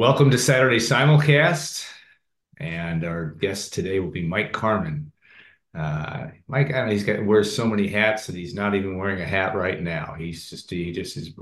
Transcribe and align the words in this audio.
Welcome 0.00 0.30
to 0.30 0.38
Saturday 0.38 0.78
Simulcast. 0.78 1.86
And 2.56 3.04
our 3.04 3.32
guest 3.32 3.74
today 3.74 4.00
will 4.00 4.10
be 4.10 4.26
Mike 4.26 4.50
Carmin. 4.50 5.10
Uh, 5.76 6.28
Mike, 6.48 6.70
know, 6.70 6.86
he's 6.86 7.04
got 7.04 7.22
wears 7.22 7.54
so 7.54 7.66
many 7.66 7.86
hats 7.86 8.26
that 8.26 8.34
he's 8.34 8.54
not 8.54 8.74
even 8.74 8.96
wearing 8.96 9.20
a 9.20 9.26
hat 9.26 9.54
right 9.54 9.78
now. 9.78 10.14
He's 10.16 10.48
just 10.48 10.70
he 10.70 10.90
just 10.92 11.18
is. 11.18 11.34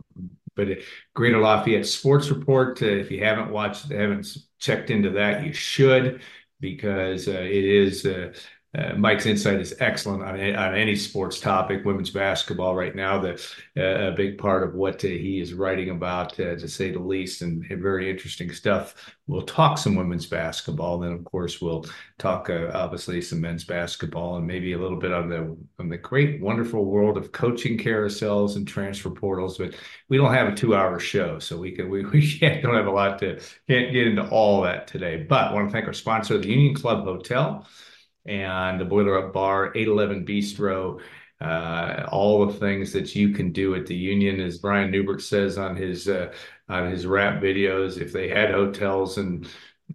But 0.56 0.78
Greater 1.14 1.38
Lafayette 1.38 1.86
Sports 1.86 2.30
Report. 2.30 2.82
Uh, 2.82 2.86
if 2.86 3.12
you 3.12 3.22
haven't 3.22 3.52
watched, 3.52 3.92
haven't 3.92 4.26
checked 4.58 4.90
into 4.90 5.10
that, 5.10 5.46
you 5.46 5.52
should 5.52 6.20
because 6.58 7.28
uh, 7.28 7.30
it 7.30 7.64
is 7.64 8.04
uh, 8.76 8.92
Mike's 8.96 9.24
insight 9.24 9.60
is 9.60 9.74
excellent 9.80 10.22
on, 10.22 10.38
on 10.38 10.74
any 10.74 10.94
sports 10.94 11.40
topic, 11.40 11.86
women's 11.86 12.10
basketball 12.10 12.76
right 12.76 12.94
now. 12.94 13.18
The 13.18 13.32
uh, 13.78 14.10
a 14.10 14.12
big 14.12 14.36
part 14.36 14.62
of 14.62 14.74
what 14.74 15.02
uh, 15.04 15.08
he 15.08 15.40
is 15.40 15.54
writing 15.54 15.88
about, 15.88 16.38
uh, 16.38 16.54
to 16.56 16.68
say 16.68 16.90
the 16.90 16.98
least, 16.98 17.40
and, 17.40 17.64
and, 17.70 17.80
very 17.80 18.10
interesting 18.10 18.52
stuff. 18.52 19.14
We'll 19.26 19.42
talk 19.42 19.78
some 19.78 19.94
women's 19.94 20.26
basketball, 20.26 20.98
then 20.98 21.12
of 21.12 21.24
course 21.24 21.62
we'll 21.62 21.86
talk 22.18 22.50
uh, 22.50 22.70
obviously 22.74 23.22
some 23.22 23.40
men's 23.40 23.64
basketball, 23.64 24.36
and 24.36 24.46
maybe 24.46 24.74
a 24.74 24.78
little 24.78 24.98
bit 24.98 25.12
on 25.12 25.30
the 25.30 25.56
on 25.78 25.88
the 25.88 25.96
great, 25.96 26.42
wonderful 26.42 26.84
world 26.84 27.16
of 27.16 27.32
coaching 27.32 27.78
carousels 27.78 28.56
and 28.56 28.68
transfer 28.68 29.08
portals. 29.08 29.56
But 29.56 29.76
we 30.10 30.18
don't 30.18 30.34
have 30.34 30.52
a 30.52 30.54
two-hour 30.54 30.98
show, 30.98 31.38
so 31.38 31.56
we 31.56 31.72
can 31.72 31.88
we, 31.90 32.04
we 32.04 32.38
can't, 32.38 32.62
don't 32.62 32.74
have 32.74 32.86
a 32.86 32.90
lot 32.90 33.18
to 33.20 33.40
can't 33.66 33.92
get 33.94 34.08
into 34.08 34.28
all 34.28 34.60
that 34.62 34.86
today. 34.88 35.24
But 35.26 35.52
I 35.52 35.54
want 35.54 35.70
to 35.70 35.72
thank 35.72 35.86
our 35.86 35.94
sponsor, 35.94 36.36
the 36.36 36.48
Union 36.48 36.74
Club 36.74 37.04
Hotel 37.04 37.66
and 38.28 38.80
the 38.80 38.84
Boiler 38.84 39.18
Up 39.18 39.32
Bar, 39.32 39.72
811 39.74 40.24
Bistro, 40.24 41.00
uh, 41.40 42.06
all 42.10 42.46
the 42.46 42.52
things 42.52 42.92
that 42.92 43.14
you 43.14 43.30
can 43.30 43.52
do 43.52 43.74
at 43.74 43.86
the 43.86 43.94
Union, 43.94 44.40
as 44.40 44.58
Brian 44.58 44.90
Neubert 44.90 45.22
says 45.22 45.56
on 45.56 45.76
his 45.76 46.08
uh, 46.08 46.32
on 46.68 46.90
his 46.90 47.06
rap 47.06 47.40
videos. 47.40 48.00
If 48.00 48.12
they 48.12 48.28
had 48.28 48.50
hotels 48.50 49.18
and 49.18 49.48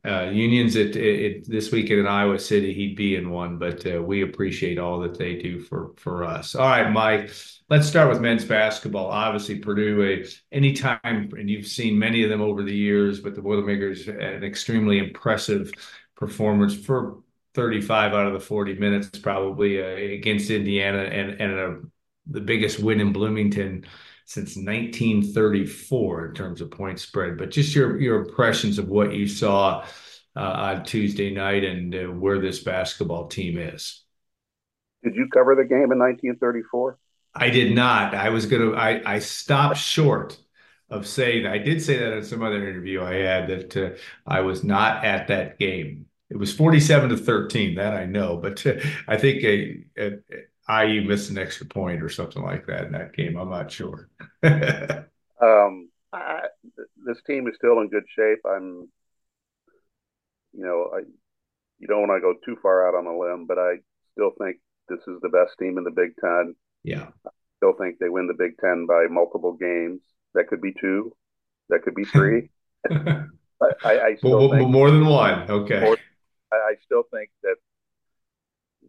uh, 0.06 0.30
unions 0.31 0.76
at, 0.76 0.95
at, 0.95 1.45
this 1.45 1.72
weekend 1.72 2.00
in 2.00 2.08
Iowa 2.08 2.39
City, 2.39 2.73
he'd 2.73 2.95
be 2.95 3.16
in 3.16 3.30
one. 3.30 3.58
But 3.58 3.86
uh, 3.86 4.02
we 4.02 4.23
appreciate 4.23 4.80
all 4.80 5.00
that 5.02 5.17
they 5.17 5.36
do 5.36 5.59
for 5.59 5.92
for 5.98 6.23
us. 6.23 6.56
All 6.56 6.67
right, 6.67 6.89
Mike. 6.89 7.31
Let's 7.70 7.88
start 7.88 8.09
with 8.09 8.22
men's 8.22 8.45
basketball. 8.45 9.08
Obviously, 9.08 9.59
Purdue, 9.59 10.26
anytime, 10.52 11.00
and 11.04 11.50
you've 11.50 11.67
seen 11.67 11.98
many 11.98 12.23
of 12.23 12.30
them 12.30 12.42
over 12.42 12.64
the 12.64 12.76
years, 12.76 13.20
but 13.20 13.36
the 13.36 13.42
Boilermakers, 13.42 14.08
an 14.08 14.44
extremely 14.44 15.00
impressive 15.00 15.72
performance 16.16 16.76
for 16.76 17.23
35 17.54 18.14
out 18.14 18.28
of 18.28 18.34
the 18.34 18.40
40 18.40 18.76
minutes 18.76 19.20
probably 19.20 19.82
uh, 19.82 20.14
against 20.14 20.50
Indiana 20.50 21.00
and 21.00 21.42
and 21.42 21.60
uh, 21.60 21.88
the 22.28 22.42
biggest 22.42 22.80
win 22.80 23.00
in 23.00 23.14
Bloomington 23.14 23.86
since 24.26 24.56
1934 24.56 26.28
in 26.28 26.34
terms 26.34 26.62
of 26.62 26.72
point 26.72 27.00
spread. 27.00 27.38
But 27.38 27.52
just 27.52 27.76
your 27.76 28.00
your 28.00 28.23
impressions 28.23 28.80
of 28.80 28.88
what 28.88 29.14
you 29.14 29.28
saw 29.28 29.86
uh, 30.36 30.40
on 30.40 30.84
Tuesday 30.84 31.34
night 31.34 31.64
and 31.64 31.94
uh, 31.94 32.04
where 32.06 32.40
this 32.40 32.64
basketball 32.64 33.28
team 33.28 33.58
is. 33.58 34.04
Did 35.04 35.16
you 35.16 35.28
cover 35.32 35.56
the 35.56 35.66
game 35.66 35.92
in 35.92 36.00
1934? 36.00 36.98
I 37.36 37.50
did 37.50 37.76
not. 37.76 38.14
I 38.16 38.30
was 38.30 38.45
gonna. 38.45 38.72
I 38.72 39.02
I 39.06 39.20
stopped 39.20 39.78
short 39.78 40.38
of 40.90 41.08
saying. 41.08 41.45
I 41.45 41.58
did 41.58 41.82
say 41.82 41.98
that 41.98 42.14
in 42.14 42.23
some 42.23 42.44
other 42.44 42.67
interview 42.67 43.04
I 43.04 43.16
had 43.16 43.48
that 43.50 43.78
uh, 43.78 43.90
I 44.26 44.42
was 44.42 44.64
not 44.64 45.04
at 45.04 45.28
that 45.28 45.60
game. 45.60 46.06
It 46.34 46.39
was 46.39 46.52
47 46.52 47.12
to 47.12 47.17
13, 47.17 47.76
that 47.76 47.94
I 47.94 48.06
know, 48.06 48.38
but 48.38 48.66
uh, 48.66 48.73
I 49.08 49.17
think 49.17 49.44
a, 49.44 49.86
a, 49.95 50.14
a 50.67 50.86
IU 50.88 51.08
missed 51.08 51.30
an 51.30 51.38
extra 51.38 51.67
point 51.67 52.02
or 52.02 52.09
something 52.09 52.42
like 52.42 52.66
that 52.66 52.86
in 52.86 52.92
that 52.94 53.14
game. 53.14 53.38
I'm 53.38 53.52
not 53.52 53.72
sure. 53.72 54.09
um, 54.44 55.89
I, 56.11 56.42
this 57.06 57.22
team 57.28 57.48
is 57.48 57.54
still 57.56 57.81
in 57.81 57.89
good 57.89 58.06
shape. 58.16 58.39
I'm, 58.50 58.89
you 60.54 60.66
know, 60.66 60.89
I, 60.95 61.02
you 61.78 61.88
don't 61.88 62.08
want 62.08 62.17
to 62.17 62.20
go 62.20 62.34
too 62.44 62.59
far 62.64 62.88
out 62.88 62.95
on 62.95 63.06
a 63.06 63.16
limb, 63.16 63.45
but 63.45 63.59
I 63.59 63.76
still 64.14 64.32
think 64.39 64.58
this 64.89 65.02
is 65.08 65.21
the 65.21 65.30
best 65.30 65.52
team 65.60 65.77
in 65.77 65.83
the 65.83 65.92
Big 65.92 66.15
Ten. 66.20 66.55
Yeah. 66.83 67.10
I 67.27 67.30
still 67.58 67.73
think 67.73 68.00
they 68.00 68.10
win 68.10 68.26
the 68.26 68.33
Big 68.33 68.58
Ten 68.58 68.88
by 68.88 69.05
multiple 69.08 69.54
games. 69.54 70.02
That 70.33 70.48
could 70.48 70.61
be 70.61 70.73
two. 70.82 71.15
That 71.70 71.83
could 71.83 71.94
be 71.94 72.05
three. 72.05 72.50
I, 72.89 73.27
I, 73.86 74.17
well, 74.23 74.67
more 74.67 74.89
than 74.89 75.05
one. 75.05 75.50
Okay. 75.50 75.80
More, 75.80 75.98
I, 76.53 76.71
I 76.71 76.73
still 76.86 77.03
think 77.11 77.30
that, 77.43 77.55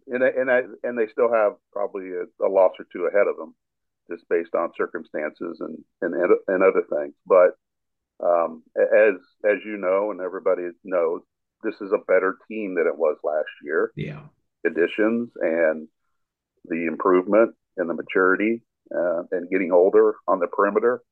and 0.06 0.22
and 0.22 0.50
I, 0.50 0.60
and 0.82 0.98
they 0.98 1.06
still 1.10 1.32
have 1.32 1.52
probably 1.72 2.10
a, 2.10 2.44
a, 2.44 2.48
loss 2.48 2.72
or 2.78 2.86
two 2.92 3.06
ahead 3.06 3.26
of 3.26 3.36
them, 3.36 3.54
just 4.10 4.28
based 4.28 4.54
on 4.54 4.72
circumstances 4.76 5.58
and 5.60 5.78
and 6.02 6.14
and 6.48 6.62
other 6.62 6.82
things. 6.90 7.14
But 7.26 7.56
um, 8.24 8.62
as 8.76 9.14
as 9.44 9.58
you 9.64 9.76
know, 9.76 10.10
and 10.10 10.20
everybody 10.20 10.68
knows, 10.84 11.22
this 11.62 11.74
is 11.80 11.92
a 11.92 12.04
better 12.06 12.36
team 12.48 12.74
than 12.74 12.86
it 12.86 12.98
was 12.98 13.16
last 13.22 13.50
year. 13.62 13.92
Yeah, 13.96 14.22
additions 14.66 15.30
and 15.40 15.88
the 16.66 16.86
improvement 16.86 17.54
and 17.76 17.88
the 17.88 17.94
maturity 17.94 18.62
uh, 18.94 19.22
and 19.32 19.50
getting 19.50 19.72
older 19.72 20.14
on 20.26 20.40
the 20.40 20.46
perimeter. 20.46 21.02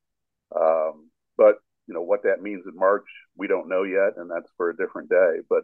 Um, 0.55 1.09
but 1.37 1.55
you 1.87 1.93
know 1.93 2.01
what 2.01 2.23
that 2.23 2.41
means 2.41 2.63
in 2.65 2.77
March, 2.77 3.05
we 3.37 3.47
don't 3.47 3.69
know 3.69 3.83
yet, 3.83 4.17
and 4.17 4.29
that's 4.29 4.49
for 4.57 4.69
a 4.69 4.77
different 4.77 5.09
day. 5.09 5.37
But 5.49 5.63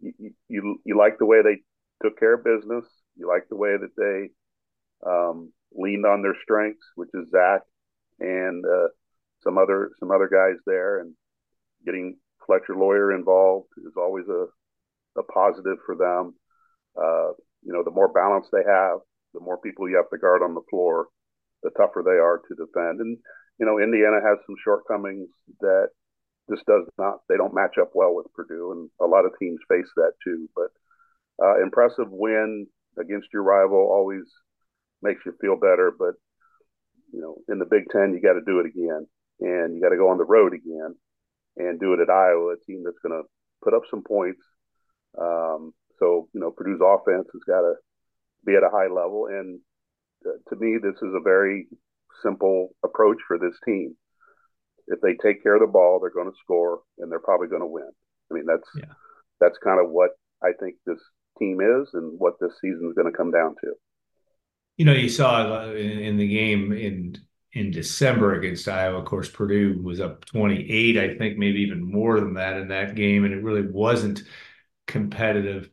you, 0.00 0.32
you, 0.48 0.80
you 0.84 0.98
like 0.98 1.18
the 1.18 1.26
way 1.26 1.42
they 1.42 1.62
took 2.02 2.18
care 2.18 2.34
of 2.34 2.44
business. 2.44 2.84
You 3.16 3.28
like 3.28 3.48
the 3.48 3.56
way 3.56 3.76
that 3.76 3.94
they 3.96 5.08
um, 5.08 5.52
leaned 5.72 6.06
on 6.06 6.22
their 6.22 6.36
strengths, 6.42 6.84
which 6.94 7.10
is 7.14 7.30
Zach 7.30 7.62
and 8.18 8.64
uh, 8.64 8.88
some 9.42 9.58
other 9.58 9.90
some 9.98 10.10
other 10.10 10.28
guys 10.28 10.60
there, 10.66 11.00
and 11.00 11.14
getting 11.84 12.16
Fletcher 12.46 12.76
Loyer 12.76 13.14
involved 13.14 13.68
is 13.78 13.94
always 13.96 14.26
a 14.28 14.46
a 15.18 15.22
positive 15.24 15.78
for 15.84 15.96
them. 15.96 16.34
Uh, 16.96 17.32
you 17.62 17.72
know, 17.72 17.82
the 17.84 17.90
more 17.90 18.12
balance 18.12 18.46
they 18.52 18.64
have, 18.66 18.98
the 19.34 19.40
more 19.40 19.58
people 19.58 19.88
you 19.88 19.96
have 19.96 20.10
to 20.10 20.18
guard 20.18 20.42
on 20.42 20.54
the 20.54 20.64
floor, 20.70 21.08
the 21.62 21.70
tougher 21.76 22.02
they 22.04 22.18
are 22.18 22.40
to 22.48 22.54
defend. 22.54 23.00
And 23.00 23.18
you 23.58 23.66
know, 23.66 23.78
Indiana 23.78 24.20
has 24.24 24.38
some 24.46 24.56
shortcomings 24.64 25.28
that 25.60 25.88
this 26.50 26.60
does 26.66 26.84
not 26.98 27.20
they 27.28 27.36
don't 27.36 27.54
match 27.54 27.78
up 27.80 27.92
well 27.94 28.14
with 28.14 28.32
Purdue, 28.34 28.72
and 28.72 28.90
a 29.00 29.06
lot 29.06 29.24
of 29.24 29.32
teams 29.38 29.60
face 29.68 29.88
that 29.96 30.12
too. 30.22 30.48
But 30.54 30.70
uh, 31.42 31.62
impressive 31.62 32.10
win 32.10 32.66
against 32.98 33.28
your 33.32 33.44
rival 33.44 33.78
always 33.78 34.24
makes 35.00 35.22
you 35.24 35.32
feel 35.40 35.56
better. 35.56 35.92
But 35.96 36.14
you 37.12 37.20
know, 37.20 37.36
in 37.48 37.58
the 37.58 37.70
Big 37.70 37.84
Ten, 37.90 38.12
you 38.12 38.20
got 38.20 38.34
to 38.34 38.44
do 38.44 38.58
it 38.58 38.66
again, 38.66 39.06
and 39.40 39.74
you 39.74 39.80
got 39.80 39.90
to 39.90 39.96
go 39.96 40.10
on 40.10 40.18
the 40.18 40.24
road 40.24 40.52
again 40.52 40.94
and 41.56 41.80
do 41.80 41.94
it 41.94 42.00
at 42.00 42.10
Iowa, 42.10 42.54
a 42.54 42.64
team 42.66 42.82
that's 42.84 42.98
going 43.02 43.22
to 43.22 43.28
put 43.62 43.74
up 43.74 43.82
some 43.88 44.02
points. 44.02 44.42
Um, 45.18 45.72
so 45.98 46.28
you 46.34 46.40
know, 46.40 46.50
Purdue's 46.50 46.80
offense 46.82 47.28
has 47.32 47.42
got 47.46 47.62
to 47.62 47.74
be 48.44 48.56
at 48.56 48.64
a 48.66 48.74
high 48.74 48.92
level, 48.92 49.26
and 49.30 49.60
uh, 50.26 50.38
to 50.50 50.56
me, 50.56 50.78
this 50.82 50.96
is 50.96 51.14
a 51.14 51.22
very 51.22 51.68
simple 52.22 52.70
approach 52.84 53.18
for 53.26 53.38
this 53.38 53.54
team 53.64 53.94
if 54.90 55.00
they 55.00 55.14
take 55.14 55.42
care 55.42 55.54
of 55.54 55.60
the 55.60 55.66
ball, 55.66 56.00
they're 56.00 56.10
going 56.10 56.30
to 56.30 56.38
score 56.42 56.80
and 56.98 57.10
they're 57.10 57.20
probably 57.20 57.48
going 57.48 57.62
to 57.62 57.66
win. 57.66 57.90
I 58.30 58.34
mean, 58.34 58.44
that's 58.46 58.68
yeah. 58.76 58.92
that's 59.40 59.58
kind 59.58 59.80
of 59.82 59.90
what 59.90 60.10
I 60.42 60.50
think 60.58 60.76
this 60.86 61.00
team 61.38 61.60
is 61.60 61.88
and 61.94 62.18
what 62.18 62.34
this 62.40 62.52
season 62.60 62.88
is 62.88 62.94
going 62.94 63.10
to 63.10 63.16
come 63.16 63.30
down 63.30 63.54
to. 63.62 63.72
You 64.76 64.84
know, 64.84 64.92
you 64.92 65.08
saw 65.08 65.70
in, 65.72 66.16
the 66.16 66.28
game 66.28 66.72
in 66.72 67.16
in 67.52 67.70
December 67.70 68.34
against 68.34 68.68
Iowa. 68.68 68.98
Of 68.98 69.04
course, 69.04 69.28
Purdue 69.28 69.80
was 69.82 70.00
up 70.00 70.24
28, 70.26 70.96
I 70.96 71.18
think 71.18 71.36
maybe 71.36 71.60
even 71.60 71.82
more 71.82 72.20
than 72.20 72.34
that 72.34 72.56
in 72.56 72.68
that 72.68 72.94
game, 72.94 73.24
and 73.24 73.34
it 73.34 73.42
really 73.42 73.66
wasn't 73.66 74.22
competitive. 74.86 75.68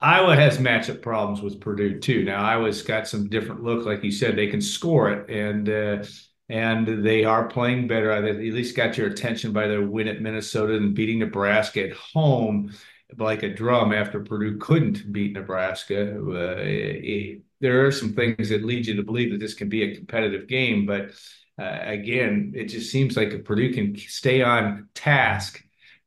Iowa 0.00 0.34
has 0.34 0.58
matchup 0.58 1.02
problems 1.02 1.42
with 1.42 1.60
Purdue 1.60 1.98
too. 1.98 2.24
Now 2.24 2.42
Iowa's 2.42 2.82
got 2.82 3.08
some 3.08 3.28
different 3.28 3.62
look, 3.62 3.84
like 3.84 4.04
you 4.04 4.12
said, 4.12 4.36
they 4.36 4.46
can 4.46 4.60
score 4.60 5.10
it, 5.10 5.28
and 5.28 5.68
uh, 5.68 6.04
and 6.50 7.04
they 7.04 7.24
are 7.24 7.46
playing 7.46 7.86
better. 7.86 8.20
They 8.20 8.30
at 8.30 8.54
least 8.54 8.76
got 8.76 8.98
your 8.98 9.06
attention 9.06 9.52
by 9.52 9.68
their 9.68 9.86
win 9.86 10.08
at 10.08 10.20
Minnesota 10.20 10.74
and 10.74 10.94
beating 10.94 11.20
Nebraska 11.20 11.88
at 11.88 11.96
home 11.96 12.72
like 13.18 13.44
a 13.44 13.54
drum 13.54 13.92
after 13.92 14.20
Purdue 14.20 14.58
couldn't 14.58 15.12
beat 15.12 15.32
Nebraska. 15.32 16.18
Uh, 16.18 16.56
it, 16.58 17.42
there 17.60 17.86
are 17.86 17.92
some 17.92 18.14
things 18.14 18.48
that 18.48 18.64
lead 18.64 18.86
you 18.86 18.96
to 18.96 19.02
believe 19.04 19.30
that 19.30 19.38
this 19.38 19.54
can 19.54 19.68
be 19.68 19.84
a 19.84 19.94
competitive 19.94 20.48
game, 20.48 20.86
but 20.86 21.12
uh, 21.56 21.78
again, 21.82 22.52
it 22.56 22.64
just 22.64 22.90
seems 22.90 23.16
like 23.16 23.28
if 23.28 23.44
Purdue 23.44 23.72
can 23.72 23.96
stay 23.96 24.42
on 24.42 24.88
task, 24.94 25.62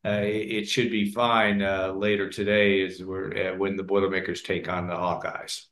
uh, 0.06 0.22
it, 0.24 0.68
should 0.68 0.92
be 0.92 1.10
fine 1.12 1.62
uh, 1.62 1.94
later 1.94 2.30
today 2.30 2.86
as 2.86 3.02
we're, 3.02 3.54
uh, 3.54 3.56
when 3.56 3.78
the 3.78 3.84
Boilermakers 3.84 4.42
take 4.42 4.68
on 4.68 4.88
the 4.88 4.94
Hawkeyes. 4.94 5.68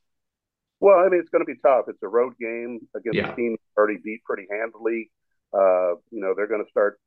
Well, 0.82 0.98
I 0.98 1.08
mean, 1.08 1.20
it's 1.20 1.30
going 1.30 1.44
to 1.44 1.52
be 1.52 1.60
tough. 1.62 1.86
It's 1.88 2.02
a 2.02 2.08
road 2.08 2.34
game 2.40 2.80
against 2.96 3.16
yeah. 3.16 3.32
a 3.32 3.36
team 3.36 3.56
already 3.76 3.98
beat 4.02 4.24
pretty 4.24 4.46
handily. 4.50 5.10
Uh, 5.54 5.94
you 6.10 6.20
know, 6.20 6.34
they're 6.36 6.48
going 6.48 6.64
to 6.64 6.70
start. 6.70 6.98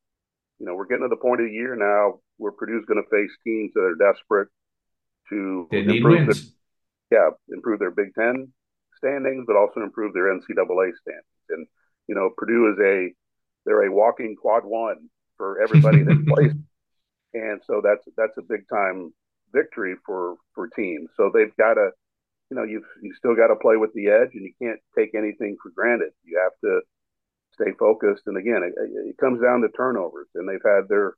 You 0.58 0.66
know, 0.66 0.74
we're 0.74 0.86
getting 0.86 1.04
to 1.04 1.08
the 1.08 1.20
point 1.20 1.42
of 1.42 1.48
the 1.48 1.52
year 1.52 1.76
now 1.76 2.20
where 2.38 2.52
Purdue's 2.52 2.86
going 2.86 3.02
to 3.02 3.10
face 3.10 3.30
teams 3.44 3.72
that 3.74 3.80
are 3.80 3.94
desperate 3.94 4.48
to 5.28 5.68
they 5.70 5.80
improve. 5.80 6.32
Their, 6.32 6.42
yeah, 7.10 7.54
improve 7.54 7.78
their 7.78 7.90
Big 7.90 8.14
Ten 8.14 8.52
standings, 8.96 9.44
but 9.46 9.56
also 9.56 9.82
improve 9.82 10.14
their 10.14 10.32
NCAA 10.32 10.92
standings. 10.96 11.46
And 11.50 11.66
you 12.08 12.14
know, 12.14 12.30
Purdue 12.36 12.72
is 12.72 12.78
a 12.80 13.12
they're 13.66 13.86
a 13.86 13.92
walking 13.92 14.36
quad 14.40 14.64
one 14.64 15.10
for 15.36 15.60
everybody 15.60 16.02
that 16.02 16.26
plays 16.28 16.52
and 17.36 17.60
so 17.66 17.80
that's 17.82 18.04
that's 18.16 18.36
a 18.38 18.42
big 18.42 18.68
time 18.68 19.12
victory 19.52 19.94
for 20.04 20.36
for 20.54 20.68
teams. 20.68 21.10
So 21.16 21.30
they've 21.32 21.54
got 21.56 21.74
to, 21.74 21.90
you 22.50 22.56
know, 22.56 22.64
you've 22.64 22.86
you 23.02 23.12
still 23.14 23.34
got 23.34 23.48
to 23.48 23.56
play 23.56 23.76
with 23.76 23.92
the 23.94 24.08
edge, 24.08 24.30
and 24.34 24.44
you 24.44 24.52
can't 24.60 24.80
take 24.96 25.14
anything 25.14 25.56
for 25.62 25.70
granted. 25.74 26.10
You 26.24 26.40
have 26.42 26.52
to 26.64 26.80
stay 27.54 27.72
focused. 27.78 28.22
And 28.26 28.36
again, 28.36 28.62
it, 28.62 28.74
it 29.08 29.18
comes 29.18 29.40
down 29.40 29.62
to 29.62 29.68
turnovers, 29.76 30.28
and 30.34 30.48
they've 30.48 30.64
had 30.64 30.88
their 30.88 31.14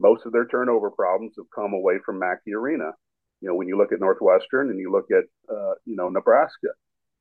most 0.00 0.26
of 0.26 0.32
their 0.32 0.46
turnover 0.46 0.90
problems 0.90 1.32
have 1.36 1.50
come 1.54 1.72
away 1.72 1.94
from 2.04 2.18
Mackey 2.18 2.54
Arena. 2.54 2.92
You 3.40 3.48
know, 3.48 3.54
when 3.54 3.68
you 3.68 3.76
look 3.78 3.92
at 3.92 4.00
Northwestern 4.00 4.70
and 4.70 4.78
you 4.78 4.92
look 4.92 5.06
at 5.10 5.24
uh, 5.52 5.74
you 5.84 5.96
know 5.96 6.08
Nebraska, 6.08 6.68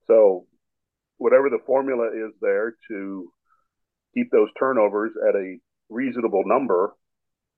so 0.08 0.46
whatever 1.18 1.50
the 1.50 1.64
formula 1.66 2.08
is 2.08 2.34
there 2.42 2.76
to 2.90 3.32
keep 4.14 4.30
those 4.32 4.50
turnovers 4.60 5.12
at 5.28 5.36
a 5.36 5.58
reasonable 5.90 6.44
number, 6.46 6.94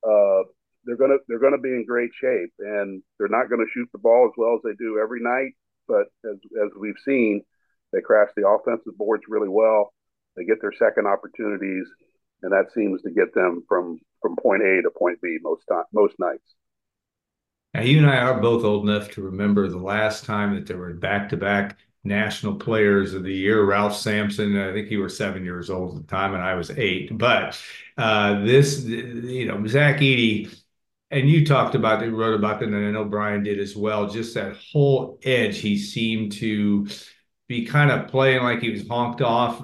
uh, 0.07 0.43
they're 0.85 0.97
gonna 0.97 1.17
they're 1.27 1.39
gonna 1.39 1.57
be 1.57 1.69
in 1.69 1.85
great 1.87 2.11
shape, 2.19 2.53
and 2.59 3.01
they're 3.17 3.27
not 3.27 3.49
to 3.49 3.65
shoot 3.73 3.89
the 3.91 3.99
ball 3.99 4.29
as 4.31 4.37
well 4.37 4.55
as 4.55 4.61
they 4.63 4.75
do 4.77 4.99
every 5.01 5.21
night. 5.21 5.53
But 5.89 6.07
as 6.23 6.37
as 6.63 6.69
we've 6.79 6.99
seen, 7.03 7.43
they 7.91 8.01
crash 8.01 8.29
the 8.37 8.47
offensive 8.47 8.97
boards 8.97 9.23
really 9.27 9.49
well. 9.49 9.93
They 10.37 10.45
get 10.45 10.61
their 10.61 10.71
second 10.71 11.07
opportunities, 11.07 11.87
and 12.43 12.53
that 12.53 12.71
seems 12.73 13.01
to 13.01 13.11
get 13.11 13.33
them 13.33 13.63
from 13.67 13.99
from 14.21 14.37
point 14.37 14.61
A 14.63 14.81
to 14.83 14.91
point 14.97 15.19
B 15.21 15.39
most 15.41 15.63
time 15.67 15.83
most 15.91 16.13
nights. 16.19 16.55
Now, 17.73 17.81
you 17.81 17.97
and 17.97 18.09
I 18.09 18.17
are 18.17 18.39
both 18.39 18.63
old 18.63 18.89
enough 18.89 19.11
to 19.11 19.21
remember 19.21 19.67
the 19.67 19.77
last 19.77 20.25
time 20.25 20.55
that 20.55 20.65
there 20.65 20.77
were 20.77 20.93
back 20.93 21.29
to 21.29 21.37
back 21.37 21.77
national 22.03 22.55
players 22.55 23.13
of 23.13 23.23
the 23.23 23.33
year. 23.33 23.63
Ralph 23.63 23.95
Sampson, 23.95 24.57
I 24.57 24.73
think 24.73 24.89
you 24.89 24.99
were 24.99 25.09
seven 25.09 25.43
years 25.43 25.69
old 25.69 25.95
at 25.95 26.01
the 26.01 26.07
time, 26.07 26.33
and 26.33 26.43
I 26.43 26.55
was 26.55 26.71
eight. 26.71 27.15
But 27.17 27.61
uh, 27.97 28.43
this, 28.43 28.83
you 28.85 29.45
know, 29.45 29.65
Zach 29.67 29.97
Edey, 29.97 30.55
and 31.11 31.29
you 31.29 31.45
talked 31.45 31.75
about 31.75 32.03
it, 32.03 32.11
wrote 32.11 32.35
about 32.35 32.61
it, 32.61 32.67
and 32.67 32.75
I 32.75 32.91
know 32.91 33.05
Brian 33.05 33.43
did 33.43 33.59
as 33.59 33.75
well. 33.75 34.09
Just 34.09 34.35
that 34.35 34.57
whole 34.71 35.19
edge, 35.23 35.59
he 35.59 35.77
seemed 35.77 36.33
to 36.33 36.87
be 37.47 37.65
kind 37.65 37.91
of 37.91 38.07
playing 38.07 38.43
like 38.43 38.61
he 38.61 38.69
was 38.69 38.87
honked 38.87 39.21
off. 39.21 39.63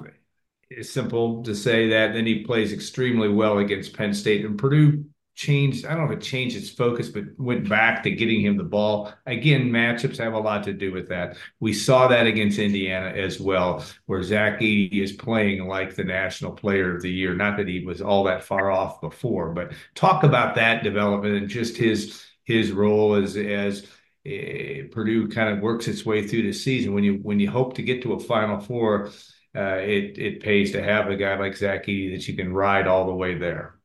It's 0.68 0.90
simple 0.90 1.44
to 1.44 1.54
say 1.54 1.90
that. 1.90 2.12
Then 2.12 2.26
he 2.26 2.44
plays 2.44 2.72
extremely 2.72 3.28
well 3.28 3.58
against 3.58 3.96
Penn 3.96 4.12
State 4.12 4.44
and 4.44 4.58
Purdue 4.58 5.04
changed. 5.36 5.84
I 5.84 5.90
don't 5.90 6.06
know 6.06 6.12
if 6.12 6.18
it 6.18 6.24
changed 6.24 6.56
its 6.56 6.70
focus, 6.70 7.08
but 7.08 7.24
went 7.38 7.68
back 7.68 8.02
to 8.02 8.10
getting 8.10 8.40
him 8.40 8.56
the 8.56 8.64
ball. 8.64 9.12
Again, 9.26 9.70
matchups 9.70 10.18
have 10.18 10.32
a 10.32 10.38
lot 10.38 10.64
to 10.64 10.72
do 10.72 10.90
with 10.90 11.08
that. 11.10 11.36
We 11.60 11.72
saw 11.72 12.08
that 12.08 12.26
against 12.26 12.58
Indiana 12.58 13.10
as 13.10 13.38
well, 13.38 13.84
where 14.06 14.22
Zach 14.22 14.60
Edey 14.60 15.02
is 15.02 15.12
playing 15.12 15.68
like 15.68 15.94
the 15.94 16.04
national 16.04 16.52
player 16.52 16.96
of 16.96 17.02
the 17.02 17.10
year. 17.10 17.34
Not 17.34 17.58
that 17.58 17.68
he 17.68 17.84
was 17.84 18.00
all 18.00 18.24
that 18.24 18.44
far 18.44 18.70
off 18.70 19.00
before, 19.00 19.50
but 19.52 19.72
talk 19.94 20.24
about 20.24 20.54
that 20.56 20.82
development 20.82 21.36
and 21.36 21.48
just 21.48 21.76
his 21.76 22.24
his 22.44 22.72
role 22.72 23.14
as 23.14 23.36
as 23.36 23.84
uh, 24.26 24.88
Purdue 24.90 25.28
kind 25.28 25.54
of 25.54 25.60
works 25.60 25.86
its 25.86 26.04
way 26.06 26.26
through 26.26 26.42
the 26.42 26.52
season. 26.52 26.94
When 26.94 27.04
you 27.04 27.14
when 27.22 27.38
you 27.38 27.50
hope 27.50 27.74
to 27.74 27.82
get 27.82 28.02
to 28.02 28.14
a 28.14 28.20
Final 28.20 28.58
Four, 28.58 29.10
uh, 29.54 29.76
it 29.76 30.18
it 30.18 30.42
pays 30.42 30.72
to 30.72 30.82
have 30.82 31.08
a 31.10 31.16
guy 31.16 31.38
like 31.38 31.56
Zach 31.56 31.86
Edey 31.86 32.12
that 32.12 32.26
you 32.26 32.34
can 32.34 32.54
ride 32.54 32.86
all 32.86 33.06
the 33.06 33.14
way 33.14 33.36
there. 33.36 33.75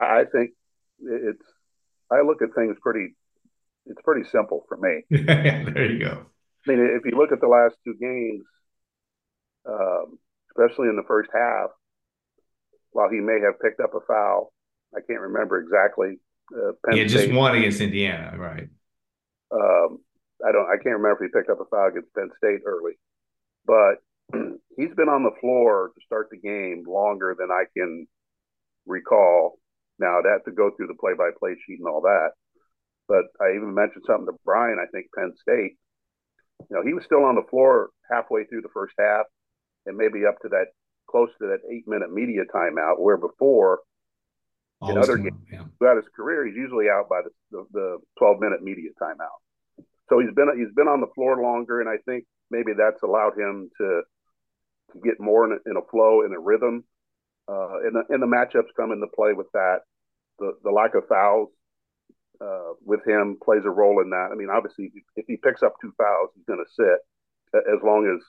I 0.00 0.24
think 0.30 0.50
it's. 1.00 1.42
I 2.10 2.22
look 2.22 2.42
at 2.42 2.54
things 2.54 2.76
pretty. 2.80 3.14
It's 3.86 4.00
pretty 4.02 4.28
simple 4.28 4.64
for 4.68 4.76
me. 4.76 5.02
there 5.10 5.90
you 5.90 5.98
go. 5.98 6.26
I 6.66 6.70
mean, 6.70 6.80
if 6.96 7.04
you 7.04 7.16
look 7.16 7.32
at 7.32 7.40
the 7.40 7.48
last 7.48 7.76
two 7.84 7.94
games, 8.00 8.44
um, 9.68 10.18
especially 10.50 10.88
in 10.88 10.96
the 10.96 11.06
first 11.06 11.30
half, 11.32 11.70
while 12.90 13.08
he 13.08 13.20
may 13.20 13.40
have 13.40 13.60
picked 13.60 13.80
up 13.80 13.94
a 13.94 14.00
foul, 14.06 14.52
I 14.94 15.00
can't 15.06 15.20
remember 15.20 15.58
exactly. 15.60 16.18
Uh, 16.54 16.72
yeah, 16.94 17.04
just 17.04 17.24
State, 17.24 17.34
one 17.34 17.54
against 17.54 17.80
Indiana, 17.80 18.36
right? 18.38 18.68
Um, 19.52 19.98
I 20.46 20.52
don't. 20.52 20.66
I 20.66 20.76
can't 20.82 20.96
remember 20.96 21.24
if 21.24 21.30
he 21.30 21.38
picked 21.38 21.50
up 21.50 21.60
a 21.60 21.64
foul 21.64 21.88
against 21.88 22.14
Penn 22.14 22.30
State 22.38 22.60
early, 22.64 22.92
but 23.66 24.00
he's 24.76 24.94
been 24.96 25.08
on 25.08 25.22
the 25.22 25.36
floor 25.40 25.90
to 25.94 26.00
start 26.04 26.28
the 26.30 26.38
game 26.38 26.84
longer 26.86 27.36
than 27.38 27.50
I 27.50 27.64
can 27.76 28.06
recall. 28.86 29.57
Now, 29.98 30.18
I'd 30.18 30.30
have 30.30 30.44
to 30.44 30.52
go 30.52 30.70
through 30.70 30.88
the 30.88 31.00
play 31.00 31.12
by 31.16 31.30
play 31.38 31.56
sheet 31.66 31.78
and 31.78 31.88
all 31.88 32.02
that. 32.02 32.30
But 33.08 33.24
I 33.40 33.56
even 33.56 33.74
mentioned 33.74 34.04
something 34.06 34.26
to 34.26 34.38
Brian, 34.44 34.78
I 34.80 34.86
think 34.92 35.06
Penn 35.16 35.32
State. 35.40 35.76
You 36.70 36.76
know, 36.76 36.82
he 36.84 36.94
was 36.94 37.04
still 37.04 37.24
on 37.24 37.34
the 37.34 37.48
floor 37.50 37.90
halfway 38.10 38.44
through 38.44 38.62
the 38.62 38.74
first 38.74 38.94
half 38.98 39.26
and 39.86 39.96
maybe 39.96 40.26
up 40.26 40.38
to 40.42 40.48
that 40.48 40.66
close 41.08 41.30
to 41.40 41.46
that 41.48 41.60
eight 41.72 41.88
minute 41.88 42.12
media 42.12 42.42
timeout, 42.54 43.00
where 43.00 43.16
before 43.16 43.80
Always 44.80 44.96
in 44.96 45.02
other 45.02 45.16
games 45.16 45.40
yeah. 45.50 45.64
throughout 45.78 45.96
his 45.96 46.08
career, 46.14 46.46
he's 46.46 46.56
usually 46.56 46.86
out 46.88 47.08
by 47.08 47.22
the, 47.22 47.30
the, 47.50 47.66
the 47.72 47.98
12 48.18 48.40
minute 48.40 48.62
media 48.62 48.90
timeout. 49.00 49.40
So 50.08 50.20
he's 50.20 50.34
been 50.34 50.48
he's 50.56 50.74
been 50.74 50.88
on 50.88 51.00
the 51.00 51.12
floor 51.14 51.40
longer, 51.42 51.80
and 51.80 51.88
I 51.88 51.96
think 52.04 52.24
maybe 52.50 52.72
that's 52.76 53.02
allowed 53.02 53.38
him 53.38 53.70
to 53.78 54.02
to 54.92 55.00
get 55.00 55.20
more 55.20 55.44
in 55.46 55.52
a, 55.52 55.70
in 55.70 55.76
a 55.76 55.84
flow 55.90 56.24
in 56.24 56.32
a 56.32 56.40
rhythm 56.40 56.84
uh, 57.48 57.80
and, 57.84 57.96
the, 57.96 58.02
and 58.10 58.22
the 58.22 58.26
matchups 58.26 58.76
come 58.76 58.92
into 58.92 59.06
play 59.14 59.32
with 59.32 59.50
that. 59.52 59.80
The, 60.38 60.52
the 60.62 60.70
lack 60.70 60.94
of 60.94 61.08
fouls 61.08 61.50
uh, 62.40 62.74
with 62.84 63.00
him 63.06 63.38
plays 63.42 63.64
a 63.64 63.70
role 63.70 64.00
in 64.00 64.10
that. 64.10 64.28
I 64.32 64.36
mean, 64.36 64.48
obviously, 64.50 64.92
if 65.16 65.24
he 65.26 65.36
picks 65.36 65.62
up 65.62 65.74
two 65.80 65.92
fouls, 65.98 66.30
he's 66.34 66.44
going 66.46 66.64
to 66.64 66.72
sit 66.72 66.98
as 67.54 67.82
long 67.82 68.06
as 68.06 68.22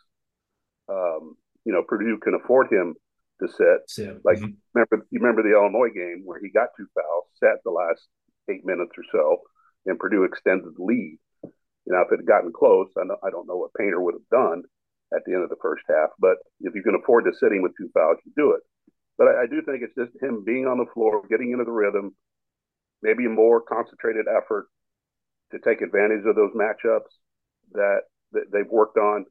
um, 0.89 1.35
you 1.65 1.73
know 1.73 1.83
Purdue 1.87 2.17
can 2.23 2.33
afford 2.33 2.71
him 2.71 2.95
to 3.41 3.47
sit. 3.47 3.87
sit. 3.87 4.21
Like 4.23 4.37
mm-hmm. 4.37 4.57
remember, 4.73 5.07
you 5.11 5.19
remember 5.19 5.43
the 5.43 5.55
Illinois 5.55 5.93
game 5.93 6.23
where 6.25 6.39
he 6.39 6.49
got 6.49 6.69
two 6.75 6.87
fouls, 6.95 7.25
sat 7.39 7.63
the 7.63 7.71
last 7.71 8.07
eight 8.49 8.65
minutes 8.65 8.91
or 8.97 9.03
so, 9.11 9.41
and 9.85 9.99
Purdue 9.99 10.23
extended 10.23 10.73
the 10.75 10.83
lead. 10.83 11.19
You 11.43 11.95
know, 11.95 12.01
if 12.01 12.11
it 12.11 12.21
had 12.21 12.27
gotten 12.27 12.53
close, 12.53 12.89
I, 12.97 13.05
know, 13.05 13.17
I 13.23 13.29
don't 13.29 13.47
know 13.47 13.57
what 13.57 13.73
Painter 13.73 14.01
would 14.01 14.13
have 14.13 14.29
done 14.29 14.63
at 15.13 15.21
the 15.25 15.33
end 15.33 15.43
of 15.43 15.49
the 15.49 15.61
first 15.61 15.83
half. 15.89 16.09
But 16.19 16.37
if 16.61 16.75
you 16.75 16.83
can 16.83 16.95
afford 16.95 17.25
to 17.25 17.33
sit 17.33 17.51
him 17.51 17.63
with 17.63 17.73
two 17.77 17.89
fouls, 17.93 18.17
you 18.25 18.31
do 18.35 18.51
it. 18.51 18.61
But 19.19 19.27
I, 19.27 19.43
I 19.43 19.45
do 19.45 19.61
think 19.61 19.83
it's 19.83 19.93
just 19.93 20.23
him 20.23 20.43
being 20.45 20.65
on 20.65 20.79
the 20.79 20.89
floor, 20.93 21.21
getting 21.29 21.51
into 21.51 21.65
the 21.65 21.71
rhythm, 21.71 22.15
maybe 23.03 23.25
a 23.25 23.29
more 23.29 23.61
concentrated 23.61 24.25
effort 24.25 24.67
to 25.51 25.59
take 25.59 25.81
advantage 25.81 26.25
of 26.25 26.35
those 26.35 26.55
matchups 26.55 27.11
that, 27.73 28.01
that 28.31 28.45
they've 28.51 28.71
worked 28.71 28.97
on. 28.97 29.25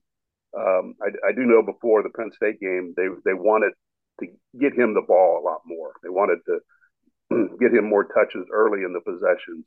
Um, 0.56 0.94
I, 1.02 1.08
I, 1.28 1.32
do 1.32 1.44
know 1.44 1.62
before 1.62 2.02
the 2.02 2.08
Penn 2.10 2.30
State 2.34 2.58
game, 2.60 2.94
they 2.96 3.08
they 3.24 3.34
wanted 3.34 3.72
to 4.20 4.26
get 4.58 4.72
him 4.72 4.94
the 4.94 5.04
ball 5.06 5.40
a 5.40 5.44
lot 5.44 5.60
more. 5.66 5.92
They 6.02 6.08
wanted 6.08 6.38
to 6.46 7.48
get 7.60 7.74
him 7.74 7.84
more 7.84 8.04
touches 8.04 8.46
early 8.50 8.82
in 8.82 8.94
the 8.94 9.04
possessions 9.04 9.66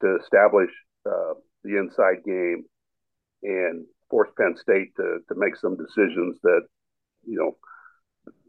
to 0.00 0.18
establish 0.20 0.70
uh, 1.06 1.34
the 1.62 1.78
inside 1.78 2.24
game 2.26 2.64
and 3.44 3.86
force 4.10 4.30
Penn 4.36 4.56
State 4.60 4.96
to 4.96 5.20
to 5.28 5.34
make 5.36 5.54
some 5.54 5.76
decisions 5.76 6.38
that 6.42 6.62
you 7.24 7.38
know 7.38 7.56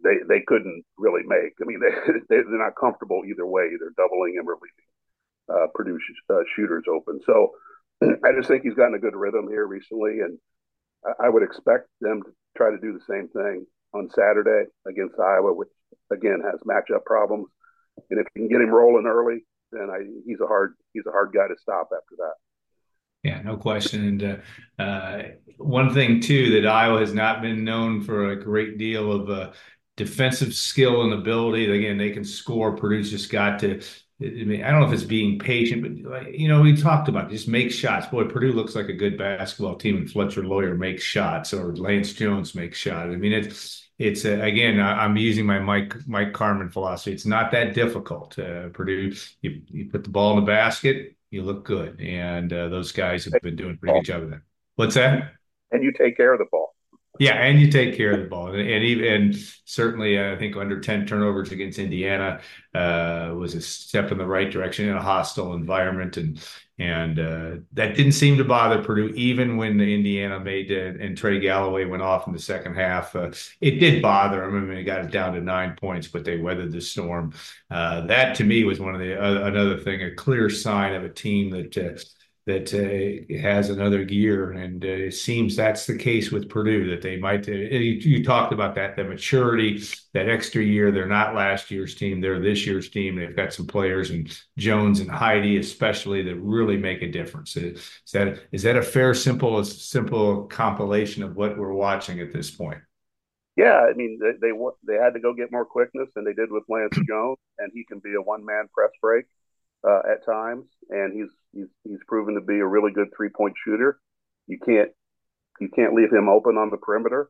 they 0.06 0.22
they 0.30 0.42
couldn't 0.46 0.86
really 0.98 1.24
make. 1.26 1.54
I 1.62 1.66
mean, 1.66 1.82
they 2.30 2.38
they're 2.38 2.64
not 2.64 2.78
comfortable 2.80 3.24
either 3.28 3.46
way. 3.46 3.70
They're 3.80 3.98
doubling 3.98 4.38
and 4.38 4.48
relieving 4.48 4.86
uh, 5.50 5.68
Purdue 5.74 6.00
sh- 6.00 6.24
uh, 6.30 6.44
shooters 6.56 6.86
open. 6.90 7.20
So 7.26 7.52
I 8.04 8.32
just 8.38 8.48
think 8.48 8.64
he's 8.64 8.76
gotten 8.76 8.96
a 8.96 9.00
good 9.00 9.16
rhythm 9.16 9.48
here 9.50 9.66
recently, 9.66 10.20
and 10.22 10.38
I, 11.06 11.26
I 11.26 11.30
would 11.30 11.44
expect 11.44 11.88
them 12.02 12.22
to 12.24 12.30
try 12.56 12.70
to 12.70 12.78
do 12.78 12.94
the 12.94 13.06
same 13.10 13.28
thing 13.30 13.66
on 13.94 14.10
Saturday 14.12 14.70
against 14.88 15.20
Iowa, 15.20 15.54
which 15.54 15.70
again 16.12 16.42
has 16.44 16.60
matchup 16.62 17.04
problems. 17.06 17.48
And 18.10 18.20
if 18.20 18.28
you 18.36 18.44
can 18.44 18.50
get 18.50 18.62
him 18.62 18.74
rolling 18.74 19.06
early, 19.06 19.46
then 19.72 19.90
I, 19.90 20.06
he's 20.26 20.42
a 20.42 20.48
hard 20.48 20.76
he's 20.94 21.06
a 21.08 21.12
hard 21.12 21.32
guy 21.34 21.48
to 21.48 21.56
stop 21.60 21.90
after 21.94 22.16
that. 22.18 22.34
Yeah, 23.24 23.42
no 23.42 23.58
question. 23.58 24.08
And 24.08 24.42
uh, 24.80 24.84
uh, 24.84 25.24
one 25.58 25.92
thing 25.92 26.20
too 26.20 26.62
that 26.62 26.68
Iowa 26.70 27.00
has 27.00 27.14
not 27.14 27.42
been 27.42 27.64
known 27.64 28.04
for 28.04 28.30
a 28.30 28.36
great 28.36 28.78
deal 28.78 29.12
of 29.12 29.30
uh, 29.32 29.52
defensive 29.96 30.54
skill 30.54 31.04
and 31.04 31.14
ability. 31.14 31.70
Again, 31.72 31.98
they 31.98 32.12
can 32.12 32.24
score. 32.24 32.75
Purdue's 32.75 33.10
just 33.10 33.32
got 33.32 33.60
to. 33.60 33.82
I 34.22 34.25
mean, 34.25 34.64
I 34.64 34.72
don't 34.72 34.80
know 34.80 34.88
if 34.88 34.94
it's 34.94 35.04
being 35.04 35.40
patient, 35.40 36.06
but 36.06 36.34
you 36.34 36.48
know, 36.48 36.62
we 36.62 36.75
talked 36.75 37.10
about 37.10 37.30
just 37.30 37.50
make 37.50 37.70
shots. 37.72 38.08
Boy, 38.08 38.24
Purdue 38.24 38.54
looks 38.54 38.74
like 38.74 38.88
a 38.88 38.94
good 38.94 39.18
basketball 39.18 39.75
team, 39.75 39.98
and 39.98 40.10
Fletcher 40.10 40.44
Loyer 40.44 40.75
makes 40.75 41.04
shots, 41.04 41.54
or 41.54 41.75
Lance 41.75 42.14
Jones 42.14 42.56
makes 42.56 42.78
shots. 42.78 43.12
I 43.12 43.18
mean, 43.18 43.34
it's 43.34 43.90
it's 44.00 44.24
uh, 44.25 44.40
again, 44.42 44.80
I'm 44.80 45.18
using 45.18 45.46
my 45.46 45.60
Mike 45.60 45.96
Mike 46.08 46.32
Carmin 46.32 46.72
philosophy. 46.72 47.12
It's 47.12 47.25
not 47.25 47.52
that 47.52 47.74
difficult. 47.74 48.40
Uh, 48.40 48.70
Purdue, 48.70 49.14
you 49.42 49.62
you 49.68 49.90
put 49.90 50.04
the 50.04 50.10
ball 50.10 50.38
in 50.38 50.44
the 50.44 50.50
basket, 50.50 51.16
you 51.30 51.44
look 51.44 51.66
good, 51.66 52.00
and 52.00 52.52
uh, 52.54 52.70
those 52.70 52.92
guys 52.94 53.25
have 53.25 53.42
been 53.42 53.56
doing 53.56 53.75
a 53.75 53.78
pretty 53.78 54.00
good 54.00 54.06
job 54.06 54.24
of 54.24 54.30
that. 54.32 54.42
What's 54.75 54.96
that? 54.96 55.34
And 55.72 55.84
you 55.84 55.92
take 55.92 56.16
care 56.16 56.32
of 56.32 56.40
the 56.40 56.46
ball. 56.50 56.75
Yeah, 57.18 57.36
and 57.36 57.62
you 57.62 57.72
take 57.72 57.96
care 57.96 58.12
of 58.12 58.20
the 58.20 58.26
ball, 58.28 58.48
and, 58.50 58.60
and 58.60 58.84
even 58.84 59.06
and 59.06 59.36
certainly, 59.64 60.18
uh, 60.18 60.34
I 60.34 60.38
think 60.38 60.58
under 60.58 60.82
ten 60.82 61.06
turnovers 61.08 61.50
against 61.54 61.80
Indiana 61.80 62.42
uh, 62.74 63.34
was 63.38 63.56
a 63.56 63.62
step 63.62 64.12
in 64.12 64.18
the 64.18 64.26
right 64.26 64.52
direction 64.52 64.90
in 64.90 64.98
a 64.98 65.02
hostile 65.02 65.54
environment, 65.54 66.18
and 66.18 66.46
and 66.78 67.18
uh, 67.18 67.52
that 67.72 67.96
didn't 67.96 68.12
seem 68.12 68.36
to 68.38 68.44
bother 68.44 68.84
Purdue, 68.84 69.14
even 69.16 69.56
when 69.56 69.80
Indiana 69.80 70.42
made 70.42 70.70
uh, 70.74 71.02
and 71.02 71.18
Trey 71.18 71.40
Galloway 71.40 71.86
went 71.86 72.04
off 72.04 72.28
in 72.28 72.34
the 72.34 72.40
second 72.40 72.76
half. 72.76 73.16
Uh, 73.16 73.32
it 73.62 73.80
did 73.80 74.02
bother 74.02 74.42
them. 74.42 74.58
I 74.58 74.60
mean, 74.60 74.76
they 74.76 74.84
got 74.84 75.06
it 75.06 75.12
down 75.12 75.36
to 75.36 75.42
nine 75.42 75.78
points, 75.80 76.10
but 76.10 76.26
they 76.26 76.36
weathered 76.38 76.74
the 76.74 76.82
storm. 76.82 77.34
Uh, 77.72 78.02
that 78.08 78.36
to 78.36 78.44
me 78.44 78.66
was 78.66 78.82
one 78.82 78.94
of 78.94 79.00
the 79.00 79.14
another 79.46 79.78
thing, 79.78 80.02
a 80.04 80.14
clear 80.16 80.50
sign 80.50 80.94
of 80.94 81.06
a 81.06 81.10
team 81.10 81.50
that 81.52 81.72
that 82.46 82.72
uh, 82.74 83.42
has 83.42 83.70
another 83.70 84.04
gear. 84.04 84.52
And 84.52 84.84
uh, 84.86 84.88
it 84.88 85.14
seems 85.14 85.56
that's 85.56 85.88
the 85.88 85.98
case 85.98 86.32
with 86.32 86.50
Purdue, 86.50 86.90
that 86.92 87.02
they 87.02 87.18
might. 87.18 87.48
Uh, 87.50 87.54
you, 87.54 87.94
you, 87.94 88.24
talked 88.24 88.54
about 88.54 88.75
that, 88.75 88.96
the 88.96 89.04
maturity, 89.04 89.84
that 90.14 90.30
extra 90.30 90.62
year. 90.62 90.92
They're 90.92 91.08
not 91.08 91.34
last 91.34 91.72
year's 91.72 91.96
team, 91.96 92.22
they're 92.22 92.40
this 92.40 92.66
year's 92.66 92.90
team. 92.90 93.16
They've 93.16 93.36
got 93.36 93.54
some 93.54 93.66
players, 93.66 94.12
and 94.12 94.32
Jones 94.58 95.00
and 95.00 95.10
Heide, 95.10 95.60
especially, 95.60 96.22
that 96.24 96.36
really 96.36 96.78
make 96.78 97.02
a 97.02 97.12
difference. 97.12 97.58
Is 97.58 97.90
that, 98.14 98.40
is 98.52 98.62
that 98.64 98.78
a 98.78 98.84
fair, 98.84 99.14
simple, 99.14 99.64
simple 99.64 100.44
compilation 100.46 101.24
of 101.24 101.36
what 101.36 101.58
we're 101.58 101.74
watching 101.74 102.20
at 102.20 102.32
this 102.32 102.52
point? 102.52 102.80
Yeah, 103.56 103.88
I 103.90 103.94
mean 103.94 104.20
they, 104.22 104.34
they 104.42 104.54
they 104.86 105.02
had 105.02 105.14
to 105.14 105.20
go 105.22 105.34
get 105.34 105.52
more 105.52 105.66
quickness 105.66 106.10
than 106.14 106.25
they 106.25 106.34
did 106.34 106.52
with 106.52 106.64
Lance 106.68 106.98
Jones, 107.08 107.38
and 107.58 107.72
he 107.74 107.86
can 107.86 108.00
be 108.00 108.14
a 108.14 108.22
one 108.22 108.46
man 108.46 108.68
press 108.74 108.92
break 109.02 109.25
uh, 109.88 110.02
at 110.12 110.25
times, 110.25 110.66
and 110.90 111.14
he's 111.14 111.30
he's 111.56 111.68
he's 111.84 112.04
proven 112.08 112.36
to 112.36 112.42
be 112.42 112.60
a 112.60 112.66
really 112.66 112.92
good 112.92 113.08
three 113.16 113.30
point 113.36 113.56
shooter. 113.64 114.00
You 114.48 114.60
can't 114.64 114.90
you 115.60 115.70
can't 115.70 115.96
leave 115.96 116.12
him 116.12 116.30
open 116.30 116.58
on 116.58 116.70
the 116.70 116.78
perimeter. 116.78 117.30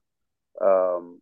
Um, 0.61 1.21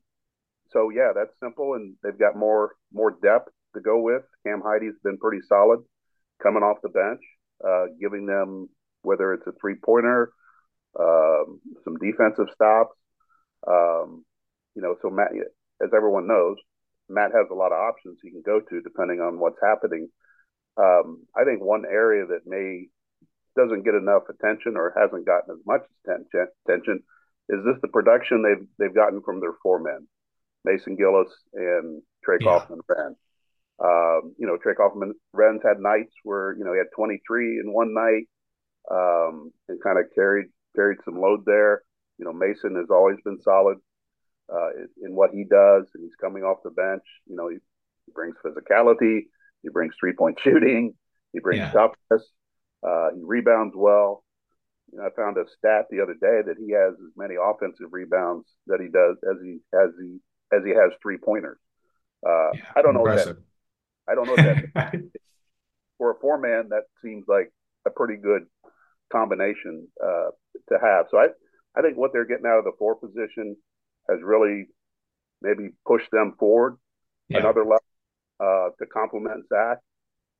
so 0.71 0.89
yeah, 0.89 1.11
that's 1.13 1.37
simple, 1.39 1.75
and 1.75 1.95
they've 2.03 2.17
got 2.17 2.35
more 2.35 2.71
more 2.91 3.11
depth 3.11 3.49
to 3.75 3.81
go 3.81 3.99
with. 4.01 4.23
Cam 4.45 4.61
Heide's 4.65 4.97
been 5.03 5.17
pretty 5.17 5.41
solid 5.47 5.79
coming 6.41 6.63
off 6.63 6.81
the 6.81 6.89
bench, 6.89 7.21
uh, 7.65 7.85
giving 7.99 8.25
them 8.25 8.69
whether 9.03 9.33
it's 9.33 9.45
a 9.47 9.51
three 9.61 9.75
pointer, 9.83 10.31
um, 10.99 11.59
some 11.83 11.97
defensive 11.97 12.47
stops. 12.53 12.97
Um, 13.67 14.25
you 14.75 14.81
know, 14.81 14.95
so 15.01 15.09
Matt, 15.09 15.31
as 15.81 15.89
everyone 15.95 16.27
knows, 16.27 16.57
Matt 17.09 17.31
has 17.33 17.47
a 17.51 17.55
lot 17.55 17.71
of 17.71 17.79
options 17.79 18.17
he 18.21 18.31
can 18.31 18.41
go 18.45 18.59
to 18.59 18.81
depending 18.81 19.19
on 19.19 19.39
what's 19.39 19.59
happening 19.61 20.09
um, 20.77 21.25
I 21.35 21.43
think 21.43 21.61
one 21.61 21.83
area 21.85 22.25
that 22.25 22.45
may 22.45 22.87
doesn't 23.55 23.83
get 23.83 23.93
enough 23.93 24.23
attention 24.29 24.75
or 24.75 24.93
hasn't 24.97 25.25
gotten 25.25 25.53
as 25.53 25.65
much 25.65 25.83
attention 26.65 27.03
is 27.49 27.59
this 27.65 27.77
the 27.81 27.87
production 27.87 28.41
they've 28.41 28.67
they've 28.79 28.95
gotten 28.95 29.21
from 29.21 29.39
their 29.39 29.53
four 29.61 29.79
men, 29.79 30.07
Mason 30.65 30.95
Gillis 30.95 31.31
and 31.53 32.01
Trey 32.23 32.37
yeah. 32.41 32.59
Kaufman 32.59 32.79
Renn. 32.89 33.15
Um, 33.83 34.33
you 34.37 34.47
know, 34.47 34.57
Trey 34.57 34.75
Kaufman 34.75 35.13
Renn's 35.35 35.61
had 35.63 35.79
nights 35.79 36.13
where 36.23 36.55
you 36.57 36.63
know 36.63 36.73
he 36.73 36.77
had 36.77 36.87
23 36.95 37.59
in 37.59 37.73
one 37.73 37.93
night 37.93 38.27
um, 38.89 39.51
and 39.67 39.81
kind 39.83 39.99
of 39.99 40.05
carried 40.15 40.47
carried 40.75 40.99
some 41.05 41.19
load 41.19 41.43
there. 41.45 41.83
You 42.17 42.25
know, 42.25 42.33
Mason 42.33 42.75
has 42.75 42.89
always 42.89 43.17
been 43.25 43.41
solid 43.41 43.77
uh, 44.51 44.69
in 45.03 45.15
what 45.15 45.31
he 45.31 45.43
does, 45.43 45.85
and 45.93 46.03
he's 46.03 46.15
coming 46.19 46.43
off 46.43 46.63
the 46.63 46.71
bench. 46.71 47.03
You 47.27 47.35
know, 47.35 47.49
he 47.49 47.57
brings 48.13 48.35
physicality. 48.43 49.25
He 49.63 49.69
brings 49.69 49.95
three 49.99 50.13
point 50.13 50.37
shooting. 50.43 50.93
He 51.31 51.39
brings 51.39 51.59
yeah. 51.59 51.71
toughness. 51.71 52.29
Uh, 52.87 53.09
he 53.15 53.21
rebounds 53.23 53.73
well. 53.75 54.23
You 54.91 54.99
know, 54.99 55.05
I 55.05 55.09
found 55.15 55.37
a 55.37 55.45
stat 55.57 55.85
the 55.89 56.01
other 56.01 56.13
day 56.13 56.41
that 56.45 56.57
he 56.59 56.73
has 56.73 56.93
as 56.93 57.11
many 57.17 57.35
offensive 57.41 57.87
rebounds 57.91 58.45
that 58.67 58.79
he 58.79 58.87
does 58.87 59.17
as 59.23 59.41
he 59.41 59.59
has 59.73 59.89
he 59.99 60.19
as 60.55 60.63
he 60.63 60.71
has 60.71 60.91
three 61.01 61.17
pointers. 61.17 61.57
Uh, 62.25 62.51
yeah, 62.53 62.61
I 62.75 62.81
don't 62.81 62.93
know 62.93 63.05
that. 63.05 63.37
I 64.07 64.15
don't 64.15 64.27
know 64.27 64.35
that 64.35 65.01
for 65.97 66.11
a 66.11 66.19
four 66.19 66.37
man 66.37 66.69
that 66.69 66.83
seems 67.03 67.25
like 67.27 67.51
a 67.87 67.89
pretty 67.89 68.17
good 68.21 68.45
combination 69.11 69.87
uh, 70.03 70.29
to 70.69 70.79
have. 70.79 71.07
So 71.09 71.17
I 71.17 71.27
I 71.75 71.81
think 71.81 71.97
what 71.97 72.11
they're 72.13 72.25
getting 72.25 72.45
out 72.45 72.59
of 72.59 72.65
the 72.65 72.73
four 72.77 72.95
position 72.95 73.55
has 74.09 74.19
really 74.21 74.67
maybe 75.41 75.69
pushed 75.85 76.11
them 76.11 76.35
forward 76.37 76.77
yeah. 77.29 77.39
another 77.39 77.61
level 77.61 77.83
uh, 78.43 78.69
to 78.79 78.85
complement 78.91 79.47
Zach 79.47 79.77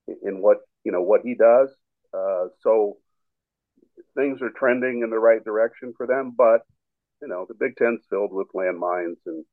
in 0.08 0.42
what 0.42 0.58
you 0.84 0.92
know 0.92 1.02
what 1.02 1.22
he 1.24 1.36
does. 1.36 1.70
Uh, 2.14 2.48
so 2.62 2.98
things 4.16 4.42
are 4.42 4.52
trending 4.58 5.02
in 5.04 5.10
the 5.10 5.20
right 5.20 5.44
direction 5.44 5.94
for 5.96 6.06
them, 6.06 6.34
but 6.38 6.62
you 7.22 7.28
know 7.28 7.46
the 7.48 7.56
Big 7.56 7.76
Ten's 7.78 8.02
filled 8.10 8.34
with 8.34 8.48
landmines, 8.56 9.18
and 9.26 9.46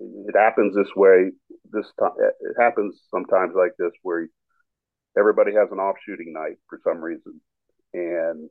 it 0.00 0.36
happens 0.36 0.74
this 0.74 0.94
way. 0.94 1.30
This 1.72 1.86
time 1.98 2.16
it 2.18 2.56
happens 2.60 3.00
sometimes 3.10 3.54
like 3.56 3.72
this 3.78 3.92
where 4.02 4.28
everybody 5.18 5.52
has 5.52 5.68
an 5.72 5.78
off 5.78 5.96
shooting 6.06 6.32
night 6.32 6.58
for 6.68 6.78
some 6.84 7.00
reason, 7.00 7.40
and 7.92 8.48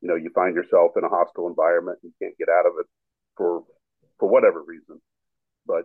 you 0.00 0.08
know 0.08 0.16
you 0.16 0.30
find 0.34 0.54
yourself 0.54 0.92
in 0.96 1.04
a 1.04 1.08
hostile 1.08 1.48
environment 1.48 1.98
and 2.02 2.12
you 2.12 2.26
can't 2.26 2.38
get 2.38 2.48
out 2.48 2.66
of 2.66 2.72
it 2.80 2.86
for 3.36 3.62
for 4.18 4.28
whatever 4.28 4.62
reason. 4.62 5.00
But 5.66 5.84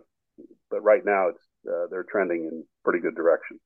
but 0.70 0.82
right 0.82 1.04
now 1.04 1.28
it's 1.28 1.44
uh, 1.68 1.86
they're 1.90 2.04
trending 2.04 2.44
in 2.44 2.64
pretty 2.84 3.00
good 3.00 3.14
direction. 3.14 3.58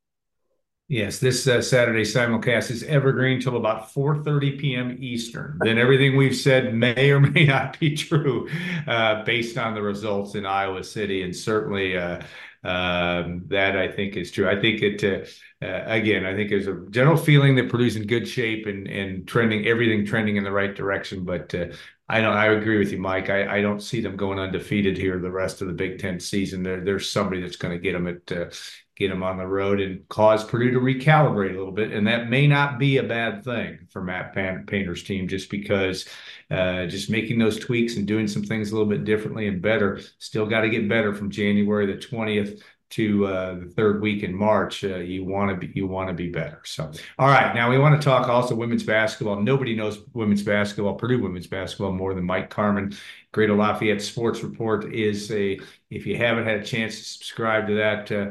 Yes, 0.89 1.19
this 1.19 1.49
uh, 1.49 1.61
Saturday 1.63 2.03
simulcast 2.03 2.71
is 2.71 2.85
evergreen 2.85 3.41
till 3.41 3.57
about 3.57 3.93
4:30 3.93 4.59
p.m. 4.61 4.97
Eastern. 5.01 5.59
then 5.61 5.79
everything 5.79 6.17
we've 6.17 6.37
said 6.37 6.75
may 6.75 7.11
or 7.11 7.19
may 7.19 7.45
not 7.45 7.79
be 7.81 7.97
true, 7.97 8.49
uh, 8.87 9.25
based 9.25 9.59
on 9.59 9.75
the 9.75 9.83
results 9.83 10.37
in 10.37 10.47
Iowa 10.47 10.85
City, 10.85 11.23
and 11.23 11.35
certainly 11.35 11.99
uh, 11.99 12.21
um, 12.63 13.43
that 13.49 13.77
I 13.77 13.89
think 13.89 14.17
is 14.17 14.31
true. 14.31 14.49
I 14.49 14.61
think 14.61 14.81
it 14.83 15.03
uh, 15.03 15.65
uh, 15.65 15.83
again. 15.87 16.25
I 16.25 16.35
think 16.35 16.51
there's 16.51 16.69
a 16.69 16.85
general 16.91 17.17
feeling 17.17 17.57
that 17.57 17.69
Purdue's 17.69 17.97
in 17.97 18.07
good 18.07 18.29
shape 18.29 18.67
and 18.67 18.87
and 18.87 19.27
trending 19.27 19.67
everything 19.67 20.07
trending 20.07 20.37
in 20.37 20.45
the 20.45 20.53
right 20.53 20.75
direction. 20.75 21.25
But 21.25 21.53
uh, 21.53 21.67
I 22.09 22.21
don't. 22.21 22.37
I 22.37 22.47
agree 22.47 22.79
with 22.79 22.93
you, 22.93 22.99
Mike. 22.99 23.31
I, 23.31 23.59
I 23.59 23.63
don't 23.63 23.83
see 23.83 24.01
them 24.01 24.17
going 24.17 24.39
undefeated 24.39 24.97
here 24.97 25.19
the 25.19 25.31
rest 25.31 25.61
of 25.61 25.67
the 25.67 25.75
Big 25.75 25.99
Ten 25.99 26.21
season. 26.21 26.63
There, 26.63 26.81
there's 26.81 27.11
somebody 27.11 27.41
that's 27.41 27.57
going 27.57 27.73
to 27.77 27.81
get 27.81 27.95
them 27.95 28.07
at 28.07 28.33
uh, 28.33 28.51
get 28.97 29.09
them 29.09 29.25
on 29.25 29.39
the 29.39 29.47
road 29.47 29.81
and 29.81 30.09
cause 30.09 30.45
Purdue 30.45 30.71
to 30.71 30.79
recalibrate 30.79 31.51
a 31.51 31.59
little 31.59 31.73
bit, 31.73 31.93
and 31.93 32.07
that 32.07 32.31
may 32.31 32.47
not 32.47 32.79
be 32.79 32.99
a 32.99 33.03
bad 33.03 33.45
thing 33.45 33.89
for 33.91 34.03
Matt 34.03 34.35
Painter's 34.35 35.03
team, 35.03 35.27
just 35.27 35.51
because 35.51 36.09
uh, 36.51 36.87
just 36.87 37.11
making 37.11 37.41
those 37.41 37.59
tweaks 37.59 37.97
and 37.97 38.07
doing 38.07 38.29
some 38.29 38.43
things 38.45 38.71
a 38.71 38.75
little 38.75 38.89
bit 38.89 39.05
differently 39.05 39.49
and 39.49 39.61
better. 39.61 40.01
Still 40.19 40.47
got 40.47 40.61
to 40.61 40.71
get 40.71 40.89
better 40.89 41.13
from 41.13 41.31
January 41.31 41.87
the 41.87 42.01
twentieth 42.01 42.63
to 42.91 43.27
uh, 43.27 43.55
the 43.55 43.67
third 43.67 44.01
week 44.01 44.23
in 44.23 44.35
March, 44.35 44.85
uh, 44.85 44.97
you 44.97 45.25
want 45.25 45.51
to 45.51 45.57
be 45.57 45.73
you 45.75 45.87
want 45.87 46.09
to 46.09 46.15
be 46.15 46.31
better. 46.31 46.61
So, 46.65 46.91
all 47.19 47.29
right, 47.29 47.55
now 47.55 47.71
we 47.71 47.79
want 47.79 48.01
to 48.01 48.05
talk 48.05 48.29
also 48.29 48.55
women's 48.55 48.85
basketball. 48.85 49.41
Nobody 49.41 49.75
knows 49.75 50.01
women's 50.13 50.43
basketball, 50.43 50.95
Purdue 50.95 51.23
women's 51.23 51.47
basketball, 51.47 51.93
more 51.93 52.15
than 52.15 52.25
Mike 52.25 52.51
Carmin. 52.51 52.97
Greater 53.33 53.55
Lafayette 53.55 54.03
Sports 54.03 54.43
Report 54.43 54.93
is 54.95 55.31
a. 55.33 55.59
If 55.91 56.07
you 56.07 56.17
haven't 56.17 56.45
had 56.45 56.61
a 56.61 56.65
chance 56.65 56.99
to 56.99 57.05
subscribe 57.05 57.67
to 57.69 57.75
that. 57.75 58.13
Uh, 58.13 58.31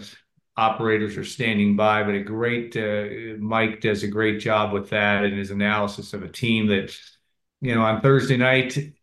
operators 0.57 1.17
are 1.17 1.25
standing 1.25 1.75
by, 1.75 2.01
but 2.01 2.15
a 2.15 2.23
great 2.23 2.77
uh, 2.77 3.37
Mike 3.39 3.81
does 3.81 4.03
a 4.03 4.07
great 4.07 4.39
job 4.39 4.71
with 4.71 4.89
that 4.89 5.25
and 5.25 5.37
his 5.37 5.51
analysis 5.51 6.13
of 6.13 6.23
a 6.23 6.29
team 6.29 6.67
that, 6.67 6.95
you 7.59 7.75
know, 7.75 7.81
on 7.81 7.99
Thursday 7.99 8.37
night 8.37 8.94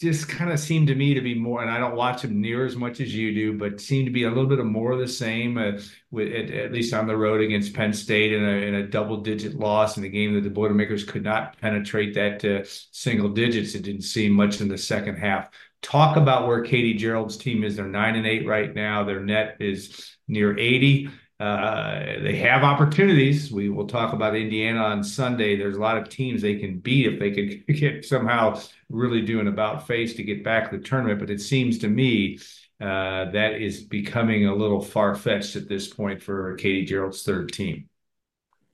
just 0.00 0.28
kind 0.28 0.50
of 0.50 0.58
seemed 0.58 0.86
to 0.86 0.94
me 0.94 1.12
to 1.12 1.20
be 1.20 1.34
more, 1.34 1.60
and 1.60 1.70
I 1.70 1.78
don't 1.78 1.94
watch 1.94 2.22
them 2.22 2.40
near 2.40 2.64
as 2.64 2.74
much 2.74 3.00
as 3.00 3.14
you 3.14 3.34
do, 3.34 3.58
but 3.58 3.82
seemed 3.82 4.06
to 4.06 4.12
be 4.12 4.22
a 4.22 4.28
little 4.28 4.46
bit 4.46 4.58
of 4.58 4.64
more 4.64 4.92
of 4.92 4.98
the 4.98 5.06
same, 5.06 5.58
uh, 5.58 5.72
with 6.10 6.32
at, 6.32 6.50
at, 6.50 6.72
least 6.72 6.94
on 6.94 7.06
the 7.06 7.16
road 7.16 7.42
against 7.42 7.74
Penn 7.74 7.92
State 7.92 8.32
in 8.32 8.42
a, 8.42 8.52
in 8.66 8.74
a 8.76 8.86
double-digit 8.86 9.56
loss 9.56 9.98
in 9.98 10.02
the 10.02 10.08
game 10.08 10.34
that 10.34 10.40
the 10.40 10.48
Boilermakers 10.48 11.04
could 11.04 11.22
not 11.22 11.60
penetrate 11.60 12.14
that 12.14 12.42
uh, 12.44 12.64
single 12.92 13.28
digits. 13.28 13.74
It 13.74 13.82
didn't 13.82 14.02
seem 14.02 14.32
much 14.32 14.62
in 14.62 14.68
the 14.68 14.78
second 14.78 15.16
half. 15.16 15.50
Talk 15.82 16.16
about 16.16 16.46
where 16.46 16.62
Katie 16.62 16.98
Gearlds' 16.98 17.38
team 17.38 17.62
is. 17.62 17.76
They're 17.76 17.86
nine 17.86 18.16
and 18.16 18.26
eight 18.26 18.46
right 18.46 18.74
now. 18.74 19.04
Their 19.04 19.20
net 19.20 19.56
is 19.60 20.16
near 20.26 20.58
80. 20.58 21.10
Uh, 21.40 22.20
they 22.22 22.36
have 22.36 22.62
opportunities. 22.62 23.50
We 23.50 23.70
will 23.70 23.86
talk 23.86 24.12
about 24.12 24.36
Indiana 24.36 24.80
on 24.80 25.02
Sunday. 25.02 25.56
There's 25.56 25.76
a 25.76 25.80
lot 25.80 25.96
of 25.96 26.10
teams 26.10 26.42
they 26.42 26.56
can 26.56 26.78
beat 26.78 27.06
if 27.06 27.18
they 27.18 27.30
could 27.30 27.66
get 27.78 28.04
somehow 28.04 28.60
really 28.90 29.22
do 29.22 29.40
an 29.40 29.48
about 29.48 29.86
face 29.86 30.12
to 30.14 30.22
get 30.22 30.44
back 30.44 30.70
to 30.70 30.76
the 30.76 30.84
tournament. 30.84 31.18
But 31.18 31.30
it 31.30 31.40
seems 31.40 31.78
to 31.78 31.88
me 31.88 32.38
uh, 32.78 33.30
that 33.30 33.54
is 33.54 33.80
becoming 33.80 34.46
a 34.46 34.54
little 34.54 34.82
far 34.82 35.14
fetched 35.14 35.56
at 35.56 35.66
this 35.66 35.88
point 35.88 36.22
for 36.22 36.56
Katie 36.56 36.86
Gearlds' 36.86 37.24
third 37.24 37.52
team. 37.52 37.88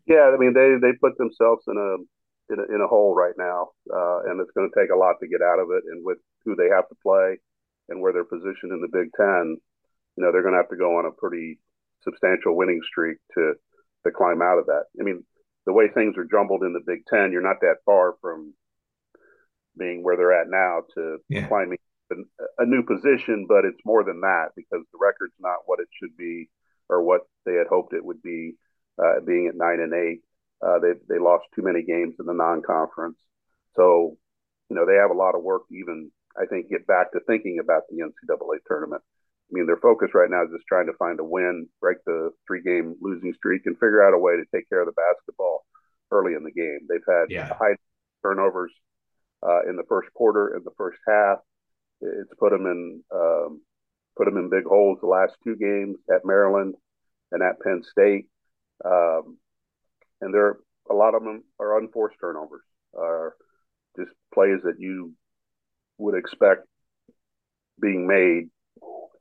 Yeah, 0.08 0.32
I 0.34 0.36
mean 0.36 0.52
they 0.52 0.74
they 0.80 0.96
put 1.00 1.16
themselves 1.18 1.62
in 1.68 1.76
a 1.76 2.52
in 2.52 2.58
a, 2.58 2.74
in 2.74 2.80
a 2.80 2.88
hole 2.88 3.14
right 3.14 3.34
now, 3.38 3.70
uh, 3.92 4.22
and 4.26 4.40
it's 4.40 4.50
going 4.56 4.68
to 4.68 4.80
take 4.80 4.90
a 4.90 4.98
lot 4.98 5.16
to 5.20 5.28
get 5.28 5.42
out 5.42 5.60
of 5.60 5.68
it. 5.70 5.84
And 5.88 6.04
with 6.04 6.18
who 6.44 6.56
they 6.56 6.68
have 6.74 6.88
to 6.88 6.96
play 7.00 7.38
and 7.88 8.00
where 8.00 8.12
they're 8.12 8.24
positioned 8.24 8.72
in 8.72 8.80
the 8.80 8.90
Big 8.92 9.10
Ten, 9.16 9.56
you 10.16 10.24
know 10.24 10.32
they're 10.32 10.42
going 10.42 10.54
to 10.54 10.60
have 10.60 10.70
to 10.70 10.76
go 10.76 10.98
on 10.98 11.06
a 11.06 11.12
pretty 11.12 11.60
substantial 12.06 12.56
winning 12.56 12.80
streak 12.86 13.18
to 13.34 13.54
to 14.04 14.12
climb 14.12 14.40
out 14.40 14.58
of 14.58 14.66
that. 14.66 14.84
I 15.00 15.02
mean, 15.02 15.24
the 15.66 15.72
way 15.72 15.88
things 15.88 16.16
are 16.16 16.24
jumbled 16.24 16.62
in 16.62 16.72
the 16.72 16.84
Big 16.86 17.04
Ten, 17.06 17.32
you're 17.32 17.42
not 17.42 17.60
that 17.60 17.78
far 17.84 18.14
from 18.20 18.54
being 19.76 20.02
where 20.02 20.16
they're 20.16 20.40
at 20.40 20.48
now 20.48 20.82
to 20.94 21.18
yeah. 21.28 21.48
climbing 21.48 21.78
a 22.58 22.64
new 22.64 22.82
position, 22.82 23.46
but 23.48 23.64
it's 23.64 23.80
more 23.84 24.04
than 24.04 24.20
that 24.20 24.50
because 24.54 24.84
the 24.92 24.98
record's 25.00 25.34
not 25.40 25.66
what 25.66 25.80
it 25.80 25.88
should 25.98 26.16
be 26.16 26.48
or 26.88 27.02
what 27.02 27.22
they 27.44 27.54
had 27.54 27.66
hoped 27.66 27.92
it 27.92 28.04
would 28.04 28.22
be, 28.22 28.54
uh, 29.02 29.20
being 29.26 29.48
at 29.48 29.56
nine 29.56 29.80
and 29.80 29.92
eight. 29.92 30.20
Uh, 30.64 30.78
they 30.78 30.92
they 31.08 31.18
lost 31.18 31.44
too 31.54 31.62
many 31.62 31.82
games 31.82 32.14
in 32.18 32.24
the 32.24 32.32
non-conference, 32.32 33.18
so 33.74 34.16
you 34.70 34.76
know 34.76 34.86
they 34.86 34.94
have 34.94 35.10
a 35.10 35.18
lot 35.18 35.34
of 35.34 35.42
work 35.42 35.68
to 35.68 35.74
even 35.74 36.10
I 36.34 36.46
think 36.46 36.70
get 36.70 36.86
back 36.86 37.12
to 37.12 37.20
thinking 37.26 37.58
about 37.60 37.82
the 37.90 37.98
NCAA 37.98 38.58
tournament. 38.66 39.02
I 39.48 39.52
mean, 39.52 39.66
their 39.66 39.76
focus 39.76 40.10
right 40.12 40.30
now 40.30 40.44
is 40.44 40.50
just 40.50 40.66
trying 40.66 40.86
to 40.86 40.92
find 40.98 41.20
a 41.20 41.24
win, 41.24 41.68
break 41.80 41.98
the 42.04 42.30
three-game 42.46 42.96
losing 43.00 43.32
streak, 43.34 43.62
and 43.66 43.76
figure 43.76 44.06
out 44.06 44.14
a 44.14 44.18
way 44.18 44.32
to 44.32 44.44
take 44.52 44.68
care 44.68 44.80
of 44.80 44.86
the 44.86 44.92
basketball 44.92 45.64
early 46.10 46.34
in 46.34 46.42
the 46.42 46.50
game. 46.50 46.80
They've 46.88 47.00
had 47.06 47.26
yeah. 47.30 47.54
high 47.54 47.76
turnovers 48.22 48.72
uh, 49.46 49.68
in 49.68 49.76
the 49.76 49.84
first 49.88 50.12
quarter 50.14 50.54
and 50.54 50.64
the 50.64 50.74
first 50.76 50.98
half. 51.06 51.38
It's 52.00 52.34
put 52.38 52.50
them 52.50 52.66
in 52.66 53.02
um, 53.14 53.60
put 54.16 54.24
them 54.24 54.36
in 54.36 54.50
big 54.50 54.64
holes 54.64 54.98
the 55.00 55.06
last 55.06 55.34
two 55.44 55.56
games 55.56 55.96
at 56.12 56.24
Maryland 56.24 56.74
and 57.32 57.42
at 57.42 57.60
Penn 57.60 57.82
State. 57.90 58.26
Um, 58.84 59.38
and 60.20 60.34
there 60.34 60.58
a 60.90 60.94
lot 60.94 61.14
of 61.14 61.22
them 61.22 61.44
are 61.58 61.78
unforced 61.78 62.16
turnovers, 62.20 62.62
are 62.98 63.34
just 63.96 64.10
plays 64.34 64.60
that 64.64 64.78
you 64.78 65.14
would 65.98 66.16
expect 66.16 66.66
being 67.80 68.06
made 68.06 68.48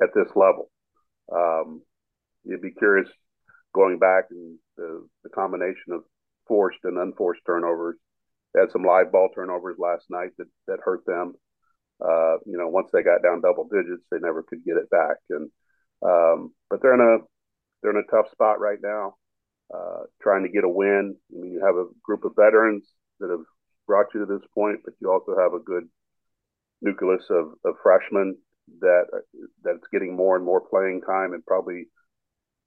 at 0.02 0.10
this 0.14 0.28
level. 0.36 0.70
Um, 1.32 1.82
you'd 2.44 2.62
be 2.62 2.72
curious 2.72 3.10
going 3.74 4.00
back 4.00 4.26
and 4.32 4.58
the, 4.78 5.08
the 5.24 5.30
combination 5.30 5.94
of 5.94 6.04
forced 6.48 6.80
and 6.84 6.98
unforced 6.98 7.42
turnovers. 7.46 7.98
They 8.54 8.62
had 8.62 8.72
some 8.72 8.84
live 8.84 9.12
ball 9.12 9.30
turnovers 9.34 9.78
last 9.80 10.06
night 10.10 10.32
that, 10.38 10.48
that 10.68 10.80
hurt 10.84 11.06
them. 11.06 11.34
Uh, 12.02 12.38
you 12.46 12.58
know, 12.58 12.68
once 12.68 12.90
they 12.92 13.04
got 13.04 13.24
down 13.24 13.42
double 13.42 13.68
digits, 13.72 14.04
they 14.12 14.20
never 14.20 14.44
could 14.44 14.64
get 14.66 14.78
it 14.78 14.90
back. 14.90 15.18
And 15.30 15.50
um, 16.02 16.54
but 16.70 16.82
they're 16.82 16.94
in 16.94 17.02
a 17.02 17.24
they're 17.82 17.92
in 17.92 18.04
a 18.04 18.12
tough 18.12 18.32
spot 18.32 18.60
right 18.60 18.80
now, 18.82 19.16
uh, 19.74 20.04
trying 20.22 20.44
to 20.44 20.50
get 20.50 20.64
a 20.64 20.70
win. 20.70 21.16
I 21.34 21.40
mean, 21.40 21.54
you 21.54 21.66
have 21.66 21.76
a 21.76 21.88
group 22.04 22.26
of 22.26 22.36
veterans 22.36 22.86
that 23.20 23.30
have 23.30 23.46
brought 23.88 24.08
you 24.14 24.22
to 24.22 24.26
this 24.26 24.48
point, 24.54 24.80
but 24.84 24.94
you 25.00 25.12
also 25.12 25.36
have 25.40 25.54
a 25.54 25.64
good 25.64 25.88
nucleus 26.82 27.24
of, 27.30 27.54
of 27.64 27.76
freshmen 27.82 28.38
that 28.80 29.06
that's 29.64 29.88
getting 29.92 30.16
more 30.16 30.36
and 30.36 30.46
more 30.46 30.62
playing 30.62 31.02
time 31.02 31.34
and 31.34 31.46
probably 31.46 31.86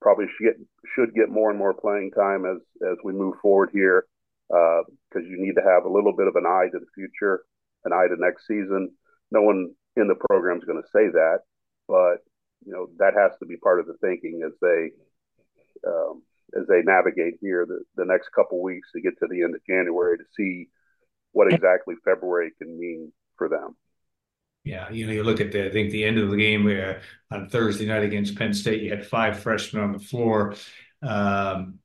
probably 0.01 0.27
should 0.27 0.47
get 0.47 0.67
should 0.95 1.15
get 1.15 1.29
more 1.29 1.51
and 1.51 1.59
more 1.59 1.75
playing 1.75 2.11
time 2.13 2.45
as 2.45 2.59
as 2.89 2.97
we 3.05 3.13
move 3.13 3.35
forward 3.43 3.71
here 3.73 4.07
because 4.49 4.87
uh, 5.17 5.21
you 5.21 5.37
need 5.39 5.55
to 5.55 5.63
have 5.63 5.85
a 5.85 5.93
little 5.93 6.15
bit 6.17 6.27
of 6.29 6.37
an 6.37 6.47
eye 6.47 6.69
to 6.73 6.79
the 6.79 6.87
future, 6.95 7.43
an 7.85 7.93
eye 7.93 8.07
to 8.09 8.17
next 8.19 8.47
season. 8.47 8.91
No 9.31 9.43
one 9.43 9.75
in 9.97 10.09
the 10.09 10.15
program 10.29 10.59
is 10.59 10.65
going 10.65 10.81
to 10.81 10.89
say 10.89 11.09
that, 11.13 11.41
but 11.87 12.25
you 12.65 12.73
know 12.73 12.89
that 12.99 13.15
has 13.15 13.33
to 13.41 13.47
be 13.47 13.57
part 13.57 13.81
of 13.81 13.87
the 13.87 13.95
thinking 14.01 14.43
as 14.47 14.53
they 14.63 14.91
um, 15.87 16.23
as 16.59 16.67
they 16.67 16.83
navigate 16.83 17.35
here 17.41 17.67
the, 17.67 17.81
the 17.97 18.07
next 18.07 18.31
couple 18.35 18.63
weeks 18.63 18.89
to 18.93 19.03
get 19.03 19.19
to 19.19 19.27
the 19.29 19.43
end 19.43 19.55
of 19.55 19.65
January 19.67 20.17
to 20.17 20.25
see 20.37 20.69
what 21.33 21.53
exactly 21.53 21.95
February 22.05 22.53
can 22.59 22.79
mean 22.79 23.13
for 23.37 23.49
them. 23.49 23.77
Yeah, 24.69 24.91
you 24.91 25.07
know, 25.07 25.13
you 25.15 25.23
look 25.23 25.41
at 25.41 25.51
the, 25.51 25.65
I 25.65 25.71
think 25.71 25.91
the 25.91 26.05
end 26.05 26.19
of 26.19 26.31
the 26.31 26.37
game 26.37 26.67
uh, 26.69 27.35
on 27.35 27.49
Thursday 27.49 27.87
night 27.87 28.03
against 28.03 28.37
Penn 28.37 28.53
State, 28.53 28.83
you 28.83 28.91
had 28.91 29.07
five 29.07 29.41
freshmen 29.41 29.83
on 29.83 29.93
the 29.93 29.99
floor. 29.99 30.57
Um, 31.01 31.79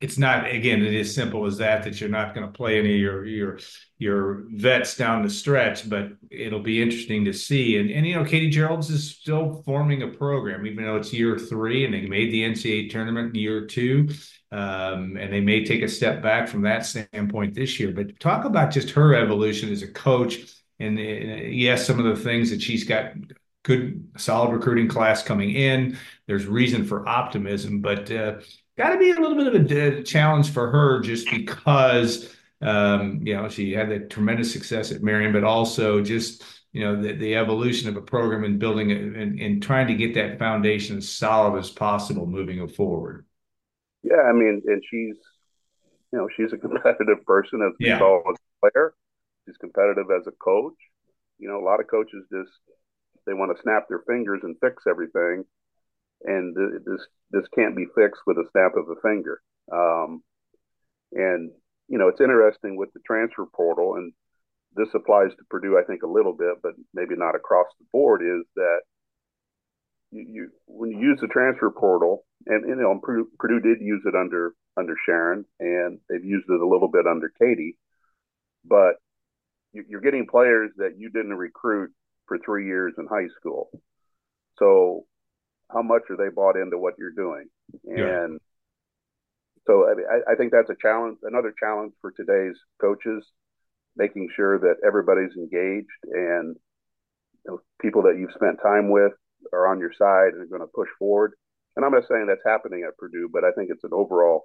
it's 0.00 0.18
not 0.18 0.50
again 0.50 0.82
it 0.82 0.92
is 0.92 1.14
simple 1.14 1.46
as 1.46 1.58
that 1.58 1.84
that 1.84 2.00
you're 2.00 2.10
not 2.10 2.34
going 2.34 2.44
to 2.44 2.52
play 2.52 2.78
any 2.78 2.94
of 2.94 3.00
your 3.00 3.24
your 3.24 3.58
your 3.98 4.44
vets 4.50 4.96
down 4.96 5.22
the 5.22 5.30
stretch 5.30 5.88
but 5.88 6.08
it'll 6.30 6.60
be 6.60 6.82
interesting 6.82 7.24
to 7.24 7.32
see. 7.32 7.78
And 7.78 7.90
and 7.90 8.04
you 8.04 8.14
know 8.14 8.24
Katie 8.24 8.50
Gearlds 8.50 8.90
is 8.90 9.12
still 9.12 9.62
forming 9.64 10.02
a 10.02 10.08
program 10.08 10.66
even 10.66 10.84
though 10.84 10.96
it's 10.96 11.12
year 11.12 11.38
three 11.38 11.84
and 11.84 11.94
they 11.94 12.02
made 12.06 12.32
the 12.32 12.42
NCAA 12.42 12.90
tournament 12.90 13.28
in 13.28 13.40
year 13.40 13.64
two. 13.66 14.08
Um, 14.50 15.16
and 15.16 15.32
they 15.32 15.40
may 15.40 15.64
take 15.64 15.82
a 15.82 15.88
step 15.88 16.22
back 16.22 16.48
from 16.48 16.62
that 16.62 16.84
standpoint 16.84 17.54
this 17.54 17.80
year. 17.80 17.92
But 17.92 18.20
talk 18.20 18.44
about 18.44 18.72
just 18.72 18.90
her 18.90 19.14
evolution 19.14 19.72
as 19.72 19.82
a 19.82 19.88
coach 19.88 20.38
and 20.80 20.98
yes 20.98 21.86
some 21.86 21.98
of 21.98 22.04
the 22.04 22.22
things 22.22 22.50
that 22.50 22.62
she's 22.62 22.84
got 22.84 23.12
good 23.62 24.06
solid 24.16 24.52
recruiting 24.52 24.88
class 24.88 25.22
coming 25.22 25.50
in 25.50 25.96
there's 26.26 26.46
reason 26.46 26.84
for 26.84 27.08
optimism 27.08 27.80
but 27.80 28.10
uh, 28.10 28.34
got 28.76 28.90
to 28.90 28.98
be 28.98 29.10
a 29.10 29.20
little 29.20 29.36
bit 29.36 29.46
of 29.46 29.70
a, 29.70 30.02
challenge 30.02 30.50
for 30.50 30.70
her 30.70 31.00
just 31.00 31.30
because 31.30 32.34
um, 32.60 33.20
you 33.24 33.34
know 33.34 33.48
she 33.48 33.72
had 33.72 33.90
that 33.90 34.10
tremendous 34.10 34.52
success 34.52 34.92
at 34.92 35.02
Marian, 35.02 35.32
but 35.32 35.44
also 35.44 36.02
just 36.02 36.42
you 36.72 36.82
know 36.82 37.00
the, 37.00 37.12
the 37.12 37.36
evolution 37.36 37.88
of 37.88 37.96
a 37.96 38.02
program 38.02 38.44
and 38.44 38.58
building 38.58 38.90
it 38.90 39.00
and, 39.00 39.38
and 39.38 39.62
trying 39.62 39.86
to 39.86 39.94
get 39.94 40.14
that 40.14 40.38
foundation 40.38 40.98
as 40.98 41.08
solid 41.08 41.58
as 41.58 41.70
possible 41.70 42.26
moving 42.26 42.66
forward. 42.68 43.26
Yeah, 44.02 44.22
I 44.22 44.32
mean, 44.32 44.62
and 44.66 44.82
she's 44.88 45.16
you 46.12 46.18
know 46.18 46.28
she's 46.36 46.52
a 46.52 46.58
competitive 46.58 47.24
person 47.26 47.62
as 47.62 47.74
we 47.78 47.86
yeah. 47.86 47.98
saw 47.98 48.20
as 48.30 48.36
a 48.36 48.70
player. 48.70 48.94
She's 49.44 49.56
competitive 49.58 50.06
as 50.10 50.26
a 50.26 50.32
coach. 50.32 50.78
You 51.38 51.48
know, 51.48 51.58
a 51.60 51.66
lot 51.66 51.80
of 51.80 51.90
coaches 51.90 52.24
just 52.32 52.50
they 53.26 53.34
want 53.34 53.56
to 53.56 53.62
snap 53.62 53.88
their 53.88 54.02
fingers 54.06 54.40
and 54.42 54.56
fix 54.60 54.84
everything 54.88 55.44
and 56.24 56.54
this 56.54 57.00
this 57.30 57.44
can't 57.54 57.76
be 57.76 57.86
fixed 57.94 58.22
with 58.26 58.38
a 58.38 58.48
snap 58.52 58.72
of 58.76 58.88
a 58.88 59.00
finger. 59.00 59.40
Um, 59.72 60.22
and 61.12 61.50
you 61.88 61.98
know, 61.98 62.08
it's 62.08 62.20
interesting 62.20 62.76
with 62.76 62.92
the 62.94 63.00
transfer 63.06 63.46
portal, 63.54 63.94
and 63.94 64.12
this 64.74 64.88
applies 64.94 65.30
to 65.30 65.44
Purdue, 65.50 65.78
I 65.78 65.84
think, 65.84 66.02
a 66.02 66.10
little 66.10 66.32
bit, 66.32 66.56
but 66.62 66.72
maybe 66.94 67.14
not 67.16 67.36
across 67.36 67.66
the 67.78 67.86
board. 67.92 68.22
Is 68.22 68.46
that 68.56 68.80
you, 70.10 70.26
you 70.28 70.50
when 70.66 70.90
you 70.90 70.98
use 70.98 71.18
the 71.20 71.28
transfer 71.28 71.70
portal, 71.70 72.24
and, 72.46 72.66
you 72.66 72.76
know, 72.76 72.98
Purdue, 73.02 73.28
Purdue 73.38 73.60
did 73.60 73.80
use 73.80 74.02
it 74.06 74.14
under 74.14 74.54
under 74.76 74.96
Sharon, 75.06 75.44
and 75.60 75.98
they've 76.08 76.24
used 76.24 76.46
it 76.48 76.60
a 76.60 76.66
little 76.66 76.88
bit 76.88 77.06
under 77.06 77.30
Katie, 77.38 77.76
but 78.64 78.94
you're 79.88 80.00
getting 80.00 80.26
players 80.26 80.70
that 80.76 80.94
you 80.98 81.10
didn't 81.10 81.34
recruit 81.34 81.90
for 82.26 82.38
three 82.38 82.66
years 82.66 82.94
in 82.98 83.06
high 83.06 83.28
school. 83.38 83.70
So 84.58 85.04
how 85.72 85.82
much 85.82 86.02
are 86.10 86.16
they 86.16 86.32
bought 86.34 86.56
into 86.56 86.78
what 86.78 86.94
you're 86.98 87.10
doing? 87.10 87.46
And 87.84 87.98
yeah. 87.98 88.26
so 89.66 89.86
I, 89.88 90.32
I, 90.32 90.34
think 90.36 90.52
that's 90.52 90.70
a 90.70 90.76
challenge, 90.80 91.18
another 91.22 91.52
challenge 91.58 91.92
for 92.00 92.12
today's 92.12 92.56
coaches, 92.80 93.24
making 93.96 94.28
sure 94.34 94.58
that 94.60 94.76
everybody's 94.86 95.36
engaged 95.36 95.88
and 96.06 96.56
you 97.44 97.50
know, 97.50 97.60
people 97.80 98.02
that 98.02 98.16
you've 98.18 98.32
spent 98.34 98.58
time 98.62 98.90
with 98.90 99.12
are 99.52 99.66
on 99.66 99.78
your 99.78 99.92
side 99.92 100.32
and 100.32 100.42
are 100.42 100.46
going 100.46 100.60
to 100.60 100.72
push 100.74 100.88
forward. 100.98 101.32
And 101.76 101.84
I'm 101.84 101.92
not 101.92 102.04
saying 102.08 102.26
that's 102.26 102.40
happening 102.46 102.84
at 102.86 102.96
Purdue, 102.96 103.28
but 103.32 103.44
I 103.44 103.50
think 103.52 103.70
it's 103.70 103.84
an 103.84 103.90
overall 103.92 104.44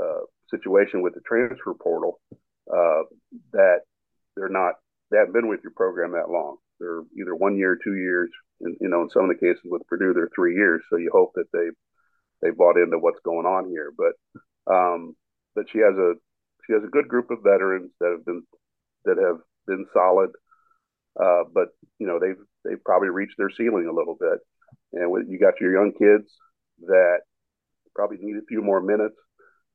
uh, 0.00 0.20
situation 0.50 1.02
with 1.02 1.14
the 1.14 1.20
transfer 1.26 1.74
portal 1.74 2.20
uh, 2.72 3.02
that 3.52 3.80
they're 4.36 4.48
not 4.48 4.74
they 5.10 5.18
haven't 5.18 5.34
been 5.34 5.48
with 5.48 5.60
your 5.62 5.72
program 5.72 6.12
that 6.12 6.30
long. 6.30 6.56
They're 6.80 7.02
either 7.18 7.34
one 7.34 7.56
year, 7.56 7.78
two 7.82 7.96
years, 7.96 8.30
and 8.60 8.76
you 8.80 8.88
know, 8.88 9.02
in 9.02 9.10
some 9.10 9.24
of 9.24 9.28
the 9.28 9.40
cases 9.40 9.62
with 9.64 9.86
Purdue, 9.86 10.12
they're 10.14 10.30
three 10.34 10.54
years. 10.54 10.82
So 10.90 10.96
you 10.96 11.10
hope 11.12 11.32
that 11.34 11.50
they 11.52 11.68
they 12.42 12.50
bought 12.50 12.76
into 12.76 12.98
what's 12.98 13.20
going 13.24 13.46
on 13.46 13.68
here. 13.68 13.92
But 13.96 14.72
um, 14.72 15.16
but 15.54 15.66
she 15.70 15.78
has 15.78 15.96
a 15.96 16.14
she 16.66 16.72
has 16.72 16.82
a 16.84 16.90
good 16.90 17.08
group 17.08 17.30
of 17.30 17.42
veterans 17.42 17.90
that 18.00 18.10
have 18.10 18.24
been 18.24 18.42
that 19.04 19.18
have 19.18 19.38
been 19.66 19.86
solid. 19.92 20.30
Uh, 21.18 21.44
but 21.52 21.68
you 21.98 22.06
know 22.06 22.18
they've 22.18 22.42
they've 22.64 22.84
probably 22.84 23.08
reached 23.08 23.36
their 23.38 23.50
ceiling 23.50 23.86
a 23.86 23.94
little 23.94 24.16
bit, 24.18 24.38
and 24.92 25.30
you 25.30 25.38
got 25.38 25.60
your 25.60 25.72
young 25.72 25.92
kids 25.92 26.30
that 26.86 27.20
probably 27.94 28.18
need 28.20 28.36
a 28.36 28.44
few 28.48 28.60
more 28.60 28.82
minutes, 28.82 29.16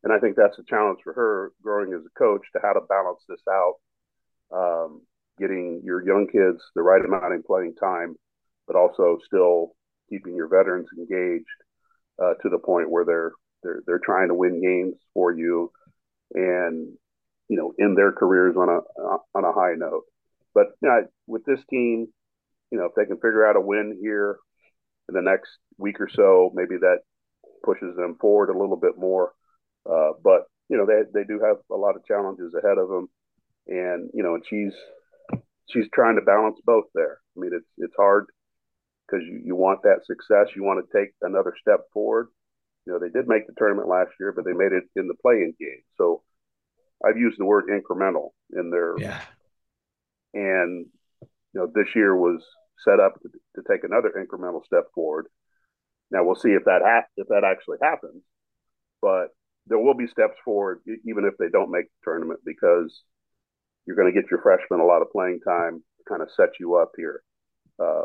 and 0.03 0.13
I 0.13 0.19
think 0.19 0.35
that's 0.35 0.59
a 0.59 0.63
challenge 0.69 0.99
for 1.03 1.13
her 1.13 1.51
growing 1.63 1.93
as 1.93 2.01
a 2.05 2.19
coach 2.19 2.43
to 2.53 2.59
how 2.61 2.73
to 2.73 2.81
balance 2.87 3.23
this 3.27 3.41
out. 3.49 3.75
Um, 4.53 5.01
getting 5.39 5.81
your 5.83 6.05
young 6.05 6.27
kids 6.27 6.61
the 6.75 6.81
right 6.81 7.03
amount 7.03 7.33
of 7.33 7.45
playing 7.45 7.73
time, 7.75 8.15
but 8.67 8.75
also 8.75 9.17
still 9.25 9.71
keeping 10.09 10.35
your 10.35 10.47
veterans 10.47 10.87
engaged 10.97 11.45
uh, 12.21 12.33
to 12.41 12.49
the 12.49 12.59
point 12.59 12.89
where 12.89 13.05
they're 13.05 13.31
they're 13.63 13.81
they're 13.85 14.01
trying 14.03 14.27
to 14.27 14.35
win 14.35 14.61
games 14.61 14.95
for 15.13 15.31
you, 15.31 15.71
and 16.33 16.93
you 17.49 17.57
know 17.57 17.73
in 17.77 17.95
their 17.95 18.11
careers 18.11 18.55
on 18.57 18.69
a 18.69 19.17
on 19.35 19.45
a 19.45 19.53
high 19.53 19.73
note. 19.75 20.03
But 20.53 20.67
you 20.81 20.89
know, 20.89 21.07
with 21.27 21.45
this 21.45 21.59
team, 21.69 22.07
you 22.71 22.77
know 22.77 22.85
if 22.85 22.91
they 22.95 23.05
can 23.05 23.17
figure 23.17 23.47
out 23.47 23.55
a 23.55 23.61
win 23.61 23.97
here 24.01 24.37
in 25.09 25.15
the 25.15 25.21
next 25.21 25.49
week 25.77 25.99
or 25.99 26.09
so, 26.09 26.51
maybe 26.53 26.77
that 26.77 26.99
pushes 27.63 27.95
them 27.95 28.17
forward 28.19 28.49
a 28.49 28.57
little 28.57 28.77
bit 28.77 28.97
more. 28.97 29.33
Uh, 29.89 30.11
but 30.23 30.43
you 30.69 30.77
know 30.77 30.85
they 30.85 31.01
they 31.13 31.25
do 31.25 31.39
have 31.39 31.57
a 31.71 31.75
lot 31.75 31.95
of 31.95 32.05
challenges 32.05 32.53
ahead 32.53 32.77
of 32.77 32.89
them, 32.89 33.07
and 33.71 34.09
you 34.13 34.21
know 34.21 34.35
and 34.35 34.43
she's 34.47 34.73
she's 35.71 35.87
trying 35.93 36.15
to 36.15 36.21
balance 36.21 36.59
both 36.65 36.85
there. 36.93 37.19
I 37.35 37.39
mean, 37.39 37.51
it's 37.53 37.67
it's 37.77 37.95
hard 37.97 38.25
because 39.07 39.25
you, 39.25 39.41
you 39.45 39.55
want 39.55 39.83
that 39.83 40.05
success. 40.05 40.55
You 40.55 40.63
want 40.63 40.85
to 40.85 40.97
take 40.97 41.11
another 41.21 41.53
step 41.59 41.81
forward. 41.93 42.27
You 42.85 42.93
know, 42.93 42.99
they 42.99 43.09
did 43.09 43.27
make 43.27 43.47
the 43.47 43.53
tournament 43.57 43.87
last 43.87 44.11
year, 44.19 44.33
but 44.35 44.43
they 44.43 44.53
made 44.53 44.73
it 44.73 44.83
in 44.95 45.07
the 45.07 45.13
play-in 45.21 45.53
game. 45.59 45.83
So 45.97 46.23
I've 47.05 47.17
used 47.17 47.39
the 47.39 47.45
word 47.45 47.65
incremental 47.69 48.29
in 48.51 48.71
there. 48.71 48.95
yeah. 48.97 49.21
and 50.33 50.85
you 51.19 51.59
know 51.59 51.67
this 51.73 51.95
year 51.95 52.15
was 52.15 52.43
set 52.83 52.99
up 52.99 53.21
to, 53.21 53.29
to 53.55 53.61
take 53.69 53.83
another 53.83 54.11
incremental 54.17 54.65
step 54.65 54.85
forward. 54.93 55.27
Now 56.09 56.25
we'll 56.25 56.35
see 56.35 56.49
if 56.49 56.65
that 56.65 56.81
ha- 56.83 57.07
if 57.15 57.27
that 57.29 57.43
actually 57.45 57.77
happens, 57.81 58.21
but 59.01 59.27
there 59.67 59.79
will 59.79 59.93
be 59.93 60.07
steps 60.07 60.35
forward 60.43 60.79
even 61.07 61.23
if 61.23 61.37
they 61.37 61.47
don't 61.49 61.71
make 61.71 61.85
the 61.85 62.11
tournament 62.11 62.39
because 62.43 63.03
you're 63.85 63.95
going 63.95 64.11
to 64.13 64.19
get 64.19 64.29
your 64.29 64.41
freshmen 64.41 64.79
a 64.79 64.85
lot 64.85 65.01
of 65.01 65.11
playing 65.11 65.39
time, 65.45 65.83
kind 66.07 66.21
of 66.21 66.29
set 66.35 66.49
you 66.59 66.75
up 66.75 66.91
here 66.97 67.23
uh, 67.81 68.03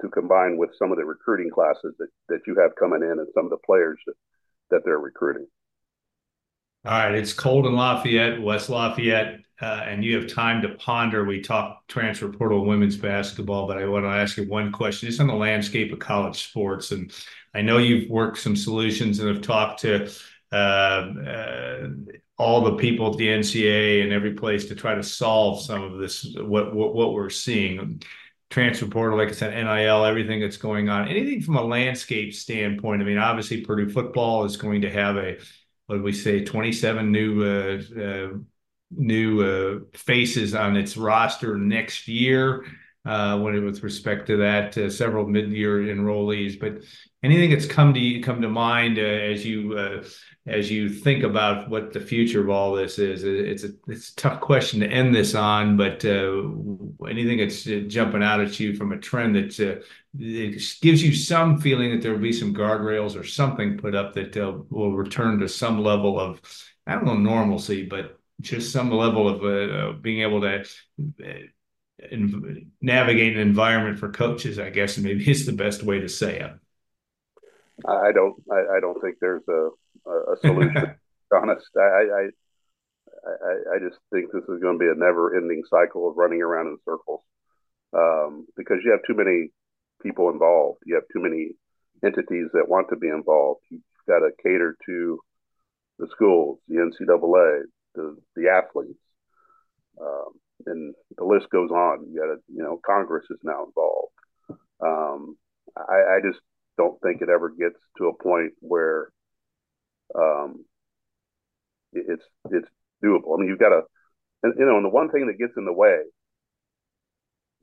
to 0.00 0.08
combine 0.08 0.56
with 0.56 0.70
some 0.78 0.90
of 0.90 0.98
the 0.98 1.04
recruiting 1.04 1.50
classes 1.50 1.94
that, 1.98 2.08
that 2.28 2.40
you 2.46 2.56
have 2.60 2.72
coming 2.78 3.02
in 3.02 3.18
and 3.18 3.28
some 3.34 3.44
of 3.44 3.50
the 3.50 3.58
players 3.64 3.98
that, 4.06 4.14
that 4.70 4.80
they're 4.84 4.98
recruiting. 4.98 5.46
All 6.84 6.90
right, 6.90 7.14
it's 7.14 7.32
cold 7.32 7.66
in 7.66 7.76
Lafayette, 7.76 8.42
West 8.42 8.68
Lafayette, 8.68 9.38
uh, 9.60 9.82
and 9.86 10.04
you 10.04 10.16
have 10.16 10.26
time 10.26 10.60
to 10.62 10.70
ponder. 10.70 11.24
We 11.24 11.40
talked 11.40 11.88
transfer 11.88 12.28
portal 12.28 12.66
women's 12.66 12.96
basketball, 12.96 13.68
but 13.68 13.78
I 13.78 13.86
want 13.86 14.04
to 14.04 14.08
ask 14.08 14.36
you 14.36 14.48
one 14.48 14.72
question 14.72 15.08
just 15.08 15.20
on 15.20 15.28
the 15.28 15.34
landscape 15.34 15.92
of 15.92 16.00
college 16.00 16.42
sports. 16.42 16.90
And 16.90 17.12
I 17.54 17.62
know 17.62 17.78
you've 17.78 18.10
worked 18.10 18.38
some 18.38 18.56
solutions 18.56 19.20
and 19.20 19.28
have 19.28 19.42
talked 19.42 19.82
to 19.82 20.10
all 22.38 22.60
the 22.60 22.76
people 22.76 23.10
at 23.10 23.16
the 23.16 23.28
NCAA 23.28 24.02
and 24.02 24.12
every 24.12 24.34
place 24.34 24.66
to 24.66 24.74
try 24.74 24.94
to 24.94 25.02
solve 25.02 25.62
some 25.62 25.82
of 25.82 25.98
this, 25.98 26.34
what, 26.38 26.74
what, 26.74 26.94
what 26.94 27.12
we're 27.12 27.30
seeing 27.30 28.02
transfer 28.50 28.86
portal, 28.86 29.16
like 29.16 29.30
I 29.30 29.32
said, 29.32 29.54
NIL, 29.54 30.04
everything 30.04 30.40
that's 30.40 30.58
going 30.58 30.90
on. 30.90 31.08
Anything 31.08 31.40
from 31.40 31.56
a 31.56 31.62
landscape 31.62 32.34
standpoint? 32.34 33.00
I 33.00 33.04
mean, 33.06 33.16
obviously, 33.16 33.62
Purdue 33.62 33.88
football 33.88 34.44
is 34.44 34.58
going 34.58 34.82
to 34.82 34.90
have 34.90 35.16
a 35.16 35.38
what 35.86 35.96
did 35.96 36.04
we 36.04 36.12
say, 36.12 36.44
27 36.44 37.10
new 37.10 37.44
uh, 37.44 37.82
uh, 38.00 38.28
new 38.90 39.42
uh, 39.42 39.98
faces 39.98 40.54
on 40.54 40.76
its 40.76 40.96
roster 40.96 41.56
next 41.56 42.08
year. 42.08 42.64
Uh, 43.04 43.36
when 43.40 43.64
with 43.64 43.82
respect 43.82 44.28
to 44.28 44.36
that, 44.36 44.78
uh, 44.78 44.88
several 44.88 45.26
mid-year 45.26 45.80
enrollees. 45.80 46.58
But 46.58 46.84
anything 47.24 47.50
that's 47.50 47.66
come 47.66 47.92
to 47.94 48.20
come 48.20 48.40
to 48.40 48.48
mind 48.48 48.96
uh, 48.96 49.02
as 49.02 49.44
you 49.44 49.76
uh, 49.76 50.04
as 50.46 50.70
you 50.70 50.88
think 50.88 51.24
about 51.24 51.68
what 51.68 51.92
the 51.92 51.98
future 51.98 52.40
of 52.40 52.48
all 52.48 52.74
this 52.74 53.00
is? 53.00 53.24
It's 53.24 53.64
a 53.64 53.72
it's 53.88 54.10
a 54.10 54.14
tough 54.14 54.40
question 54.40 54.78
to 54.80 54.86
end 54.86 55.12
this 55.12 55.34
on, 55.34 55.76
but 55.76 56.04
uh, 56.04 56.42
anything 57.10 57.38
that's 57.38 57.66
uh, 57.66 57.82
jumping 57.88 58.22
out 58.22 58.40
at 58.40 58.60
you 58.60 58.76
from 58.76 58.92
a 58.92 58.98
trend 58.98 59.34
that 59.34 59.84
gives 60.16 61.02
you 61.02 61.12
some 61.12 61.60
feeling 61.60 61.90
that 61.90 62.02
there 62.02 62.12
will 62.12 62.20
be 62.20 62.32
some 62.32 62.54
guardrails 62.54 63.18
or 63.18 63.24
something 63.24 63.78
put 63.78 63.96
up 63.96 64.14
that 64.14 64.36
will 64.70 64.92
return 64.92 65.40
to 65.40 65.48
some 65.48 65.82
level 65.82 66.20
of 66.20 66.40
I 66.86 66.94
don't 66.94 67.06
know 67.06 67.16
normalcy, 67.16 67.84
but 67.84 68.16
just 68.40 68.72
some 68.72 68.92
level 68.92 69.28
of 69.28 70.02
being 70.02 70.20
able 70.20 70.40
to 70.42 70.64
navigate 72.80 73.34
an 73.34 73.40
environment 73.40 73.98
for 73.98 74.10
coaches, 74.10 74.58
I 74.58 74.70
guess 74.70 74.98
maybe 74.98 75.28
is 75.30 75.46
the 75.46 75.52
best 75.52 75.82
way 75.82 76.00
to 76.00 76.08
say 76.08 76.40
it. 76.40 76.52
I 77.86 78.12
don't. 78.12 78.34
I, 78.50 78.76
I 78.76 78.80
don't 78.80 79.00
think 79.00 79.16
there's 79.20 79.42
a, 79.48 79.70
a 80.08 80.36
solution. 80.40 80.94
honest, 81.34 81.66
I, 81.76 81.80
I, 81.80 82.28
I, 83.26 83.76
I 83.76 83.78
just 83.78 83.98
think 84.12 84.30
this 84.32 84.42
is 84.42 84.60
going 84.60 84.78
to 84.78 84.84
be 84.84 84.90
a 84.90 84.94
never-ending 84.94 85.62
cycle 85.70 86.08
of 86.08 86.16
running 86.16 86.42
around 86.42 86.66
in 86.66 86.76
circles 86.84 87.22
um, 87.96 88.46
because 88.56 88.78
you 88.84 88.90
have 88.90 89.00
too 89.06 89.16
many 89.16 89.48
people 90.02 90.28
involved. 90.30 90.80
You 90.84 90.96
have 90.96 91.04
too 91.12 91.22
many 91.22 91.52
entities 92.04 92.48
that 92.52 92.68
want 92.68 92.88
to 92.90 92.96
be 92.96 93.08
involved. 93.08 93.60
You've 93.70 93.82
got 94.08 94.18
to 94.18 94.30
cater 94.42 94.76
to 94.86 95.18
the 95.98 96.08
schools, 96.10 96.58
the 96.68 96.76
NCAA, 96.76 97.62
the 97.94 98.16
the 98.36 98.48
athletes, 98.48 98.98
um, 100.00 100.32
and 100.66 100.94
the 101.16 101.24
list 101.24 101.48
goes 101.50 101.70
on. 101.70 102.06
You 102.10 102.20
got 102.20 102.34
to, 102.34 102.40
you 102.48 102.62
know, 102.62 102.80
Congress 102.84 103.24
is 103.30 103.38
now 103.42 103.66
involved. 103.66 104.12
Um, 104.80 105.36
I, 105.76 106.16
I, 106.16 106.20
just 106.22 106.40
don't 106.76 107.00
think 107.02 107.22
it 107.22 107.28
ever 107.28 107.50
gets 107.50 107.78
to 107.98 108.08
a 108.08 108.22
point 108.22 108.52
where 108.60 109.10
um, 110.14 110.64
it's 111.92 112.24
it's 112.50 112.68
doable. 113.04 113.34
I 113.34 113.40
mean, 113.40 113.48
you've 113.48 113.58
got 113.58 113.68
to, 113.68 113.82
and, 114.42 114.54
you 114.58 114.66
know, 114.66 114.76
and 114.76 114.84
the 114.84 114.90
one 114.90 115.10
thing 115.10 115.28
that 115.28 115.38
gets 115.38 115.52
in 115.56 115.64
the 115.64 115.72
way, 115.72 116.00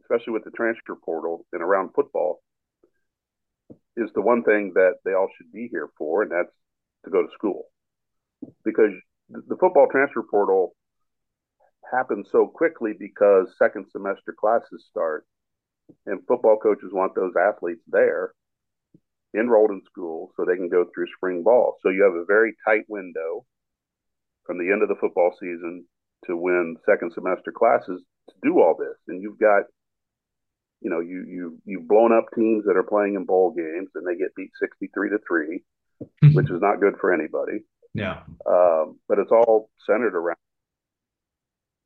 especially 0.01 0.33
with 0.33 0.45
the 0.45 0.51
transfer 0.51 0.95
portal 0.95 1.45
and 1.51 1.61
around 1.61 1.89
football, 1.93 2.41
is 3.97 4.09
the 4.15 4.21
one 4.21 4.43
thing 4.43 4.71
that 4.75 4.95
they 5.03 5.13
all 5.13 5.27
should 5.37 5.51
be 5.51 5.67
here 5.69 5.89
for, 5.97 6.23
and 6.23 6.31
that's 6.31 6.53
to 7.03 7.11
go 7.11 7.21
to 7.21 7.29
school, 7.33 7.65
because 8.63 8.91
the 9.29 9.57
football 9.59 9.87
transfer 9.91 10.23
portal 10.23 10.73
happens 11.91 12.27
so 12.31 12.47
quickly 12.47 12.93
because 12.97 13.47
second 13.57 13.85
semester 13.91 14.35
classes 14.37 14.85
start 14.89 15.25
and 16.05 16.19
football 16.27 16.57
coaches 16.57 16.91
want 16.93 17.15
those 17.15 17.33
athletes 17.39 17.81
there 17.87 18.33
enrolled 19.37 19.71
in 19.71 19.81
school 19.85 20.31
so 20.35 20.43
they 20.45 20.55
can 20.55 20.69
go 20.69 20.85
through 20.93 21.05
spring 21.15 21.43
ball. 21.43 21.77
So 21.81 21.89
you 21.89 22.03
have 22.03 22.13
a 22.13 22.25
very 22.25 22.55
tight 22.65 22.85
window 22.87 23.45
from 24.45 24.57
the 24.57 24.71
end 24.71 24.81
of 24.81 24.89
the 24.89 24.99
football 24.99 25.31
season 25.39 25.85
to 26.25 26.35
when 26.35 26.75
second 26.85 27.11
semester 27.13 27.51
classes 27.51 28.01
to 28.29 28.35
do 28.43 28.59
all 28.59 28.75
this. 28.77 28.97
And 29.07 29.21
you've 29.21 29.39
got, 29.39 29.63
you 30.81 30.89
know, 30.89 30.99
you 30.99 31.25
you 31.27 31.59
you've 31.65 31.87
blown 31.87 32.11
up 32.11 32.25
teams 32.35 32.65
that 32.65 32.77
are 32.77 32.83
playing 32.83 33.15
in 33.15 33.25
bowl 33.25 33.53
games 33.55 33.89
and 33.95 34.07
they 34.07 34.17
get 34.17 34.35
beat 34.35 34.51
sixty 34.59 34.89
three 34.93 35.09
to 35.09 35.19
three, 35.27 35.63
which 36.33 36.49
is 36.49 36.61
not 36.61 36.79
good 36.79 36.95
for 36.99 37.13
anybody. 37.13 37.63
Yeah. 37.93 38.21
Um, 38.47 38.99
but 39.07 39.19
it's 39.19 39.31
all 39.31 39.69
centered 39.85 40.15
around 40.15 40.37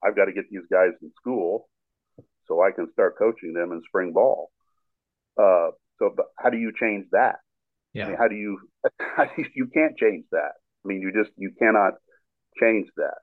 I've 0.06 0.16
got 0.16 0.26
to 0.26 0.34
get 0.34 0.46
these 0.50 0.68
guys 0.72 0.92
in 1.02 1.12
school 1.20 1.70
so 2.48 2.62
I 2.62 2.72
can 2.72 2.92
start 2.92 3.18
coaching 3.18 3.54
them 3.54 3.72
in 3.72 3.82
spring 3.88 4.12
ball. 4.13 4.52
Uh, 5.38 5.70
so, 6.00 6.12
but 6.16 6.28
how 6.38 6.50
do 6.50 6.58
you 6.58 6.72
change 6.78 7.06
that? 7.12 7.38
Yeah. 7.94 8.06
I 8.06 8.08
mean, 8.10 8.18
how 8.18 8.28
do 8.28 8.36
you, 8.36 8.60
how 9.00 9.26
do 9.26 9.32
you, 9.38 9.46
you 9.56 9.68
can't 9.74 9.98
change 9.98 10.26
that. 10.32 10.54
I 10.84 10.88
mean, 10.88 11.02
you 11.02 11.12
just, 11.12 11.32
you 11.38 11.52
cannot 11.58 11.94
change 12.60 12.88
that. 12.98 13.18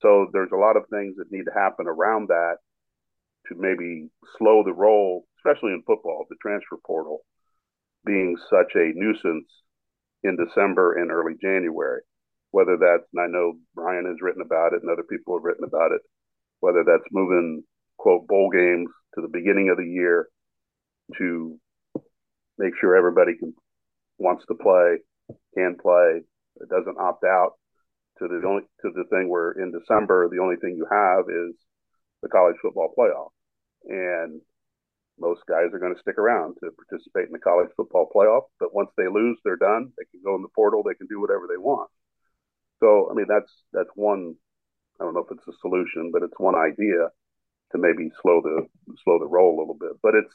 So 0.00 0.26
there's 0.32 0.50
a 0.52 0.58
lot 0.58 0.76
of 0.76 0.84
things 0.90 1.14
that 1.16 1.30
need 1.30 1.44
to 1.44 1.54
happen 1.54 1.86
around 1.86 2.28
that 2.28 2.56
to 3.48 3.54
maybe 3.56 4.08
slow 4.38 4.62
the 4.64 4.72
roll, 4.72 5.24
especially 5.38 5.72
in 5.72 5.82
football, 5.86 6.26
the 6.28 6.36
transfer 6.42 6.76
portal 6.84 7.20
being 8.04 8.36
such 8.50 8.74
a 8.74 8.92
nuisance 8.94 9.46
in 10.24 10.36
December 10.36 11.00
and 11.00 11.10
early 11.12 11.34
January 11.40 12.02
whether 12.52 12.76
that's, 12.76 13.08
and 13.12 13.20
I 13.20 13.26
know 13.26 13.54
Brian 13.74 14.06
has 14.06 14.20
written 14.20 14.42
about 14.42 14.72
it 14.72 14.82
and 14.82 14.90
other 14.90 15.02
people 15.02 15.36
have 15.36 15.44
written 15.44 15.64
about 15.64 15.90
it, 15.92 16.00
whether 16.60 16.84
that's 16.86 17.08
moving, 17.10 17.64
quote, 17.98 18.28
bowl 18.28 18.50
games 18.52 18.88
to 19.16 19.20
the 19.20 19.32
beginning 19.32 19.68
of 19.70 19.78
the 19.78 19.88
year 19.88 20.28
to 21.18 21.58
make 22.58 22.74
sure 22.80 22.94
everybody 22.94 23.32
can 23.38 23.54
wants 24.18 24.44
to 24.46 24.54
play, 24.54 24.98
can 25.56 25.76
play, 25.80 26.20
doesn't 26.70 27.00
opt 27.00 27.24
out 27.24 27.52
to 28.18 28.28
the 28.28 28.46
only 28.46 28.62
to 28.82 28.90
the 28.94 29.04
thing 29.10 29.28
where 29.28 29.52
in 29.52 29.72
December 29.72 30.28
the 30.28 30.40
only 30.40 30.56
thing 30.56 30.76
you 30.76 30.86
have 30.92 31.24
is 31.28 31.56
the 32.22 32.28
college 32.28 32.56
football 32.62 32.92
playoff. 32.96 33.32
And 33.88 34.40
most 35.18 35.40
guys 35.48 35.72
are 35.72 35.78
going 35.78 35.94
to 35.94 36.00
stick 36.00 36.18
around 36.18 36.54
to 36.60 36.70
participate 36.76 37.26
in 37.26 37.32
the 37.32 37.38
college 37.38 37.68
football 37.76 38.08
playoff. 38.14 38.52
But 38.60 38.74
once 38.74 38.90
they 38.96 39.08
lose, 39.08 39.38
they're 39.42 39.56
done. 39.56 39.92
They 39.96 40.04
can 40.10 40.20
go 40.24 40.36
in 40.36 40.42
the 40.42 40.54
portal. 40.54 40.82
They 40.82 40.94
can 40.94 41.08
do 41.08 41.20
whatever 41.20 41.48
they 41.48 41.58
want. 41.58 41.90
So, 42.82 43.08
I 43.10 43.14
mean, 43.14 43.26
that's 43.28 43.50
that's 43.72 43.90
one. 43.94 44.34
I 45.00 45.04
don't 45.04 45.14
know 45.14 45.24
if 45.24 45.30
it's 45.30 45.46
a 45.48 45.60
solution, 45.60 46.10
but 46.12 46.22
it's 46.22 46.38
one 46.38 46.54
idea 46.54 47.08
to 47.72 47.78
maybe 47.78 48.10
slow 48.20 48.42
the 48.42 48.66
slow 49.04 49.18
the 49.18 49.26
roll 49.26 49.56
a 49.56 49.60
little 49.60 49.76
bit. 49.78 49.92
But 50.02 50.14
it's 50.14 50.34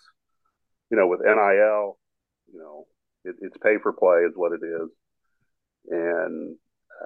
you 0.90 0.98
know 0.98 1.08
with 1.08 1.20
NIL, 1.20 2.00
you 2.52 2.60
know, 2.60 2.88
it, 3.26 3.36
it's 3.42 3.58
pay 3.62 3.76
for 3.84 3.92
play 3.92 4.24
is 4.24 4.34
what 4.36 4.54
it 4.54 4.66
is, 4.66 4.90
and 5.90 6.56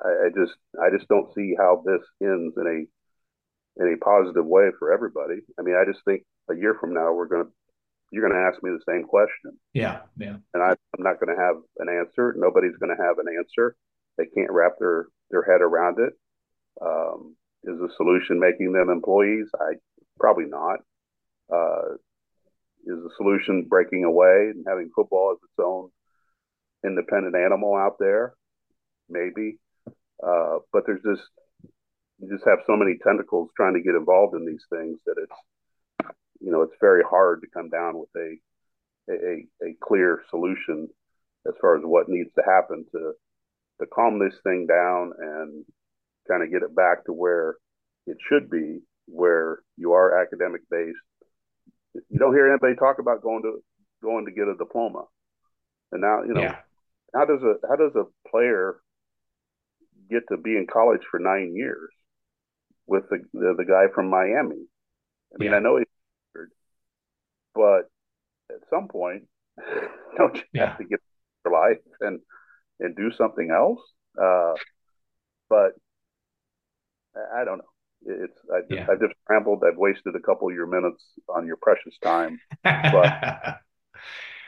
I, 0.05 0.27
I 0.27 0.29
just 0.29 0.57
I 0.79 0.95
just 0.95 1.09
don't 1.09 1.33
see 1.33 1.55
how 1.57 1.83
this 1.85 2.05
ends 2.21 2.53
in 2.55 2.67
a 2.67 3.83
in 3.83 3.93
a 3.93 4.03
positive 4.05 4.45
way 4.45 4.69
for 4.77 4.93
everybody. 4.93 5.41
I 5.59 5.63
mean, 5.63 5.75
I 5.75 5.89
just 5.89 6.05
think 6.05 6.23
a 6.49 6.55
year 6.55 6.77
from 6.79 6.93
now 6.93 7.13
we're 7.13 7.27
going 7.27 7.45
to 7.45 7.51
you're 8.11 8.27
going 8.27 8.39
to 8.39 8.47
ask 8.47 8.61
me 8.61 8.69
the 8.69 8.91
same 8.91 9.05
question. 9.05 9.57
Yeah, 9.73 10.01
yeah. 10.19 10.35
And 10.53 10.61
I, 10.61 10.71
I'm 10.71 11.03
not 11.03 11.19
going 11.19 11.33
to 11.33 11.41
have 11.41 11.55
an 11.79 11.87
answer. 11.87 12.35
Nobody's 12.37 12.75
going 12.77 12.95
to 12.95 13.01
have 13.01 13.17
an 13.19 13.25
answer. 13.39 13.75
They 14.17 14.25
can't 14.25 14.51
wrap 14.51 14.73
their 14.79 15.07
their 15.31 15.43
head 15.43 15.61
around 15.61 15.97
it. 15.99 16.13
Um, 16.81 17.35
is 17.63 17.77
the 17.77 17.89
solution 17.95 18.39
making 18.39 18.73
them 18.73 18.89
employees? 18.89 19.47
I 19.59 19.73
probably 20.19 20.45
not. 20.45 20.79
Uh, 21.51 21.95
is 22.85 22.97
the 23.03 23.11
solution 23.17 23.67
breaking 23.69 24.03
away 24.03 24.51
and 24.53 24.65
having 24.67 24.89
football 24.95 25.33
as 25.33 25.43
its 25.43 25.63
own 25.63 25.89
independent 26.85 27.35
animal 27.35 27.75
out 27.75 27.97
there? 27.99 28.33
Maybe. 29.09 29.59
Uh, 30.25 30.59
but 30.71 30.83
there's 30.85 31.03
just 31.03 31.27
you 32.19 32.29
just 32.29 32.47
have 32.47 32.59
so 32.67 32.75
many 32.75 32.97
tentacles 33.03 33.49
trying 33.55 33.73
to 33.73 33.81
get 33.81 33.95
involved 33.95 34.35
in 34.35 34.45
these 34.45 34.63
things 34.69 34.99
that 35.05 35.15
it's 35.17 36.11
you 36.39 36.51
know 36.51 36.61
it's 36.61 36.75
very 36.79 37.03
hard 37.03 37.41
to 37.41 37.47
come 37.53 37.69
down 37.69 37.97
with 37.97 38.09
a 38.15 38.37
a, 39.09 39.67
a 39.67 39.75
clear 39.81 40.23
solution 40.29 40.87
as 41.47 41.53
far 41.59 41.75
as 41.75 41.83
what 41.83 42.07
needs 42.07 42.29
to 42.35 42.43
happen 42.45 42.85
to 42.91 43.13
to 43.81 43.87
calm 43.87 44.19
this 44.19 44.39
thing 44.43 44.67
down 44.67 45.11
and 45.17 45.65
kind 46.29 46.43
of 46.43 46.51
get 46.51 46.63
it 46.63 46.75
back 46.75 47.05
to 47.05 47.13
where 47.13 47.55
it 48.07 48.17
should 48.29 48.49
be 48.49 48.79
where 49.07 49.59
you 49.77 49.93
are 49.93 50.21
academic 50.21 50.61
based. 50.69 50.97
You 51.93 52.19
don't 52.19 52.33
hear 52.33 52.49
anybody 52.49 52.75
talk 52.75 52.99
about 52.99 53.21
going 53.21 53.43
to 53.43 53.61
going 54.01 54.25
to 54.25 54.31
get 54.31 54.47
a 54.47 54.55
diploma. 54.55 55.03
And 55.91 56.01
now, 56.01 56.23
you 56.23 56.33
know, 56.33 56.41
yeah. 56.41 56.57
how 57.13 57.25
does 57.25 57.41
a 57.43 57.55
how 57.67 57.75
does 57.75 57.95
a 57.95 58.05
player 58.29 58.77
get 60.09 60.23
to 60.29 60.37
be 60.37 60.51
in 60.51 60.67
college 60.71 61.01
for 61.09 61.19
nine 61.19 61.53
years 61.55 61.89
with 62.87 63.03
the 63.09 63.19
the, 63.33 63.55
the 63.57 63.65
guy 63.65 63.93
from 63.93 64.09
Miami? 64.09 64.65
I 65.33 65.37
mean, 65.37 65.51
yeah. 65.51 65.57
I 65.57 65.59
know 65.59 65.77
he's 65.77 65.87
but 67.53 67.89
at 68.49 68.61
some 68.69 68.87
point, 68.87 69.23
don't 70.17 70.37
you 70.37 70.43
yeah. 70.53 70.67
have 70.67 70.77
to 70.77 70.85
get 70.85 71.01
your 71.43 71.53
life 71.53 71.81
and 71.99 72.19
and 72.81 72.95
do 72.95 73.11
something 73.11 73.49
else? 73.51 73.79
Uh, 74.21 74.53
but 75.49 75.71
I 77.35 77.45
don't 77.45 77.59
know. 77.59 77.65
It's 78.03 78.37
I 78.51 78.61
just, 78.61 78.71
yeah. 78.71 78.87
I 78.89 78.95
just 78.95 79.13
rambled. 79.29 79.63
I've 79.65 79.77
wasted 79.77 80.15
a 80.15 80.19
couple 80.19 80.49
of 80.49 80.55
your 80.55 80.67
minutes 80.67 81.03
on 81.29 81.45
your 81.45 81.57
precious 81.57 81.97
time, 82.03 82.39
but 82.63 82.73
I, 82.73 83.57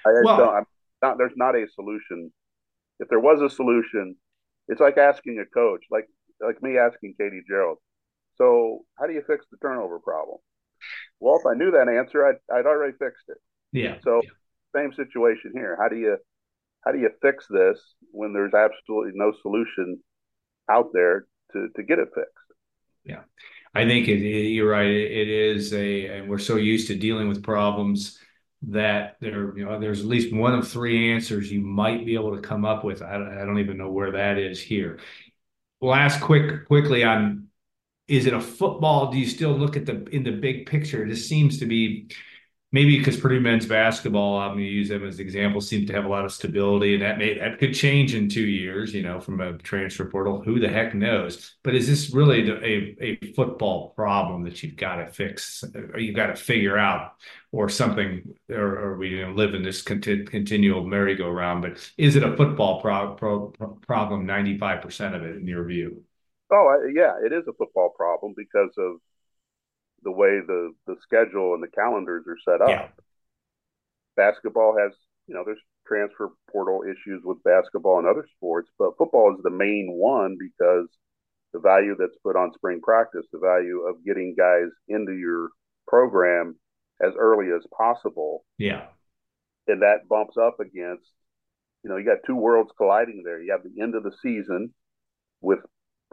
well, 0.05 0.37
don't, 0.37 0.55
I'm 0.55 0.65
not. 1.01 1.17
There's 1.17 1.35
not 1.35 1.55
a 1.55 1.65
solution. 1.75 2.31
If 2.99 3.09
there 3.09 3.19
was 3.19 3.41
a 3.41 3.53
solution, 3.53 4.15
it's 4.67 4.81
like 4.81 4.97
asking 4.97 5.39
a 5.39 5.45
coach, 5.53 5.83
like 5.91 6.07
like 6.41 6.63
me 6.63 6.77
asking 6.77 7.13
Katie 7.19 7.43
Gearlds. 7.49 7.77
So, 8.37 8.85
how 8.97 9.05
do 9.05 9.13
you 9.13 9.21
fix 9.27 9.45
the 9.51 9.57
turnover 9.57 9.99
problem? 9.99 10.39
Well, 11.19 11.39
if 11.39 11.45
I 11.45 11.53
knew 11.53 11.71
that 11.71 11.87
answer, 11.87 12.25
I'd, 12.25 12.53
I'd 12.53 12.65
already 12.65 12.93
fixed 12.97 13.29
it. 13.29 13.37
Yeah. 13.71 13.97
So 14.03 14.21
yeah. 14.23 14.29
same 14.75 14.93
situation 14.93 15.51
here. 15.53 15.77
How 15.79 15.89
do 15.89 15.95
you 15.95 16.17
how 16.85 16.91
do 16.91 16.99
you 16.99 17.09
fix 17.21 17.45
this 17.49 17.79
when 18.11 18.33
there's 18.33 18.53
absolutely 18.53 19.11
no 19.15 19.33
solution 19.41 19.99
out 20.69 20.89
there 20.93 21.25
to 21.51 21.67
to 21.75 21.83
get 21.83 21.99
it 21.99 22.09
fixed? 22.13 22.29
Yeah. 23.03 23.21
I 23.75 23.85
think 23.85 24.07
it, 24.07 24.19
you're 24.19 24.69
right. 24.69 24.85
It, 24.85 25.27
is 25.29 25.73
a, 25.73 26.05
and 26.05 26.29
we're 26.29 26.37
so 26.37 26.57
used 26.57 26.87
to 26.87 26.95
dealing 26.95 27.27
with 27.27 27.41
problems 27.41 28.19
that 28.67 29.17
there, 29.19 29.57
you 29.57 29.65
know, 29.65 29.79
there's 29.79 30.01
at 30.01 30.05
least 30.05 30.33
one 30.33 30.53
of 30.53 30.67
three 30.67 31.11
answers 31.11 31.51
you 31.51 31.59
might 31.59 32.05
be 32.05 32.13
able 32.13 32.35
to 32.35 32.41
come 32.41 32.65
up 32.65 32.83
with. 32.83 33.01
I, 33.01 33.15
I 33.15 33.45
don't 33.45 33.59
even 33.59 33.77
know 33.77 33.89
where 33.89 34.11
that 34.11 34.37
is 34.37 34.61
here. 34.61 34.99
Last 35.81 36.21
quick, 36.21 36.67
quickly 36.67 37.03
on 37.03 37.47
is 38.07 38.25
it 38.25 38.33
a 38.33 38.41
football? 38.41 39.11
Do 39.11 39.17
you 39.17 39.25
still 39.25 39.51
look 39.51 39.75
at 39.75 39.85
the 39.85 40.05
in 40.09 40.23
the 40.23 40.31
big 40.31 40.65
picture? 40.65 41.07
This 41.07 41.27
seems 41.27 41.59
to 41.59 41.65
be 41.65 42.09
maybe 42.73 42.97
because 42.97 43.15
Purdue 43.17 43.39
men's 43.39 43.65
basketball, 43.65 44.37
I'm 44.37 44.53
going 44.55 44.65
to 44.65 44.69
use 44.69 44.89
them 44.89 45.05
as 45.07 45.19
an 45.19 45.21
example, 45.21 45.61
seems 45.61 45.87
to 45.87 45.93
have 45.93 46.03
a 46.03 46.09
lot 46.09 46.25
of 46.25 46.33
stability, 46.33 46.95
and 46.95 47.03
that 47.03 47.17
may 47.17 47.37
that 47.39 47.59
could 47.59 47.73
change 47.73 48.15
in 48.15 48.27
two 48.27 48.45
years. 48.45 48.93
You 48.93 49.03
know, 49.03 49.21
from 49.21 49.39
a 49.39 49.57
transfer 49.59 50.03
portal, 50.05 50.41
who 50.41 50.59
the 50.59 50.67
heck 50.67 50.93
knows? 50.93 51.55
But 51.63 51.75
is 51.75 51.87
this 51.87 52.13
really 52.13 52.49
a 52.49 52.97
a 53.01 53.33
football 53.33 53.91
problem 53.91 54.43
that 54.43 54.61
you've 54.61 54.75
got 54.75 54.97
to 54.97 55.07
fix, 55.07 55.63
or 55.93 55.99
you've 55.99 56.15
got 56.17 56.27
to 56.27 56.35
figure 56.35 56.77
out, 56.77 57.13
or 57.53 57.69
something, 57.69 58.35
or, 58.49 58.77
or 58.79 58.97
we 58.97 59.09
you 59.09 59.25
know, 59.25 59.31
live 59.31 59.53
in 59.53 59.63
this 59.63 59.81
conti- 59.81 60.25
continual 60.25 60.83
merry-go-round? 60.83 61.61
But 61.61 61.91
is 61.97 62.15
it 62.17 62.23
a 62.23 62.35
football 62.35 62.81
pro- 62.81 63.13
pro- 63.13 63.53
problem? 63.87 64.25
Ninety 64.25 64.57
five 64.57 64.81
percent 64.81 65.15
of 65.15 65.23
it, 65.23 65.37
in 65.37 65.47
your 65.47 65.63
view? 65.65 66.03
Oh, 66.51 66.77
yeah, 66.93 67.13
it 67.23 67.33
is 67.33 67.47
a 67.47 67.53
football 67.53 67.89
problem 67.89 68.33
because 68.35 68.71
of 68.77 68.97
the 70.03 70.11
way 70.11 70.39
the 70.45 70.73
the 70.87 70.95
schedule 71.01 71.53
and 71.53 71.63
the 71.63 71.67
calendars 71.67 72.25
are 72.27 72.37
set 72.43 72.61
up. 72.61 72.69
Yeah. 72.69 72.87
Basketball 74.15 74.77
has, 74.77 74.91
you 75.27 75.33
know, 75.33 75.43
there's 75.45 75.61
transfer 75.87 76.29
portal 76.51 76.83
issues 76.83 77.21
with 77.23 77.43
basketball 77.43 77.99
and 77.99 78.07
other 78.07 78.25
sports, 78.35 78.69
but 78.77 78.97
football 78.97 79.33
is 79.35 79.41
the 79.43 79.49
main 79.49 79.89
one 79.91 80.37
because 80.39 80.87
the 81.53 81.59
value 81.59 81.95
that's 81.97 82.17
put 82.23 82.35
on 82.35 82.53
spring 82.53 82.79
practice, 82.81 83.25
the 83.31 83.39
value 83.39 83.81
of 83.87 84.03
getting 84.05 84.35
guys 84.37 84.69
into 84.87 85.13
your 85.13 85.49
program 85.87 86.55
as 87.01 87.13
early 87.17 87.47
as 87.55 87.65
possible. 87.75 88.45
Yeah. 88.57 88.85
And 89.67 89.81
that 89.81 90.07
bumps 90.09 90.35
up 90.37 90.59
against, 90.59 91.09
you 91.83 91.89
know, 91.89 91.97
you 91.97 92.05
got 92.05 92.25
two 92.25 92.35
worlds 92.35 92.71
colliding 92.77 93.23
there. 93.23 93.41
You 93.41 93.51
have 93.51 93.63
the 93.63 93.81
end 93.81 93.95
of 93.95 94.03
the 94.03 94.11
season 94.21 94.73
with 95.41 95.59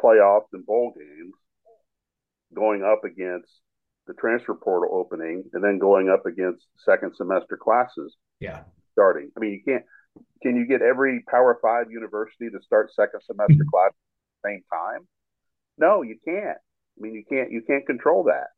playoffs 0.00 0.48
and 0.52 0.64
bowl 0.64 0.92
games, 0.96 1.34
going 2.54 2.82
up 2.82 3.04
against 3.04 3.50
the 4.10 4.20
transfer 4.20 4.54
portal 4.54 4.90
opening, 4.92 5.44
and 5.52 5.62
then 5.62 5.78
going 5.78 6.10
up 6.10 6.26
against 6.26 6.66
second 6.84 7.14
semester 7.14 7.56
classes. 7.56 8.16
Yeah. 8.40 8.62
Starting. 8.92 9.30
I 9.36 9.40
mean, 9.40 9.52
you 9.52 9.62
can't. 9.64 9.84
Can 10.42 10.56
you 10.56 10.66
get 10.66 10.82
every 10.82 11.22
Power 11.30 11.58
Five 11.62 11.92
university 11.92 12.50
to 12.50 12.58
start 12.66 12.90
second 12.92 13.20
semester 13.24 13.54
mm-hmm. 13.54 13.70
class 13.70 13.90
at 13.90 14.42
the 14.42 14.48
same 14.50 14.62
time? 14.72 15.06
No, 15.78 16.02
you 16.02 16.18
can't. 16.24 16.58
I 16.58 16.98
mean, 16.98 17.14
you 17.14 17.22
can't. 17.30 17.52
You 17.52 17.62
can't 17.62 17.86
control 17.86 18.24
that. 18.24 18.48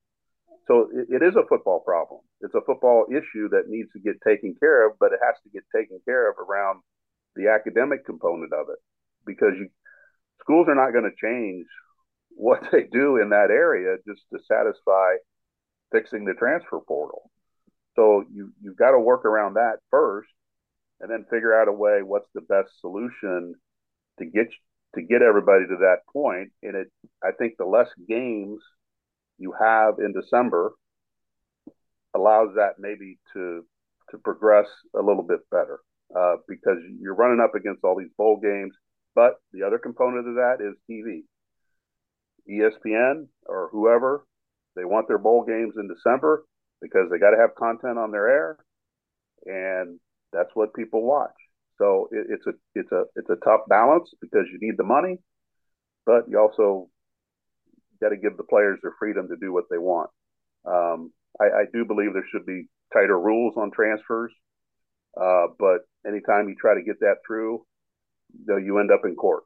So 0.67 0.89
it, 0.95 1.21
it 1.21 1.23
is 1.23 1.37
a 1.37 1.47
football 1.47 1.81
problem. 1.81 2.21
It's 2.41 2.55
a 2.55 2.65
football 2.65 3.05
issue 3.11 3.51
that 3.51 3.69
needs 3.69 3.91
to 3.93 4.01
get 4.01 4.17
taken 4.27 4.55
care 4.59 4.89
of, 4.89 4.97
but 4.99 5.13
it 5.13 5.21
has 5.23 5.37
to 5.45 5.51
get 5.51 5.65
taken 5.75 6.01
care 6.07 6.31
of 6.31 6.39
around 6.39 6.81
the 7.37 7.49
academic 7.49 8.07
component 8.07 8.55
of 8.55 8.69
it 8.73 8.81
because 9.27 9.53
you 9.59 9.69
schools 10.41 10.67
are 10.69 10.75
not 10.75 10.93
going 10.93 11.05
to 11.05 11.21
change 11.21 11.67
what 12.31 12.63
they 12.73 12.85
do 12.91 13.21
in 13.21 13.31
that 13.31 13.51
area 13.51 13.97
just 14.09 14.23
to 14.33 14.39
satisfy 14.49 15.21
fixing 15.93 16.25
the 16.25 16.35
transfer 16.35 16.81
portal. 16.81 17.31
So 17.95 18.25
you 18.33 18.53
you've 18.63 18.77
got 18.77 18.93
to 18.93 18.99
work 18.99 19.25
around 19.25 19.55
that 19.55 19.77
first, 19.91 20.31
and 21.01 21.11
then 21.11 21.27
figure 21.31 21.59
out 21.59 21.69
a 21.69 21.73
way 21.73 22.03
what's 22.03 22.29
the 22.35 22.41
best 22.41 22.71
solution 22.81 23.55
to 24.19 24.25
get 24.25 24.49
to 24.95 25.03
get 25.03 25.23
everybody 25.23 25.67
to 25.67 25.77
that 25.81 25.99
point. 26.13 26.53
And 26.63 26.77
it, 26.77 26.89
I 27.23 27.31
think, 27.39 27.55
the 27.59 27.65
less 27.65 27.89
games 28.09 28.61
you 29.39 29.53
have 29.59 29.95
in 29.99 30.13
December 30.13 30.73
allows 32.15 32.55
that 32.57 32.75
maybe 32.79 33.19
to 33.35 33.65
to 34.11 34.19
progress 34.19 34.67
a 34.95 35.03
little 35.03 35.23
bit 35.23 35.41
better 35.51 35.81
uh, 36.17 36.37
because 36.49 36.79
you're 37.01 37.15
running 37.15 37.41
up 37.41 37.55
against 37.55 37.85
all 37.85 37.97
these 37.99 38.13
bowl 38.17 38.39
games. 38.43 38.75
But 39.15 39.35
the 39.53 39.67
other 39.67 39.79
component 39.79 40.29
of 40.29 40.35
that 40.37 40.59
is 40.61 40.75
TV. 40.91 41.23
ESPN 42.51 43.29
or 43.47 43.69
whoever, 43.71 44.25
they 44.77 44.85
want 44.85 45.09
their 45.09 45.19
bowl 45.19 45.45
games 45.45 45.75
in 45.77 45.89
December 45.89 46.45
because 46.81 47.09
they 47.11 47.19
got 47.19 47.31
to 47.31 47.41
have 47.41 47.55
content 47.55 47.99
on 47.99 48.11
their 48.11 48.29
air, 48.29 48.57
and 49.47 50.01
that's 50.33 50.51
what 50.55 50.75
people 50.75 51.03
watch. 51.03 51.35
So 51.79 52.09
it, 52.13 52.27
it's 52.31 52.47
a 52.47 52.53
it's 52.75 52.93
a 52.93 53.05
it's 53.17 53.31
a 53.31 53.45
tough 53.45 53.61
balance 53.69 54.11
because 54.21 54.47
you 54.51 54.59
need 54.61 54.77
the 54.77 54.85
money, 54.85 55.19
but 56.07 56.29
you 56.29 56.39
also 56.39 56.89
got 58.01 58.11
to 58.11 58.17
give 58.17 58.37
the 58.37 58.45
players 58.45 58.79
their 58.83 58.95
freedom 58.99 59.29
to 59.29 59.37
do 59.37 59.53
what 59.53 59.65
they 59.71 59.79
want. 59.79 60.11
Um, 60.65 61.13
I, 61.41 61.45
I, 61.45 61.65
do 61.73 61.85
believe 61.85 62.13
there 62.13 62.27
should 62.31 62.47
be 62.47 62.67
tighter 62.93 63.19
rules 63.19 63.55
on 63.57 63.71
transfers, 63.71 64.33
uh, 65.21 65.47
but 65.59 65.81
anytime 66.07 66.49
you 66.49 66.55
try 66.61 66.75
to 66.75 66.83
get 66.83 67.01
that 67.01 67.17
through, 67.27 67.65
you, 68.33 68.45
know, 68.47 68.57
you 68.59 68.79
end 68.79 68.91
up 68.93 69.03
in 69.05 69.17
court 69.17 69.43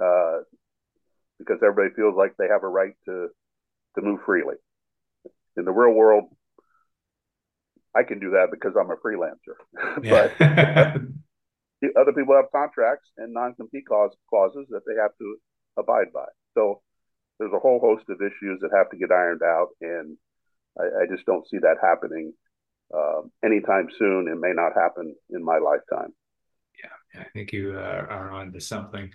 uh, 0.00 0.38
because 1.38 1.58
everybody 1.62 1.94
feels 1.94 2.14
like 2.16 2.32
they 2.38 2.48
have 2.48 2.62
a 2.62 2.68
right 2.68 2.94
to 3.06 3.28
to 3.96 4.02
move 4.02 4.20
freely. 4.24 4.56
In 5.56 5.64
the 5.64 5.72
real 5.72 5.94
world, 5.94 6.24
I 7.94 8.02
can 8.04 8.20
do 8.20 8.30
that 8.30 8.48
because 8.50 8.74
I'm 8.78 8.90
a 8.90 8.96
freelancer, 8.96 9.56
but 10.02 11.96
other 11.98 12.12
people 12.12 12.36
have 12.36 12.52
contracts 12.52 13.08
and 13.16 13.32
non-compete 13.32 13.86
clause, 13.86 14.12
clauses 14.28 14.66
that 14.70 14.82
they 14.86 15.00
have 15.00 15.10
to 15.18 15.36
abide 15.76 16.12
by. 16.12 16.26
So 16.54 16.82
there's 17.38 17.52
a 17.52 17.58
whole 17.58 17.80
host 17.80 18.04
of 18.08 18.20
issues 18.20 18.60
that 18.60 18.70
have 18.76 18.90
to 18.90 18.96
get 18.96 19.10
ironed 19.10 19.42
out, 19.42 19.68
and 19.80 20.16
I, 20.78 21.02
I 21.02 21.06
just 21.10 21.26
don't 21.26 21.48
see 21.48 21.58
that 21.58 21.76
happening 21.82 22.32
uh, 22.94 23.22
anytime 23.44 23.88
soon. 23.98 24.28
It 24.28 24.38
may 24.38 24.52
not 24.52 24.72
happen 24.74 25.14
in 25.30 25.44
my 25.44 25.58
lifetime. 25.58 26.12
Yeah, 26.82 27.20
I 27.20 27.24
think 27.32 27.52
you 27.52 27.74
uh, 27.76 28.06
are 28.08 28.30
on 28.30 28.52
to 28.52 28.60
something. 28.60 29.10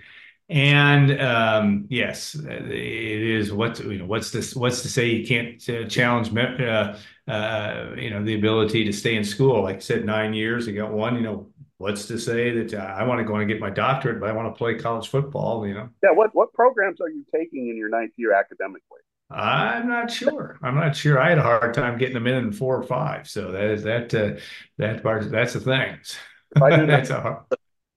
And 0.48 1.20
um, 1.20 1.86
yes, 1.90 2.36
it 2.36 2.72
is 2.72 3.52
what 3.52 3.80
you 3.80 3.98
know. 3.98 4.06
What's 4.06 4.30
this? 4.30 4.56
What's 4.56 4.84
to 4.84 4.90
say 4.90 5.10
you 5.10 5.26
can't 5.26 5.70
uh, 5.70 5.88
challenge? 5.90 6.36
Uh, 6.36 6.96
uh, 7.28 7.96
you 7.98 8.12
know, 8.12 8.24
the 8.24 8.36
ability 8.36 8.86
to 8.86 8.94
stay 8.94 9.16
in 9.16 9.24
school. 9.24 9.64
Like 9.64 9.78
I 9.78 9.80
said, 9.80 10.06
nine 10.06 10.36
years. 10.36 10.68
You 10.68 10.74
got 10.74 10.92
one. 10.92 11.16
You 11.16 11.22
know, 11.22 11.48
what's 11.80 12.06
to 12.08 12.20
say 12.20 12.52
that 12.52 12.76
uh, 12.76 12.84
I 12.84 13.04
want 13.04 13.20
to 13.20 13.24
go 13.26 13.38
and 13.38 13.48
get 13.48 13.60
my 13.60 13.72
doctorate, 13.72 14.20
but 14.20 14.30
I 14.30 14.34
want 14.34 14.54
to 14.54 14.58
play 14.58 14.76
college 14.76 15.08
football? 15.08 15.66
You 15.68 15.74
know. 15.74 15.90
Yeah. 16.04 16.12
What 16.12 16.36
what 16.36 16.54
programs 16.54 17.02
are 17.02 17.10
you 17.10 17.26
taking 17.34 17.70
in 17.70 17.76
your 17.76 17.90
ninth 17.90 18.14
year 18.16 18.34
academically? 18.34 19.00
I'm 19.32 19.90
not 19.90 20.12
sure. 20.12 20.60
I'm 20.62 20.76
not 20.76 20.96
sure. 20.96 21.20
I 21.20 21.30
had 21.30 21.40
a 21.40 21.44
hard 21.44 21.74
time 21.74 21.98
getting 21.98 22.14
them 22.14 22.28
in 22.28 22.36
in 22.36 22.52
four 22.52 22.78
or 22.78 22.84
five. 22.84 23.28
So 23.28 23.52
that 23.52 23.64
is 23.64 23.84
that 23.84 24.14
uh, 24.14 24.40
that 24.78 25.02
part. 25.02 25.32
That's 25.32 25.54
the 25.54 25.60
thing. 25.60 25.98
that's 26.56 27.10
a 27.10 27.20
hard. 27.20 27.38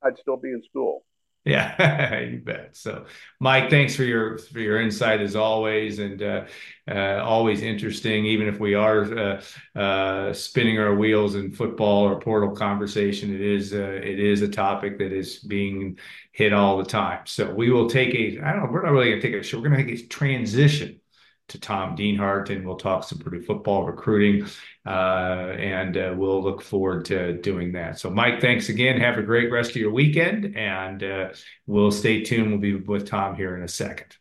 I'd 0.02 0.16
still 0.16 0.38
be 0.38 0.48
in 0.48 0.62
school. 0.62 1.04
Yeah, 1.44 2.18
you 2.24 2.38
bet. 2.38 2.76
So, 2.76 3.06
Mike, 3.40 3.70
thanks 3.70 3.96
for 3.96 4.02
your 4.02 4.38
for 4.38 4.60
your 4.60 4.80
insight 4.80 5.20
as 5.20 5.34
always, 5.34 5.98
and 5.98 6.22
uh, 6.22 6.44
uh, 6.90 7.22
always 7.24 7.62
interesting. 7.62 8.26
Even 8.26 8.48
if 8.48 8.60
we 8.60 8.74
are 8.74 9.02
uh, 9.18 9.42
uh 9.78 10.32
spinning 10.32 10.78
our 10.78 10.94
wheels 10.94 11.36
in 11.36 11.52
football 11.52 12.02
or 12.02 12.20
portal 12.20 12.54
conversation, 12.54 13.34
it 13.34 13.40
is 13.40 13.72
uh, 13.72 14.00
it 14.02 14.20
is 14.20 14.42
a 14.42 14.48
topic 14.48 14.98
that 14.98 15.12
is 15.12 15.38
being 15.38 15.98
hit 16.32 16.52
all 16.52 16.76
the 16.76 16.84
time. 16.84 17.20
So 17.24 17.52
we 17.54 17.70
will 17.70 17.88
take 17.88 18.14
a. 18.14 18.40
I 18.44 18.52
don't 18.52 18.64
know. 18.64 18.70
We're 18.70 18.82
not 18.82 18.92
really 18.92 19.18
to 19.18 19.20
take 19.20 19.34
a. 19.34 19.56
We're 19.56 19.68
going 19.68 19.86
to 19.86 19.96
take 19.96 20.04
a 20.04 20.08
transition 20.08 21.00
to 21.48 21.58
Tom 21.58 21.96
Dienhart, 21.96 22.50
and 22.50 22.66
we'll 22.66 22.76
talk 22.76 23.04
some 23.04 23.18
Purdue 23.18 23.42
football 23.42 23.84
recruiting, 23.84 24.46
uh, 24.86 25.54
and 25.58 25.96
uh, 25.96 26.14
we'll 26.16 26.42
look 26.42 26.62
forward 26.62 27.06
to 27.06 27.34
doing 27.40 27.72
that. 27.72 27.98
So, 27.98 28.10
Mike, 28.10 28.40
thanks 28.40 28.68
again. 28.68 29.00
Have 29.00 29.18
a 29.18 29.22
great 29.22 29.50
rest 29.50 29.70
of 29.70 29.76
your 29.76 29.92
weekend, 29.92 30.56
and 30.56 31.02
uh, 31.02 31.28
we'll 31.66 31.90
stay 31.90 32.22
tuned. 32.22 32.50
We'll 32.50 32.60
be 32.60 32.74
with 32.74 33.08
Tom 33.08 33.34
here 33.34 33.56
in 33.56 33.62
a 33.62 33.68
second. 33.68 34.16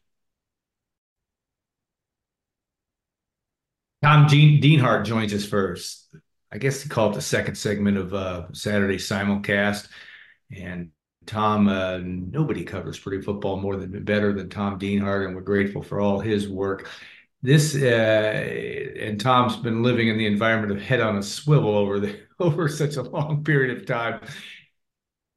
Tom 4.03 4.27
Dean 4.27 4.61
Dienhart 4.61 5.05
joins 5.05 5.33
us 5.33 5.45
first. 5.45 6.15
I 6.51 6.59
guess 6.59 6.81
they 6.83 6.89
call 6.89 7.11
it 7.11 7.15
the 7.15 7.21
second 7.21 7.55
segment 7.55 7.97
of 7.97 8.13
uh, 8.13 8.45
Saturday 8.53 8.97
simulcast. 8.97 9.89
And 10.55 10.91
Tom, 11.25 11.67
uh, 11.67 11.97
nobody 12.01 12.63
covers 12.63 12.97
Purdue 12.97 13.21
football 13.21 13.59
more 13.59 13.75
than 13.75 14.03
better 14.05 14.31
than 14.31 14.49
Tom 14.49 14.79
Dienhart, 14.79 15.25
and 15.25 15.35
we're 15.35 15.41
grateful 15.41 15.83
for 15.83 15.99
all 15.99 16.21
his 16.21 16.47
work. 16.47 16.89
This 17.47 17.75
uh, 17.75 17.79
and 18.99 19.21
Tom's 19.21 19.55
been 19.55 19.81
living 19.81 20.09
in 20.09 20.17
the 20.17 20.25
environment 20.25 20.73
of 20.73 20.81
head 20.81 20.99
on 20.99 21.15
a 21.15 21.23
swivel 21.23 21.77
over 21.77 21.97
the 21.97 22.19
over 22.41 22.67
such 22.67 22.97
a 22.97 23.03
long 23.03 23.41
period 23.41 23.77
of 23.77 23.85
time. 23.85 24.19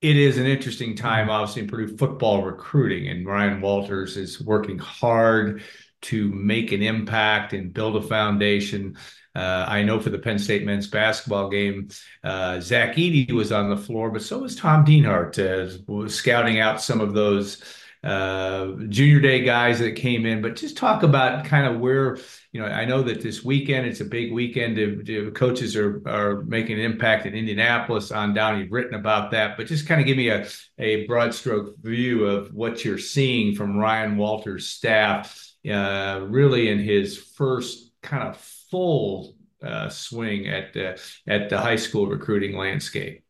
It 0.02 0.16
is 0.16 0.36
an 0.36 0.44
interesting 0.44 0.96
time, 0.96 1.30
obviously, 1.30 1.62
in 1.62 1.68
Purdue 1.68 1.96
football 1.96 2.42
recruiting, 2.42 3.06
and 3.06 3.24
Ryan 3.24 3.60
Walters 3.60 4.16
is 4.16 4.40
working 4.40 4.76
hard 4.76 5.62
to 6.02 6.32
make 6.32 6.72
an 6.72 6.82
impact 6.82 7.52
and 7.52 7.72
build 7.72 7.94
a 7.94 8.02
foundation. 8.02 8.96
Uh, 9.36 9.66
I 9.68 9.84
know 9.84 10.00
for 10.00 10.10
the 10.10 10.18
Penn 10.18 10.40
State 10.40 10.64
men's 10.64 10.88
basketball 10.88 11.48
game, 11.48 11.90
uh, 12.24 12.58
Zach 12.58 12.96
Edey 12.96 13.30
was 13.30 13.52
on 13.52 13.70
the 13.70 13.76
floor, 13.76 14.10
but 14.10 14.22
so 14.22 14.40
was 14.40 14.56
Tom 14.56 14.84
Dienhart, 14.84 15.38
uh, 15.38 16.08
scouting 16.08 16.58
out 16.58 16.82
some 16.82 17.00
of 17.00 17.14
those 17.14 17.62
uh, 18.02 18.72
junior 18.88 19.20
day 19.20 19.44
guys 19.44 19.78
that 19.80 19.92
came 19.92 20.24
in. 20.24 20.40
But 20.40 20.56
just 20.56 20.76
talk 20.76 21.02
about 21.02 21.44
kind 21.44 21.66
of 21.66 21.80
where 21.80 22.18
you 22.52 22.60
know. 22.60 22.66
I 22.66 22.84
know 22.84 23.02
that 23.02 23.20
this 23.20 23.44
weekend 23.44 23.86
it's 23.86 24.00
a 24.00 24.04
big 24.04 24.32
weekend. 24.32 24.76
To, 24.76 25.30
coaches 25.32 25.76
are 25.76 26.02
are 26.06 26.42
making 26.42 26.78
an 26.78 26.84
impact 26.84 27.26
in 27.26 27.34
Indianapolis 27.34 28.10
on 28.10 28.32
down. 28.32 28.58
You've 28.58 28.72
written 28.72 28.94
about 28.94 29.30
that, 29.32 29.56
but 29.56 29.66
just 29.66 29.86
kind 29.86 30.00
of 30.00 30.06
give 30.06 30.16
me 30.16 30.30
a 30.30 30.46
a 30.78 31.06
broad 31.06 31.34
stroke 31.34 31.76
view 31.82 32.24
of 32.24 32.54
what 32.54 32.84
you're 32.84 32.98
seeing 32.98 33.54
from 33.54 33.76
Ryan 33.76 34.16
Walters' 34.16 34.68
staff 34.68 35.50
uh, 35.68 36.20
really 36.28 36.68
in 36.70 36.78
his 36.78 37.18
first 37.18 37.90
kind 38.02 38.22
of 38.28 38.36
full 38.70 39.34
uh, 39.62 39.88
swing 39.90 40.46
at 40.46 40.76
uh, 40.76 40.96
at 41.26 41.50
the 41.50 41.58
high 41.58 41.76
school 41.76 42.06
recruiting 42.06 42.56
landscape. 42.56 43.22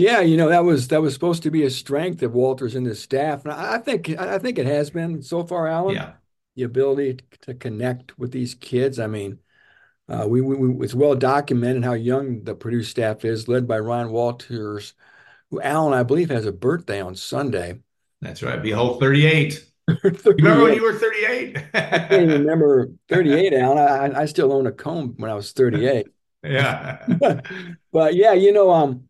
Yeah, 0.00 0.20
you 0.20 0.38
know 0.38 0.48
that 0.48 0.64
was 0.64 0.88
that 0.88 1.02
was 1.02 1.12
supposed 1.12 1.42
to 1.42 1.50
be 1.50 1.64
a 1.64 1.70
strength 1.70 2.22
of 2.22 2.32
Walters 2.32 2.74
and 2.74 2.86
his 2.86 3.02
staff, 3.02 3.44
and 3.44 3.52
I 3.52 3.76
think 3.76 4.08
I 4.18 4.38
think 4.38 4.58
it 4.58 4.64
has 4.64 4.88
been 4.88 5.20
so 5.20 5.44
far, 5.44 5.66
Alan. 5.68 5.94
Yeah, 5.94 6.12
the 6.56 6.62
ability 6.62 7.20
to 7.42 7.52
connect 7.52 8.18
with 8.18 8.32
these 8.32 8.54
kids. 8.54 8.98
I 8.98 9.08
mean, 9.08 9.40
uh, 10.08 10.26
we, 10.26 10.40
we, 10.40 10.82
it's 10.82 10.94
well 10.94 11.14
documented 11.14 11.84
how 11.84 11.92
young 11.92 12.44
the 12.44 12.54
Purdue 12.54 12.82
staff 12.82 13.26
is, 13.26 13.46
led 13.46 13.68
by 13.68 13.78
Ryan 13.78 14.10
Walters, 14.10 14.94
who 15.50 15.60
Alan 15.60 15.92
I 15.92 16.02
believe 16.02 16.30
has 16.30 16.46
a 16.46 16.52
birthday 16.52 17.02
on 17.02 17.14
Sunday. 17.14 17.80
That's 18.22 18.42
right. 18.42 18.62
Behold, 18.62 19.00
thirty-eight. 19.00 19.66
remember 20.02 20.64
when 20.64 20.74
you 20.74 20.82
were 20.82 20.94
38? 20.94 21.56
I 21.74 21.80
can't 21.80 22.12
even 22.12 22.42
remember 22.42 22.90
38, 23.08 23.52
Alan. 23.54 23.78
I, 23.78 24.20
I 24.20 24.24
still 24.26 24.52
own 24.52 24.68
a 24.68 24.72
comb 24.72 25.14
when 25.16 25.30
I 25.30 25.34
was 25.34 25.50
38. 25.50 26.06
yeah. 26.44 27.04
but 27.92 28.14
yeah, 28.14 28.32
you 28.32 28.52
know, 28.52 28.70
um, 28.70 29.08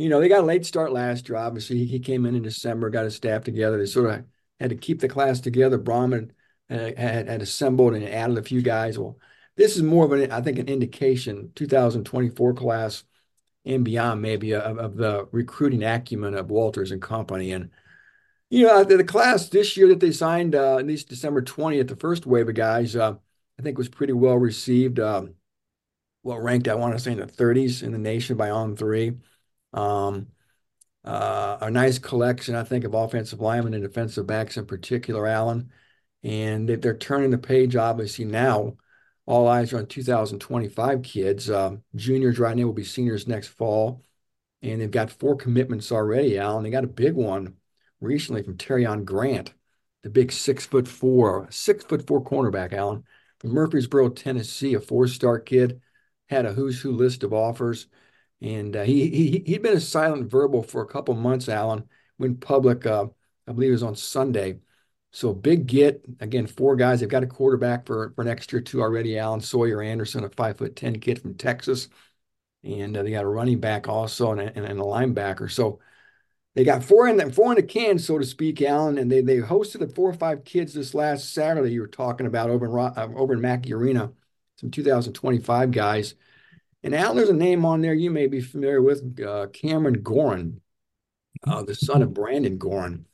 you 0.00 0.08
know, 0.08 0.20
they 0.20 0.28
got 0.28 0.40
a 0.40 0.46
late 0.46 0.64
start 0.64 0.92
last 0.92 1.28
year. 1.28 1.36
Obviously, 1.36 1.84
he, 1.84 1.98
came 1.98 2.24
in 2.24 2.34
in 2.34 2.42
December, 2.42 2.90
got 2.90 3.04
his 3.04 3.16
staff 3.16 3.44
together. 3.44 3.78
They 3.78 3.86
sort 3.86 4.10
of 4.10 4.24
had 4.58 4.70
to 4.70 4.76
keep 4.76 5.00
the 5.00 5.08
class 5.08 5.40
together. 5.40 5.78
Brohm 5.78 6.32
had, 6.68 6.98
had, 6.98 7.28
had 7.28 7.42
assembled 7.42 7.94
and 7.94 8.04
added 8.04 8.38
a 8.38 8.42
few 8.42 8.62
guys. 8.62 8.98
Well, 8.98 9.18
this 9.56 9.76
is 9.76 9.82
more 9.82 10.04
of 10.04 10.12
an, 10.12 10.32
I 10.32 10.40
think, 10.40 10.58
an 10.58 10.68
indication 10.68 11.52
2024 11.54 12.54
class 12.54 13.04
and 13.64 13.84
beyond, 13.84 14.22
maybe 14.22 14.54
of, 14.54 14.78
of 14.78 14.96
the 14.96 15.28
recruiting 15.32 15.82
acumen 15.82 16.34
of 16.34 16.50
Walters 16.50 16.92
and 16.92 17.02
company. 17.02 17.52
And 17.52 17.70
you 18.48 18.66
know, 18.66 18.82
the, 18.84 18.96
the 18.96 19.04
class 19.04 19.48
this 19.48 19.76
year 19.76 19.88
that 19.88 20.00
they 20.00 20.12
signed, 20.12 20.54
uh, 20.54 20.78
at 20.78 20.86
least 20.86 21.08
December 21.08 21.42
20th, 21.42 21.88
the 21.88 21.96
first 21.96 22.26
wave 22.26 22.48
of 22.48 22.54
guys, 22.54 22.96
uh, 22.96 23.14
I 23.58 23.62
think 23.62 23.76
was 23.76 23.88
pretty 23.88 24.14
well 24.14 24.36
received. 24.36 24.98
Um, 24.98 25.34
well 26.22 26.38
ranked, 26.38 26.68
I 26.68 26.74
want 26.74 26.94
to 26.94 26.98
say 26.98 27.12
in 27.12 27.18
the 27.18 27.26
30s 27.26 27.82
in 27.82 27.92
the 27.92 27.98
nation 27.98 28.36
by 28.36 28.48
On3. 28.48 29.18
Um, 29.72 30.28
uh, 31.04 31.58
a 31.62 31.70
nice 31.70 31.98
collection, 31.98 32.54
I 32.54 32.64
think, 32.64 32.84
of 32.84 32.94
offensive 32.94 33.40
linemen 33.40 33.74
and 33.74 33.82
defensive 33.82 34.26
backs 34.26 34.56
in 34.56 34.66
particular, 34.66 35.26
Alan. 35.26 35.70
And 36.22 36.68
they, 36.68 36.74
are 36.88 36.96
turning 36.96 37.30
the 37.30 37.38
page, 37.38 37.76
obviously, 37.76 38.24
now. 38.26 38.76
All 39.26 39.48
eyes 39.48 39.72
are 39.72 39.78
on 39.78 39.86
2025 39.86 41.02
kids. 41.02 41.50
Um, 41.50 41.82
juniors 41.94 42.38
right 42.38 42.56
now 42.56 42.64
will 42.64 42.72
be 42.72 42.84
seniors 42.84 43.28
next 43.28 43.48
fall. 43.48 44.04
And 44.62 44.80
they've 44.80 44.90
got 44.90 45.10
four 45.10 45.36
commitments 45.36 45.92
already, 45.92 46.38
Alan. 46.38 46.64
They 46.64 46.70
got 46.70 46.84
a 46.84 46.88
big 46.88 47.14
one 47.14 47.56
recently 48.00 48.42
from 48.42 48.56
Terrion 48.56 49.04
Grant, 49.04 49.54
the 50.02 50.10
big 50.10 50.32
six 50.32 50.66
foot 50.66 50.88
four, 50.88 51.46
six 51.50 51.84
foot 51.84 52.06
four 52.06 52.22
cornerback, 52.22 52.72
Alan, 52.72 53.04
from 53.38 53.50
Murfreesboro, 53.50 54.10
Tennessee, 54.10 54.74
a 54.74 54.80
four 54.80 55.06
star 55.06 55.38
kid, 55.38 55.80
had 56.28 56.44
a 56.44 56.52
who's 56.52 56.80
who 56.80 56.92
list 56.92 57.22
of 57.22 57.32
offers. 57.32 57.86
And 58.42 58.74
uh, 58.74 58.84
he, 58.84 59.08
he, 59.10 59.42
he'd 59.46 59.62
been 59.62 59.76
a 59.76 59.80
silent 59.80 60.30
verbal 60.30 60.62
for 60.62 60.82
a 60.82 60.86
couple 60.86 61.14
months, 61.14 61.48
Alan, 61.48 61.88
went 62.18 62.40
public, 62.40 62.86
uh, 62.86 63.06
I 63.46 63.52
believe 63.52 63.70
it 63.70 63.72
was 63.72 63.82
on 63.82 63.96
Sunday. 63.96 64.60
So 65.12 65.34
big 65.34 65.66
get, 65.66 66.04
again, 66.20 66.46
four 66.46 66.76
guys. 66.76 67.00
They've 67.00 67.08
got 67.08 67.24
a 67.24 67.26
quarterback 67.26 67.86
for, 67.86 68.12
for 68.14 68.24
next 68.24 68.52
year, 68.52 68.62
too, 68.62 68.80
already, 68.80 69.18
Alan 69.18 69.40
Sawyer 69.40 69.82
Anderson, 69.82 70.24
a 70.24 70.30
five 70.30 70.56
foot 70.56 70.76
10 70.76 71.00
kid 71.00 71.20
from 71.20 71.34
Texas. 71.34 71.88
And 72.62 72.96
uh, 72.96 73.02
they 73.02 73.10
got 73.10 73.24
a 73.24 73.28
running 73.28 73.60
back 73.60 73.88
also 73.88 74.32
and 74.32 74.40
a, 74.40 74.56
and 74.56 74.80
a 74.80 74.84
linebacker. 74.84 75.50
So 75.50 75.80
they 76.54 76.64
got 76.64 76.84
four 76.84 77.08
in 77.08 77.16
the 77.16 77.32
four 77.32 77.52
in 77.52 77.56
the 77.56 77.62
can, 77.62 77.98
so 77.98 78.18
to 78.18 78.26
speak, 78.26 78.60
Alan, 78.60 78.98
and 78.98 79.10
they 79.10 79.20
they 79.20 79.38
hosted 79.38 79.80
the 79.80 79.88
four 79.88 80.10
or 80.10 80.14
five 80.14 80.44
kids 80.44 80.74
this 80.74 80.94
last 80.94 81.32
Saturday. 81.32 81.72
You 81.72 81.80
were 81.80 81.86
talking 81.86 82.26
about 82.26 82.50
over 82.50 82.66
in 82.66 82.72
uh, 82.76 83.08
over 83.16 83.34
in 83.34 83.40
Mackey 83.40 83.72
Arena, 83.72 84.12
some 84.56 84.70
2025 84.70 85.70
guys. 85.70 86.14
And 86.82 86.94
Alan, 86.94 87.16
there's 87.16 87.28
a 87.28 87.34
name 87.34 87.64
on 87.64 87.80
there 87.80 87.94
you 87.94 88.10
may 88.10 88.26
be 88.26 88.40
familiar 88.40 88.80
with, 88.80 89.20
uh, 89.20 89.48
Cameron 89.52 90.02
Gorin, 90.02 90.60
uh, 91.46 91.62
the 91.62 91.74
son 91.74 92.02
of 92.02 92.14
Brandon 92.14 92.58
Gorin, 92.58 93.04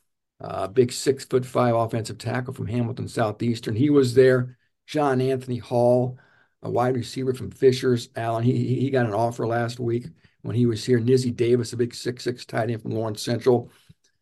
uh, 0.40 0.68
big 0.68 0.92
six 0.92 1.24
foot 1.24 1.44
five 1.44 1.74
offensive 1.74 2.18
tackle 2.18 2.54
from 2.54 2.66
Hamilton 2.66 3.08
Southeastern. 3.08 3.74
He 3.74 3.90
was 3.90 4.14
there. 4.14 4.56
John 4.86 5.20
Anthony 5.20 5.58
Hall, 5.58 6.18
a 6.62 6.70
wide 6.70 6.94
receiver 6.94 7.34
from 7.34 7.50
Fishers. 7.50 8.08
Allen, 8.14 8.44
he 8.44 8.80
he 8.80 8.90
got 8.90 9.06
an 9.06 9.14
offer 9.14 9.46
last 9.46 9.80
week 9.80 10.06
when 10.42 10.54
he 10.54 10.66
was 10.66 10.84
here. 10.84 11.00
Nizzy 11.00 11.34
Davis, 11.34 11.72
a 11.72 11.76
big 11.76 11.94
six 11.94 12.22
six 12.22 12.44
tight 12.44 12.70
end 12.70 12.82
from 12.82 12.92
Lawrence 12.92 13.22
Central. 13.22 13.70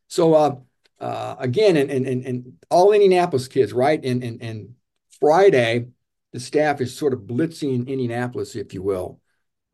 So 0.08 0.34
uh, 0.34 0.56
uh, 1.00 1.36
again, 1.38 1.76
and, 1.76 1.90
and 1.90 2.06
and 2.06 2.24
and 2.24 2.52
all 2.70 2.92
Indianapolis 2.92 3.48
kids, 3.48 3.72
right? 3.72 4.02
And 4.02 4.22
and 4.24 4.42
and 4.42 4.74
Friday, 5.20 5.88
the 6.32 6.40
staff 6.40 6.80
is 6.80 6.96
sort 6.96 7.12
of 7.12 7.20
blitzing 7.20 7.86
Indianapolis, 7.86 8.56
if 8.56 8.72
you 8.72 8.82
will. 8.82 9.20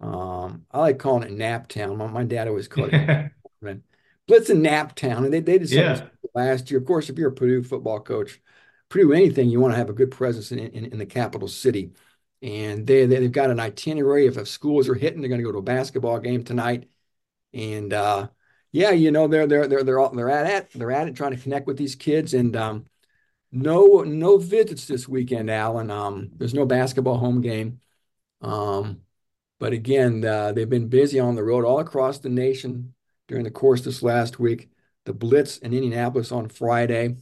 Um, 0.00 0.64
I 0.70 0.80
like 0.80 0.98
calling 0.98 1.24
it 1.24 1.32
Nap 1.32 1.68
Town. 1.68 1.96
My, 1.96 2.06
my 2.06 2.24
dad 2.24 2.48
always 2.48 2.68
called 2.68 2.90
it 2.92 3.32
blitzing 4.28 4.60
Nap 4.60 4.94
Town, 4.94 5.24
and 5.24 5.32
they 5.32 5.40
they 5.40 5.58
did 5.58 5.70
yeah. 5.70 6.06
last 6.34 6.70
year. 6.70 6.80
Of 6.80 6.86
course, 6.86 7.10
if 7.10 7.18
you're 7.18 7.30
a 7.30 7.34
Purdue 7.34 7.62
football 7.62 8.00
coach, 8.00 8.40
Purdue 8.88 9.12
anything, 9.12 9.50
you 9.50 9.60
want 9.60 9.72
to 9.74 9.78
have 9.78 9.90
a 9.90 9.94
good 9.94 10.10
presence 10.10 10.52
in, 10.52 10.58
in, 10.58 10.86
in 10.86 10.98
the 10.98 11.06
capital 11.06 11.48
city 11.48 11.92
and 12.42 12.86
they, 12.86 13.06
they 13.06 13.22
have 13.22 13.32
got 13.32 13.50
an 13.50 13.60
itinerary. 13.60 14.26
If, 14.26 14.38
if 14.38 14.48
schools 14.48 14.88
are 14.88 14.94
hitting, 14.94 15.20
they're 15.20 15.28
going 15.28 15.40
to 15.40 15.44
go 15.44 15.52
to 15.52 15.58
a 15.58 15.62
basketball 15.62 16.18
game 16.20 16.44
tonight, 16.44 16.88
and 17.52 17.92
uh, 17.92 18.28
yeah, 18.72 18.90
you 18.90 19.10
know 19.10 19.28
they're 19.28 19.46
they're 19.46 19.66
they're 19.66 19.84
they're 19.84 19.98
all, 19.98 20.10
they're 20.14 20.30
at 20.30 20.46
it. 20.46 20.70
They're 20.74 20.92
at 20.92 21.08
it, 21.08 21.16
trying 21.16 21.36
to 21.36 21.42
connect 21.42 21.66
with 21.66 21.76
these 21.76 21.94
kids, 21.94 22.34
and 22.34 22.56
um, 22.56 22.86
no 23.52 24.02
no 24.02 24.38
visits 24.38 24.86
this 24.86 25.08
weekend, 25.08 25.50
Alan. 25.50 25.90
Um, 25.90 26.30
there's 26.36 26.54
no 26.54 26.64
basketball 26.64 27.18
home 27.18 27.40
game, 27.42 27.80
um, 28.40 29.02
but 29.60 29.74
again, 29.74 30.24
uh, 30.24 30.52
they've 30.52 30.68
been 30.68 30.88
busy 30.88 31.20
on 31.20 31.36
the 31.36 31.44
road 31.44 31.64
all 31.64 31.78
across 31.78 32.18
the 32.18 32.30
nation 32.30 32.94
during 33.28 33.44
the 33.44 33.50
course 33.50 33.82
this 33.82 34.02
last 34.02 34.40
week. 34.40 34.70
The 35.04 35.12
Blitz 35.12 35.58
in 35.58 35.74
Indianapolis 35.74 36.32
on 36.32 36.48
Friday. 36.48 37.16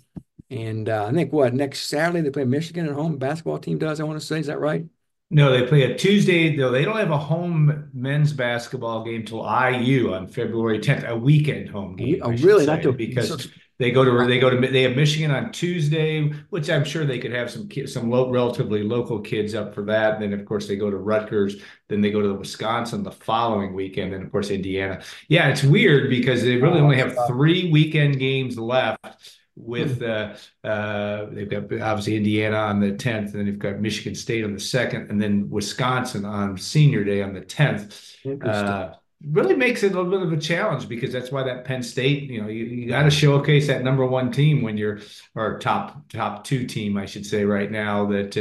And 0.48 0.88
uh, 0.88 1.06
I 1.06 1.12
think 1.12 1.32
what 1.32 1.52
next 1.52 1.88
Saturday 1.88 2.22
they 2.22 2.30
play 2.30 2.44
Michigan 2.44 2.86
at 2.86 2.94
home. 2.94 3.18
Basketball 3.18 3.58
team 3.58 3.78
does. 3.78 4.00
I 4.00 4.04
want 4.04 4.20
to 4.20 4.26
say, 4.26 4.38
is 4.38 4.46
that 4.46 4.60
right? 4.60 4.86
No, 5.30 5.50
they 5.50 5.66
play 5.66 5.82
a 5.82 5.98
Tuesday. 5.98 6.56
Though 6.56 6.70
they 6.70 6.84
don't 6.84 6.96
have 6.96 7.10
a 7.10 7.18
home 7.18 7.90
men's 7.92 8.32
basketball 8.32 9.04
game 9.04 9.24
till 9.24 9.40
IU 9.40 10.14
on 10.14 10.26
February 10.28 10.78
10th, 10.78 11.06
a 11.06 11.16
weekend 11.16 11.68
home 11.68 11.96
game. 11.96 12.20
Oh, 12.22 12.30
really? 12.30 12.64
Not 12.64 12.82
to, 12.82 12.92
because 12.92 13.48
they 13.78 13.92
go 13.92 14.04
to 14.04 14.26
they 14.26 14.38
go 14.40 14.50
to 14.50 14.56
they 14.66 14.82
have 14.82 14.96
Michigan 14.96 15.30
on 15.30 15.52
Tuesday, 15.52 16.28
which 16.50 16.68
I'm 16.68 16.84
sure 16.84 17.04
they 17.04 17.18
could 17.18 17.32
have 17.32 17.50
some 17.50 17.68
some 17.86 18.10
low, 18.10 18.28
relatively 18.28 18.82
local 18.82 19.20
kids 19.20 19.54
up 19.54 19.74
for 19.74 19.82
that. 19.84 20.14
And 20.14 20.22
then 20.22 20.38
of 20.38 20.44
course 20.46 20.66
they 20.66 20.76
go 20.76 20.90
to 20.90 20.96
Rutgers. 20.96 21.62
Then 21.88 22.00
they 22.00 22.10
go 22.10 22.20
to 22.20 22.34
Wisconsin 22.34 23.04
the 23.04 23.12
following 23.12 23.74
weekend. 23.74 24.14
And 24.14 24.24
of 24.24 24.32
course 24.32 24.50
Indiana. 24.50 25.02
Yeah, 25.28 25.48
it's 25.48 25.62
weird 25.62 26.10
because 26.10 26.42
they 26.42 26.56
really 26.56 26.80
only 26.80 26.96
have 26.96 27.16
three 27.28 27.70
weekend 27.70 28.18
games 28.18 28.58
left 28.58 29.38
with 29.54 30.02
uh, 30.02 30.34
uh, 30.64 31.26
they've 31.30 31.50
got 31.50 31.64
obviously 31.80 32.16
Indiana 32.16 32.56
on 32.56 32.80
the 32.80 32.92
10th, 32.92 33.32
and 33.32 33.34
then 33.34 33.46
you've 33.46 33.58
got 33.58 33.80
Michigan 33.80 34.14
State 34.14 34.44
on 34.44 34.52
the 34.52 34.60
2nd, 34.60 35.10
and 35.10 35.20
then 35.20 35.50
Wisconsin 35.50 36.24
on 36.24 36.56
Senior 36.56 37.04
Day 37.04 37.22
on 37.22 37.34
the 37.34 37.40
10th. 37.40 38.14
Uh, 38.44 38.94
really 39.26 39.56
makes 39.56 39.82
it 39.82 39.92
a 39.92 40.00
little 40.00 40.10
bit 40.10 40.22
of 40.22 40.32
a 40.32 40.40
challenge 40.40 40.88
because 40.88 41.12
that's 41.12 41.32
why 41.32 41.42
that 41.42 41.64
Penn 41.64 41.82
State, 41.82 42.30
you 42.30 42.40
know, 42.40 42.48
you, 42.48 42.64
you 42.64 42.88
got 42.88 43.02
to 43.02 43.10
showcase 43.10 43.66
that 43.66 43.82
number 43.82 44.06
one 44.06 44.30
team 44.30 44.62
when 44.62 44.76
you're 44.76 45.00
or 45.34 45.58
top 45.58 46.08
top 46.10 46.44
two 46.44 46.66
team, 46.66 46.96
I 46.96 47.06
should 47.06 47.26
say, 47.26 47.44
right 47.44 47.70
now 47.70 48.06
that 48.06 48.36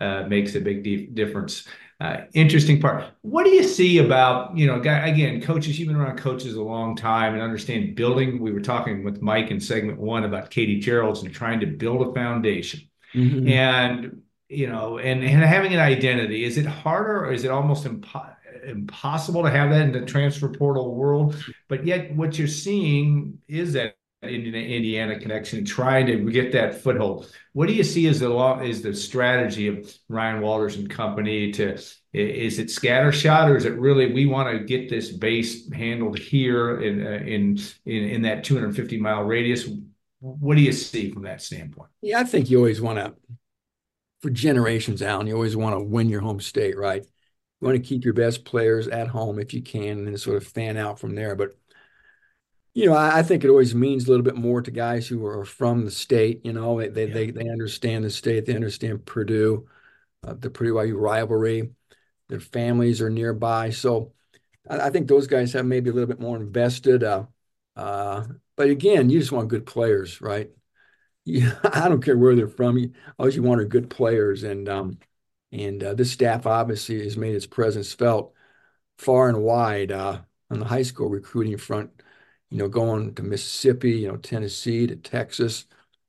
uh, 0.00 0.04
uh, 0.04 0.28
makes 0.28 0.54
a 0.54 0.60
big 0.60 1.14
difference. 1.14 1.66
Uh, 2.00 2.24
interesting 2.34 2.80
part. 2.80 3.04
What 3.20 3.44
do 3.44 3.50
you 3.50 3.62
see 3.62 3.98
about, 3.98 4.56
you 4.56 4.66
know, 4.66 4.80
again, 4.80 5.40
coaches, 5.40 5.78
you've 5.78 5.86
been 5.86 5.96
around 5.96 6.18
coaches 6.18 6.54
a 6.54 6.62
long 6.62 6.96
time 6.96 7.34
and 7.34 7.42
understand 7.42 7.94
building. 7.94 8.40
We 8.40 8.50
were 8.50 8.60
talking 8.60 9.04
with 9.04 9.22
Mike 9.22 9.52
in 9.52 9.60
segment 9.60 10.00
one 10.00 10.24
about 10.24 10.50
Katie 10.50 10.80
Gearlds 10.80 11.22
and 11.22 11.32
trying 11.32 11.60
to 11.60 11.66
build 11.66 12.08
a 12.08 12.12
foundation. 12.12 12.80
Mm-hmm. 13.14 13.48
And, 13.48 14.22
you 14.48 14.68
know, 14.68 14.98
and, 14.98 15.22
and 15.22 15.42
having 15.44 15.74
an 15.74 15.78
identity. 15.78 16.44
Is 16.44 16.58
it 16.58 16.66
harder 16.66 17.24
or 17.24 17.32
is 17.32 17.44
it 17.44 17.52
almost 17.52 17.84
impo- 17.84 18.34
impossible 18.62 19.42
to 19.42 19.50
have 19.50 19.70
that 19.70 19.82
in 19.82 19.92
the 19.92 20.02
transfer 20.02 20.48
portal 20.48 20.94
world? 20.94 21.36
But 21.68 21.86
yet, 21.86 22.14
what 22.14 22.38
you're 22.38 22.48
seeing 22.48 23.38
is 23.48 23.72
that 23.74 23.96
Indiana 24.22 25.18
connection, 25.18 25.64
trying 25.64 26.06
to 26.06 26.30
get 26.30 26.52
that 26.52 26.80
foothold. 26.80 27.30
What 27.54 27.66
do 27.66 27.74
you 27.74 27.82
see 27.82 28.06
as 28.06 28.20
the 28.20 28.28
law 28.28 28.60
is 28.60 28.80
the 28.80 28.94
strategy 28.94 29.66
of 29.66 29.92
Ryan 30.08 30.40
Walters 30.40 30.76
and 30.76 30.88
company 30.88 31.50
to 31.52 31.76
is 32.12 32.58
it 32.58 32.68
scattershot 32.68 33.48
or 33.48 33.56
is 33.56 33.64
it 33.64 33.78
really 33.78 34.12
we 34.12 34.26
want 34.26 34.56
to 34.56 34.64
get 34.64 34.88
this 34.88 35.10
base 35.10 35.70
handled 35.72 36.18
here 36.18 36.80
in 36.80 37.04
uh, 37.04 37.10
in 37.10 37.58
in, 37.84 38.04
in 38.04 38.22
that 38.22 38.44
250 38.44 38.98
mile 38.98 39.22
radius? 39.22 39.68
What 40.20 40.56
do 40.56 40.62
you 40.62 40.72
see 40.72 41.10
from 41.10 41.22
that 41.22 41.42
standpoint? 41.42 41.90
Yeah, 42.00 42.20
I 42.20 42.24
think 42.24 42.48
you 42.48 42.58
always 42.58 42.80
want 42.80 42.98
to, 42.98 43.14
for 44.20 44.30
generations, 44.30 45.02
Alan. 45.02 45.26
You 45.26 45.34
always 45.34 45.56
want 45.56 45.74
to 45.74 45.82
win 45.82 46.08
your 46.08 46.20
home 46.20 46.38
state, 46.38 46.78
right? 46.78 47.04
You 47.62 47.68
want 47.68 47.76
to 47.76 47.88
keep 47.88 48.04
your 48.04 48.12
best 48.12 48.44
players 48.44 48.88
at 48.88 49.06
home 49.06 49.38
if 49.38 49.54
you 49.54 49.62
can, 49.62 49.98
and 49.98 50.06
then 50.08 50.18
sort 50.18 50.36
of 50.36 50.44
fan 50.44 50.76
out 50.76 50.98
from 50.98 51.14
there. 51.14 51.36
But 51.36 51.54
you 52.74 52.86
know, 52.86 52.94
I, 52.94 53.20
I, 53.20 53.22
think 53.22 53.44
it 53.44 53.50
always 53.50 53.72
means 53.72 54.04
a 54.04 54.10
little 54.10 54.24
bit 54.24 54.34
more 54.34 54.60
to 54.60 54.70
guys 54.72 55.06
who 55.06 55.24
are 55.26 55.44
from 55.44 55.84
the 55.84 55.90
state. 55.92 56.44
You 56.44 56.54
know, 56.54 56.80
they 56.80 56.88
they 56.88 57.06
yeah. 57.06 57.14
they, 57.14 57.30
they, 57.30 57.48
understand 57.48 58.04
the 58.04 58.10
state, 58.10 58.46
they 58.46 58.56
understand 58.56 59.06
Purdue, 59.06 59.68
uh, 60.26 60.34
the 60.34 60.50
Purdue 60.50 60.80
IU 60.80 60.96
rivalry. 60.96 61.70
Their 62.28 62.40
families 62.40 63.00
are 63.00 63.10
nearby, 63.10 63.70
so 63.70 64.12
I, 64.68 64.80
I, 64.80 64.90
think 64.90 65.06
those 65.06 65.28
guys 65.28 65.52
have 65.52 65.64
maybe 65.64 65.90
a 65.90 65.92
little 65.92 66.08
bit 66.08 66.20
more 66.20 66.36
invested. 66.36 67.04
Uh, 67.04 67.26
uh, 67.76 68.24
but 68.56 68.70
again, 68.70 69.08
you 69.08 69.20
just 69.20 69.30
want 69.30 69.48
good 69.48 69.66
players, 69.66 70.20
right? 70.20 70.50
Yeah, 71.24 71.54
I 71.64 71.88
don't 71.88 72.02
care 72.02 72.18
where 72.18 72.34
they're 72.34 72.48
from. 72.48 72.76
You, 72.76 72.92
all 73.18 73.28
you 73.28 73.44
want 73.44 73.60
are 73.60 73.66
good 73.66 73.88
players, 73.88 74.42
and 74.42 74.68
um, 74.68 74.98
and 75.52 75.82
uh, 75.82 75.94
this 75.94 76.12
staff 76.12 76.46
obviously 76.46 77.02
has 77.04 77.16
made 77.16 77.34
its 77.34 77.46
presence 77.46 77.92
felt 77.92 78.34
far 78.98 79.28
and 79.28 79.42
wide 79.42 79.92
uh, 79.92 80.20
on 80.50 80.58
the 80.60 80.66
high 80.66 80.82
school 80.82 81.08
recruiting 81.08 81.58
front 81.58 82.02
you 82.52 82.58
know, 82.58 82.68
going 82.68 83.14
to 83.14 83.22
Mississippi, 83.22 83.92
you 83.92 84.08
know, 84.08 84.18
Tennessee 84.18 84.86
to 84.86 84.94
Texas, 84.94 85.64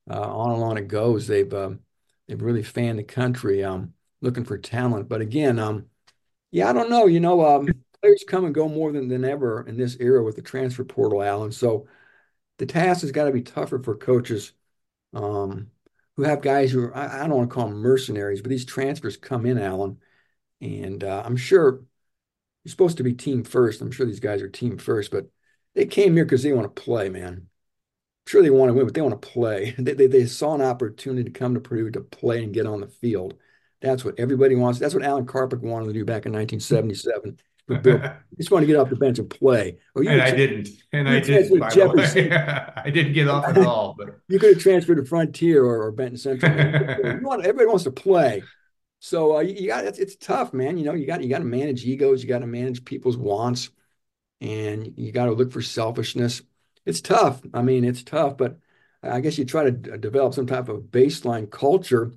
uh, 0.09 0.19
on 0.19 0.55
and 0.55 0.63
on 0.63 0.77
it 0.77 0.89
goes. 0.89 1.25
They've 1.25 1.51
um, 1.53 1.79
they've 2.27 2.41
really 2.41 2.63
fanned 2.63 2.99
the 2.99 3.03
country, 3.03 3.63
um, 3.63 3.93
looking 4.21 4.43
for 4.43 4.57
talent. 4.57 5.07
But 5.07 5.21
again, 5.21 5.57
um, 5.57 5.85
yeah, 6.51 6.69
I 6.69 6.73
don't 6.73 6.89
know. 6.89 7.05
You 7.07 7.21
know, 7.21 7.45
um, 7.45 7.69
players 8.01 8.25
come 8.27 8.45
and 8.45 8.53
go 8.53 8.67
more 8.67 8.91
than 8.91 9.07
than 9.07 9.23
ever 9.23 9.65
in 9.65 9.77
this 9.77 9.97
era 10.01 10.21
with 10.21 10.35
the 10.35 10.41
transfer 10.41 10.83
portal, 10.83 11.23
Alan. 11.23 11.53
So 11.53 11.87
the 12.57 12.65
task 12.65 13.01
has 13.01 13.11
got 13.13 13.25
to 13.25 13.31
be 13.31 13.41
tougher 13.41 13.79
for 13.79 13.95
coaches 13.95 14.51
um, 15.13 15.71
who 16.15 16.23
have 16.23 16.41
guys 16.41 16.71
who 16.71 16.83
are, 16.85 16.95
I, 16.95 17.23
I 17.23 17.27
don't 17.27 17.37
want 17.37 17.49
to 17.49 17.53
call 17.53 17.67
them 17.67 17.77
mercenaries, 17.77 18.41
but 18.41 18.49
these 18.49 18.65
transfers 18.65 19.17
come 19.17 19.45
in, 19.45 19.57
Alan, 19.57 19.97
and 20.61 21.03
uh, 21.03 21.23
I'm 21.25 21.37
sure 21.37 21.83
you're 22.63 22.71
supposed 22.71 22.97
to 22.97 23.03
be 23.03 23.13
team 23.13 23.43
first. 23.43 23.81
I'm 23.81 23.91
sure 23.91 24.05
these 24.05 24.19
guys 24.19 24.41
are 24.41 24.49
team 24.49 24.77
first, 24.77 25.11
but 25.11 25.27
they 25.75 25.85
came 25.85 26.15
here 26.15 26.25
because 26.25 26.43
they 26.43 26.53
want 26.53 26.73
to 26.73 26.81
play, 26.81 27.09
man. 27.09 27.33
I'm 27.33 28.29
sure 28.29 28.41
they 28.41 28.49
want 28.49 28.69
to 28.69 28.73
win, 28.73 28.85
but 28.85 28.93
they 28.93 29.01
want 29.01 29.21
to 29.21 29.27
play. 29.27 29.75
They, 29.79 29.93
they, 29.93 30.07
they 30.07 30.25
saw 30.25 30.53
an 30.55 30.61
opportunity 30.61 31.25
to 31.25 31.37
come 31.37 31.55
to 31.55 31.59
Purdue 31.59 31.91
to 31.91 32.01
play 32.01 32.43
and 32.43 32.53
get 32.53 32.65
on 32.65 32.81
the 32.81 32.87
field. 32.87 33.35
That's 33.81 34.05
what 34.05 34.17
everybody 34.17 34.55
wants. 34.55 34.79
That's 34.79 34.93
what 34.93 35.03
Alan 35.03 35.25
Karpick 35.25 35.59
wanted 35.59 35.87
to 35.87 35.93
do 35.93 36.05
back 36.05 36.25
in 36.25 36.31
1977. 36.31 37.37
Bill, 37.67 38.01
just 38.37 38.51
want 38.51 38.63
to 38.63 38.67
get 38.67 38.75
off 38.75 38.89
the 38.89 38.95
bench 38.95 39.19
and 39.19 39.29
play. 39.29 39.77
Or 39.95 40.03
and 40.03 40.21
I 40.21 40.31
didn't. 40.31 40.69
And 40.91 41.07
I 41.07 41.19
didn't. 41.19 41.61
I 41.63 42.89
didn't 42.89 43.13
get 43.13 43.27
off 43.27 43.45
at 43.45 43.57
all. 43.65 43.95
But 43.97 44.19
you 44.27 44.39
could 44.39 44.55
have 44.55 44.63
transferred 44.63 44.95
to 44.95 45.05
Frontier 45.05 45.63
or, 45.63 45.83
or 45.83 45.91
Benton 45.91 46.17
Central. 46.17 46.51
want, 47.21 47.41
everybody 47.41 47.67
wants 47.67 47.85
to 47.85 47.91
play. 47.91 48.43
So 48.99 49.37
uh, 49.37 49.39
you, 49.41 49.53
you 49.55 49.67
got 49.67 49.85
it's, 49.85 49.99
it's 49.99 50.15
tough, 50.15 50.53
man. 50.53 50.77
You 50.77 50.85
know, 50.85 50.93
you 50.93 51.05
got 51.05 51.23
you 51.23 51.29
got 51.29 51.39
to 51.39 51.45
manage 51.45 51.85
egos. 51.85 52.21
You 52.21 52.29
got 52.29 52.39
to 52.39 52.47
manage 52.47 52.85
people's 52.85 53.17
wants 53.17 53.69
and 54.43 54.93
you 54.97 55.11
got 55.11 55.25
to 55.25 55.31
look 55.31 55.51
for 55.51 55.61
selfishness. 55.61 56.41
It's 56.85 57.01
tough. 57.01 57.41
I 57.53 57.61
mean, 57.61 57.85
it's 57.85 58.03
tough, 58.03 58.37
but 58.37 58.59
I 59.01 59.21
guess 59.21 59.37
you 59.37 59.45
try 59.45 59.63
to 59.63 59.71
develop 59.71 60.33
some 60.33 60.47
type 60.47 60.69
of 60.69 60.83
baseline 60.83 61.49
culture. 61.49 62.11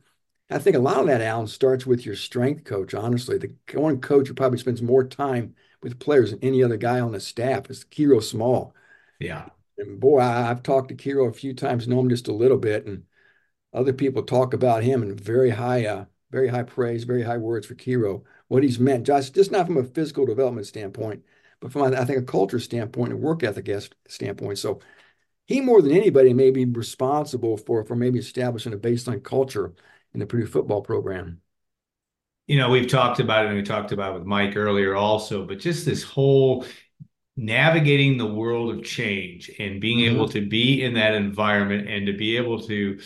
I 0.49 0.59
think 0.59 0.76
a 0.76 0.80
lot 0.80 0.99
of 1.01 1.07
that, 1.07 1.20
Alan, 1.20 1.49
starts 1.49 1.86
with 1.86 2.07
your 2.07 2.14
strength 2.14 2.64
coach. 2.64 2.94
Honestly, 2.94 3.36
the 3.38 3.53
one 3.74 4.01
coach 4.01 4.28
who 4.28 4.34
probably 4.34 4.59
spends 4.59 4.80
more 4.80 5.03
time 5.03 5.55
with 5.82 5.99
players 5.99 6.30
than 6.30 6.42
any 6.42 6.62
other 6.62 6.76
guy 6.76 7.01
on 7.01 7.12
the 7.12 7.20
staff 7.20 7.68
is 7.68 7.84
Kiro 7.84 8.22
Small. 8.22 8.74
Yeah. 9.18 9.49
And 9.78 9.99
boy, 9.99 10.20
I, 10.20 10.42
have 10.42 10.62
talked 10.62 10.88
to 10.88 10.94
Kiro 10.94 11.28
a 11.28 11.32
few 11.32 11.53
times, 11.53 11.88
know 11.88 12.01
him 12.01 12.09
just 12.09 12.28
a 12.28 12.32
little 12.32 12.59
bit, 12.59 12.86
and 12.86 13.05
other 13.72 13.92
people 13.92 14.22
talk 14.22 14.55
about 14.55 14.84
him 14.84 15.03
in 15.03 15.16
very 15.16 15.51
high, 15.51 15.84
uh, 15.86 16.05
very 16.30 16.49
high 16.49 16.62
praise, 16.62 17.05
very 17.05 17.22
high 17.22 17.36
words 17.38 17.66
for 17.66 17.74
Kiro. 17.74 18.22
What 18.49 18.62
he's 18.62 18.78
meant, 18.78 19.07
just 19.07 19.34
just 19.34 19.51
not 19.51 19.66
from 19.66 19.76
a 19.78 19.84
physical 19.84 20.26
development 20.26 20.66
standpoint, 20.66 21.24
but 21.61 21.72
from 21.72 21.94
I 21.94 22.05
think 22.05 22.20
a 22.20 22.22
culture 22.22 22.61
standpoint 22.61 23.12
and 23.12 23.20
work 23.20 23.42
ethic 23.42 23.68
standpoint. 24.09 24.59
So 24.59 24.80
he 25.47 25.61
more 25.61 25.82
than 25.82 25.92
anybody 25.92 26.32
may 26.34 26.51
be 26.51 26.64
responsible 26.64 27.57
for 27.57 27.84
for 27.84 27.97
maybe 27.97 28.18
establishing 28.18 28.72
a 28.72 28.78
baseline 28.78 29.22
culture 29.22 29.74
in 30.17 30.21
the 30.21 30.27
Purdue 30.27 30.47
football 30.47 30.81
program. 30.81 31.43
You 32.47 32.59
know, 32.59 32.71
we've 32.71 32.89
talked 32.89 33.21
about 33.21 33.45
it 33.45 33.49
and 33.49 33.57
we 33.57 33.62
talked 33.62 33.93
about 33.93 34.12
it 34.14 34.19
with 34.19 34.27
Mike 34.27 34.57
earlier 34.57 34.97
also, 34.97 35.45
but 35.45 35.59
just 35.59 35.85
this 35.85 36.03
whole 36.03 36.64
navigating 37.37 38.17
the 38.17 38.27
world 38.27 38.75
of 38.75 38.83
change 38.83 39.51
and 39.59 39.79
being 39.79 39.99
mm-hmm. 39.99 40.14
able 40.14 40.29
to 40.31 40.49
be 40.49 40.83
in 40.83 40.95
that 40.95 41.14
environment 41.14 41.87
and 41.87 42.07
to 42.07 42.14
be 42.14 42.39
able 42.39 42.62
to 42.62 42.99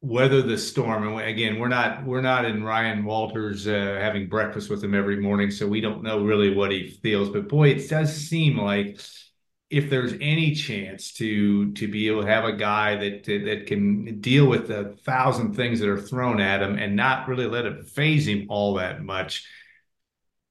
weather 0.00 0.42
the 0.42 0.58
storm. 0.58 1.06
And 1.06 1.20
again, 1.20 1.60
we're 1.60 1.68
not 1.68 2.04
we're 2.04 2.20
not 2.20 2.46
in 2.46 2.64
Ryan 2.64 3.04
Walters 3.04 3.68
uh, 3.68 3.96
having 4.00 4.28
breakfast 4.28 4.70
with 4.70 4.82
him 4.82 4.96
every 4.96 5.20
morning, 5.20 5.52
so 5.52 5.68
we 5.68 5.80
don't 5.80 6.02
know 6.02 6.24
really 6.24 6.52
what 6.52 6.72
he 6.72 6.88
feels. 6.88 7.28
But 7.28 7.48
boy, 7.48 7.68
it 7.68 7.88
does 7.88 8.12
seem 8.12 8.58
like 8.58 9.00
if 9.72 9.88
there's 9.88 10.12
any 10.20 10.54
chance 10.54 11.12
to 11.14 11.72
to 11.72 11.88
be 11.88 12.06
able 12.08 12.22
to 12.22 12.28
have 12.28 12.44
a 12.44 12.52
guy 12.52 12.96
that 12.96 13.24
that 13.24 13.66
can 13.66 14.20
deal 14.20 14.46
with 14.46 14.68
the 14.68 14.96
thousand 15.04 15.54
things 15.54 15.80
that 15.80 15.88
are 15.88 16.00
thrown 16.00 16.40
at 16.40 16.62
him 16.62 16.78
and 16.78 16.94
not 16.94 17.26
really 17.26 17.46
let 17.46 17.64
it 17.64 17.88
phase 17.88 18.28
him 18.28 18.46
all 18.48 18.74
that 18.74 19.02
much. 19.02 19.46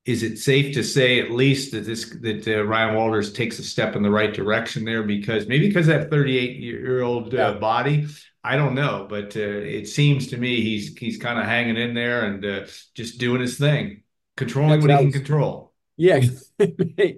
Is 0.03 0.23
it 0.23 0.39
safe 0.39 0.73
to 0.73 0.83
say 0.83 1.19
at 1.19 1.29
least 1.29 1.71
that 1.73 1.85
this 1.85 2.09
that 2.21 2.47
uh, 2.47 2.63
Ryan 2.63 2.95
Walters 2.95 3.31
takes 3.31 3.59
a 3.59 3.63
step 3.63 3.95
in 3.95 4.01
the 4.01 4.09
right 4.09 4.33
direction 4.33 4.83
there 4.83 5.03
because 5.03 5.47
maybe 5.47 5.67
because 5.67 5.85
that 5.85 6.09
38 6.09 6.57
year 6.57 7.03
old 7.03 7.33
uh, 7.33 7.37
yeah. 7.37 7.53
body 7.53 8.07
I 8.43 8.55
don't 8.55 8.73
know, 8.73 9.05
but 9.07 9.37
uh, 9.37 9.39
it 9.39 9.87
seems 9.87 10.27
to 10.27 10.37
me 10.37 10.61
he's 10.61 10.97
he's 10.97 11.17
kind 11.17 11.37
of 11.37 11.45
hanging 11.45 11.77
in 11.77 11.93
there 11.93 12.25
and 12.25 12.43
uh, 12.43 12.65
just 12.95 13.19
doing 13.19 13.39
his 13.39 13.57
thing, 13.57 14.01
controlling 14.35 14.79
That's 14.79 14.91
what 14.91 14.99
he 14.99 15.11
can 15.11 15.21
control. 15.21 15.73
Yeah, 15.95 16.21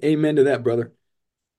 amen 0.03 0.35
to 0.35 0.43
that, 0.45 0.63
brother. 0.63 0.91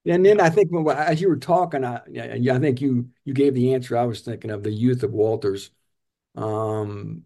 And 0.07 0.25
then 0.25 0.39
I 0.39 0.49
think 0.49 0.71
when, 0.71 0.87
as 0.95 1.19
you 1.19 1.29
were 1.29 1.37
talking, 1.37 1.83
I, 1.83 2.01
I 2.17 2.59
think 2.59 2.79
you 2.79 3.09
you 3.23 3.33
gave 3.33 3.55
the 3.55 3.73
answer 3.73 3.97
I 3.97 4.05
was 4.05 4.21
thinking 4.21 4.51
of 4.51 4.63
the 4.63 4.71
youth 4.71 5.03
of 5.03 5.11
Walters. 5.11 5.71
Um, 6.35 7.23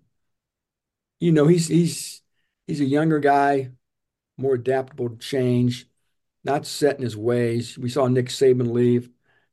you 1.19 1.31
know, 1.31 1.47
he's 1.47 1.67
he's 1.67 2.21
he's 2.67 2.79
a 2.79 2.85
younger 2.85 3.19
guy, 3.19 3.71
more 4.37 4.53
adaptable 4.53 5.09
to 5.09 5.17
change, 5.17 5.87
not 6.45 6.65
set 6.65 6.95
in 6.95 7.03
his 7.03 7.17
ways. 7.17 7.77
We 7.77 7.89
saw 7.89 8.07
Nick 8.07 8.27
Saban 8.27 8.71
leave. 8.71 9.09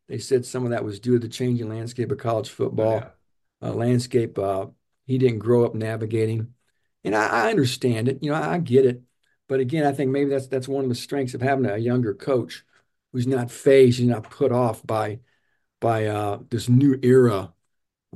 They 0.08 0.18
said 0.18 0.46
some 0.46 0.64
of 0.64 0.70
that 0.70 0.84
was 0.84 1.00
due 1.00 1.14
to 1.14 1.18
the 1.18 1.28
changing 1.28 1.68
landscape 1.68 2.12
of 2.12 2.18
college 2.18 2.50
football. 2.50 3.00
Yeah. 3.00 3.08
Uh, 3.60 3.72
landscape 3.72 4.38
uh, 4.38 4.66
he 5.06 5.18
didn't 5.18 5.40
grow 5.40 5.64
up 5.64 5.74
navigating, 5.74 6.54
and 7.02 7.16
I, 7.16 7.26
I, 7.26 7.50
understand 7.50 8.08
it. 8.08 8.22
You 8.22 8.30
know, 8.30 8.36
I, 8.36 8.54
I 8.54 8.58
get 8.58 8.84
it. 8.84 9.02
But 9.48 9.60
again, 9.60 9.84
I 9.84 9.92
think 9.92 10.10
maybe 10.12 10.30
that's 10.30 10.46
that's 10.46 10.68
one 10.68 10.84
of 10.84 10.90
the 10.90 10.94
strengths 10.94 11.34
of 11.34 11.40
having 11.40 11.66
a 11.66 11.76
younger 11.78 12.14
coach 12.14 12.64
who's 13.12 13.26
not 13.26 13.50
phased, 13.50 13.98
he's 13.98 14.08
not 14.08 14.30
put 14.30 14.52
off 14.52 14.86
by 14.86 15.20
by 15.80 16.06
uh, 16.06 16.38
this 16.50 16.68
new 16.68 16.98
era. 17.02 17.52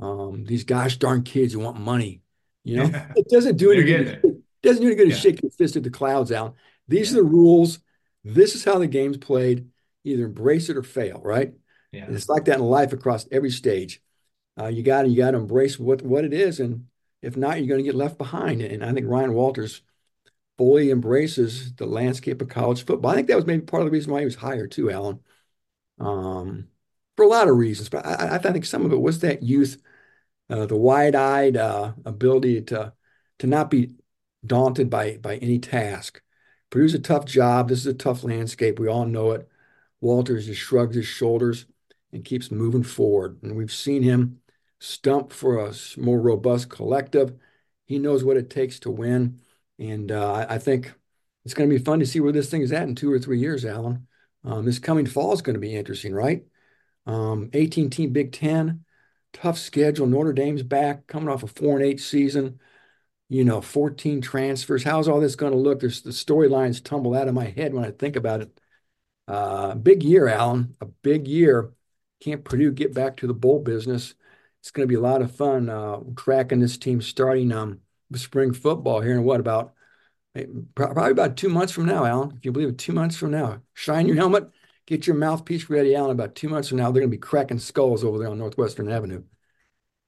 Um, 0.01 0.45
these 0.45 0.63
gosh 0.63 0.97
darn 0.97 1.23
kids 1.23 1.53
who 1.53 1.59
want 1.59 1.79
money. 1.79 2.21
You 2.63 2.77
know, 2.77 2.85
yeah. 2.85 3.11
it 3.15 3.27
doesn't 3.29 3.57
do 3.57 3.71
any 3.71 3.83
good. 3.83 4.07
It. 4.23 4.41
doesn't 4.63 4.81
do 4.81 4.87
any 4.87 4.95
good 4.95 5.09
yeah. 5.09 5.15
to 5.15 5.21
shake 5.21 5.41
your 5.41 5.51
fist 5.51 5.75
at 5.75 5.83
the 5.83 5.89
clouds 5.89 6.31
out. 6.31 6.55
These 6.87 7.11
yeah. 7.11 7.19
are 7.19 7.23
the 7.23 7.29
rules. 7.29 7.79
This 8.23 8.55
is 8.55 8.63
how 8.63 8.77
the 8.77 8.87
game's 8.87 9.17
played. 9.17 9.67
Either 10.03 10.25
embrace 10.25 10.69
it 10.69 10.77
or 10.77 10.83
fail, 10.83 11.21
right? 11.23 11.53
Yeah. 11.91 12.05
It's 12.09 12.29
like 12.29 12.45
that 12.45 12.59
in 12.59 12.65
life 12.65 12.93
across 12.93 13.27
every 13.31 13.51
stage. 13.51 14.01
Uh, 14.59 14.67
you 14.67 14.83
got 14.83 15.09
you 15.09 15.17
got 15.17 15.31
to 15.31 15.37
embrace 15.37 15.79
what 15.79 16.01
what 16.01 16.25
it 16.25 16.33
is, 16.33 16.59
and 16.59 16.85
if 17.21 17.37
not, 17.37 17.57
you're 17.57 17.67
going 17.67 17.83
to 17.83 17.85
get 17.85 17.95
left 17.95 18.17
behind. 18.17 18.61
And 18.61 18.83
I 18.83 18.93
think 18.93 19.07
Ryan 19.07 19.33
Walters 19.33 19.81
fully 20.57 20.91
embraces 20.91 21.73
the 21.75 21.85
landscape 21.85 22.41
of 22.41 22.49
college 22.49 22.85
football. 22.85 23.11
I 23.11 23.15
think 23.15 23.27
that 23.27 23.35
was 23.35 23.45
maybe 23.45 23.63
part 23.63 23.81
of 23.81 23.87
the 23.87 23.91
reason 23.91 24.11
why 24.11 24.19
he 24.19 24.25
was 24.25 24.35
hired 24.35 24.71
too, 24.71 24.91
Alan. 24.91 25.19
Um, 25.99 26.67
for 27.15 27.23
a 27.23 27.27
lot 27.27 27.47
of 27.47 27.57
reasons, 27.57 27.89
but 27.89 28.05
I, 28.05 28.35
I 28.35 28.37
think 28.37 28.65
some 28.65 28.85
of 28.85 28.93
it 28.93 29.01
was 29.01 29.19
that 29.19 29.43
youth, 29.43 29.81
uh, 30.49 30.65
the 30.65 30.77
wide-eyed 30.77 31.57
uh, 31.57 31.93
ability 32.05 32.61
to 32.63 32.93
to 33.39 33.47
not 33.47 33.69
be 33.69 33.95
daunted 34.45 34.89
by 34.89 35.17
by 35.17 35.37
any 35.37 35.59
task. 35.59 36.21
Purdue's 36.69 36.93
a 36.93 36.99
tough 36.99 37.25
job. 37.25 37.69
This 37.69 37.79
is 37.79 37.87
a 37.87 37.93
tough 37.93 38.23
landscape. 38.23 38.79
We 38.79 38.87
all 38.87 39.05
know 39.05 39.31
it. 39.31 39.47
Walters 39.99 40.47
just 40.47 40.61
shrugs 40.61 40.95
his 40.95 41.05
shoulders 41.05 41.65
and 42.11 42.25
keeps 42.25 42.49
moving 42.49 42.83
forward. 42.83 43.43
And 43.43 43.55
we've 43.55 43.73
seen 43.73 44.03
him 44.03 44.39
stump 44.79 45.33
for 45.33 45.65
a 45.65 45.73
more 45.97 46.19
robust 46.19 46.69
collective. 46.69 47.33
He 47.85 47.99
knows 47.99 48.23
what 48.23 48.37
it 48.37 48.49
takes 48.49 48.79
to 48.79 48.89
win. 48.89 49.41
And 49.81 50.11
uh, 50.11 50.45
I 50.47 50.59
think 50.59 50.93
it's 51.43 51.55
going 51.55 51.67
to 51.67 51.75
be 51.75 51.83
fun 51.83 51.99
to 51.99 52.05
see 52.05 52.19
where 52.19 52.31
this 52.31 52.51
thing 52.51 52.61
is 52.61 52.71
at 52.71 52.83
in 52.83 52.93
two 52.93 53.11
or 53.11 53.17
three 53.17 53.39
years, 53.39 53.65
Alan. 53.65 54.07
Um, 54.43 54.63
this 54.63 54.77
coming 54.77 55.07
fall 55.07 55.33
is 55.33 55.41
going 55.41 55.55
to 55.55 55.59
be 55.59 55.75
interesting, 55.75 56.13
right? 56.13 56.43
Um, 57.07 57.49
18 57.53 57.89
team 57.89 58.13
Big 58.13 58.31
Ten, 58.31 58.85
tough 59.33 59.57
schedule. 59.57 60.05
Notre 60.05 60.33
Dame's 60.33 60.61
back, 60.61 61.07
coming 61.07 61.29
off 61.29 61.41
a 61.41 61.47
four 61.47 61.77
and 61.77 61.85
eight 61.85 61.99
season. 61.99 62.59
You 63.27 63.43
know, 63.43 63.59
14 63.59 64.21
transfers. 64.21 64.83
How's 64.83 65.07
all 65.07 65.19
this 65.19 65.35
going 65.35 65.53
to 65.53 65.57
look? 65.57 65.79
There's 65.79 66.01
the 66.03 66.11
storylines 66.11 66.83
tumble 66.83 67.15
out 67.15 67.27
of 67.27 67.33
my 67.33 67.45
head 67.45 67.73
when 67.73 67.85
I 67.85 67.91
think 67.91 68.15
about 68.15 68.41
it. 68.41 68.59
Uh, 69.27 69.73
big 69.73 70.03
year, 70.03 70.27
Alan. 70.27 70.75
A 70.79 70.85
big 70.85 71.27
year. 71.27 71.71
Can't 72.19 72.43
Purdue 72.43 72.71
get 72.71 72.93
back 72.93 73.17
to 73.17 73.27
the 73.27 73.33
bowl 73.33 73.59
business? 73.63 74.13
It's 74.59 74.69
going 74.69 74.87
to 74.87 74.91
be 74.91 74.97
a 74.97 75.01
lot 75.01 75.23
of 75.23 75.35
fun 75.35 75.69
uh, 75.69 76.01
tracking 76.15 76.59
this 76.59 76.77
team 76.77 77.01
starting 77.01 77.51
um, 77.51 77.79
spring 78.19 78.53
football 78.53 79.01
here 79.01 79.13
in 79.13 79.23
what 79.23 79.39
about 79.39 79.73
probably 80.75 81.11
about 81.11 81.35
two 81.35 81.49
months 81.49 81.73
from 81.73 81.85
now, 81.85 82.05
Alan. 82.05 82.33
If 82.37 82.45
you 82.45 82.51
believe 82.51 82.69
it, 82.69 82.77
two 82.77 82.93
months 82.93 83.17
from 83.17 83.31
now. 83.31 83.61
Shine 83.73 84.07
your 84.07 84.15
helmet, 84.15 84.49
get 84.85 85.05
your 85.05 85.15
mouthpiece 85.15 85.69
ready, 85.69 85.95
Alan. 85.95 86.11
About 86.11 86.35
two 86.35 86.49
months 86.49 86.69
from 86.69 86.77
now, 86.77 86.85
they're 86.85 87.01
going 87.01 87.11
to 87.11 87.17
be 87.17 87.17
cracking 87.17 87.59
skulls 87.59 88.03
over 88.03 88.17
there 88.17 88.29
on 88.29 88.37
Northwestern 88.37 88.89
Avenue. 88.89 89.23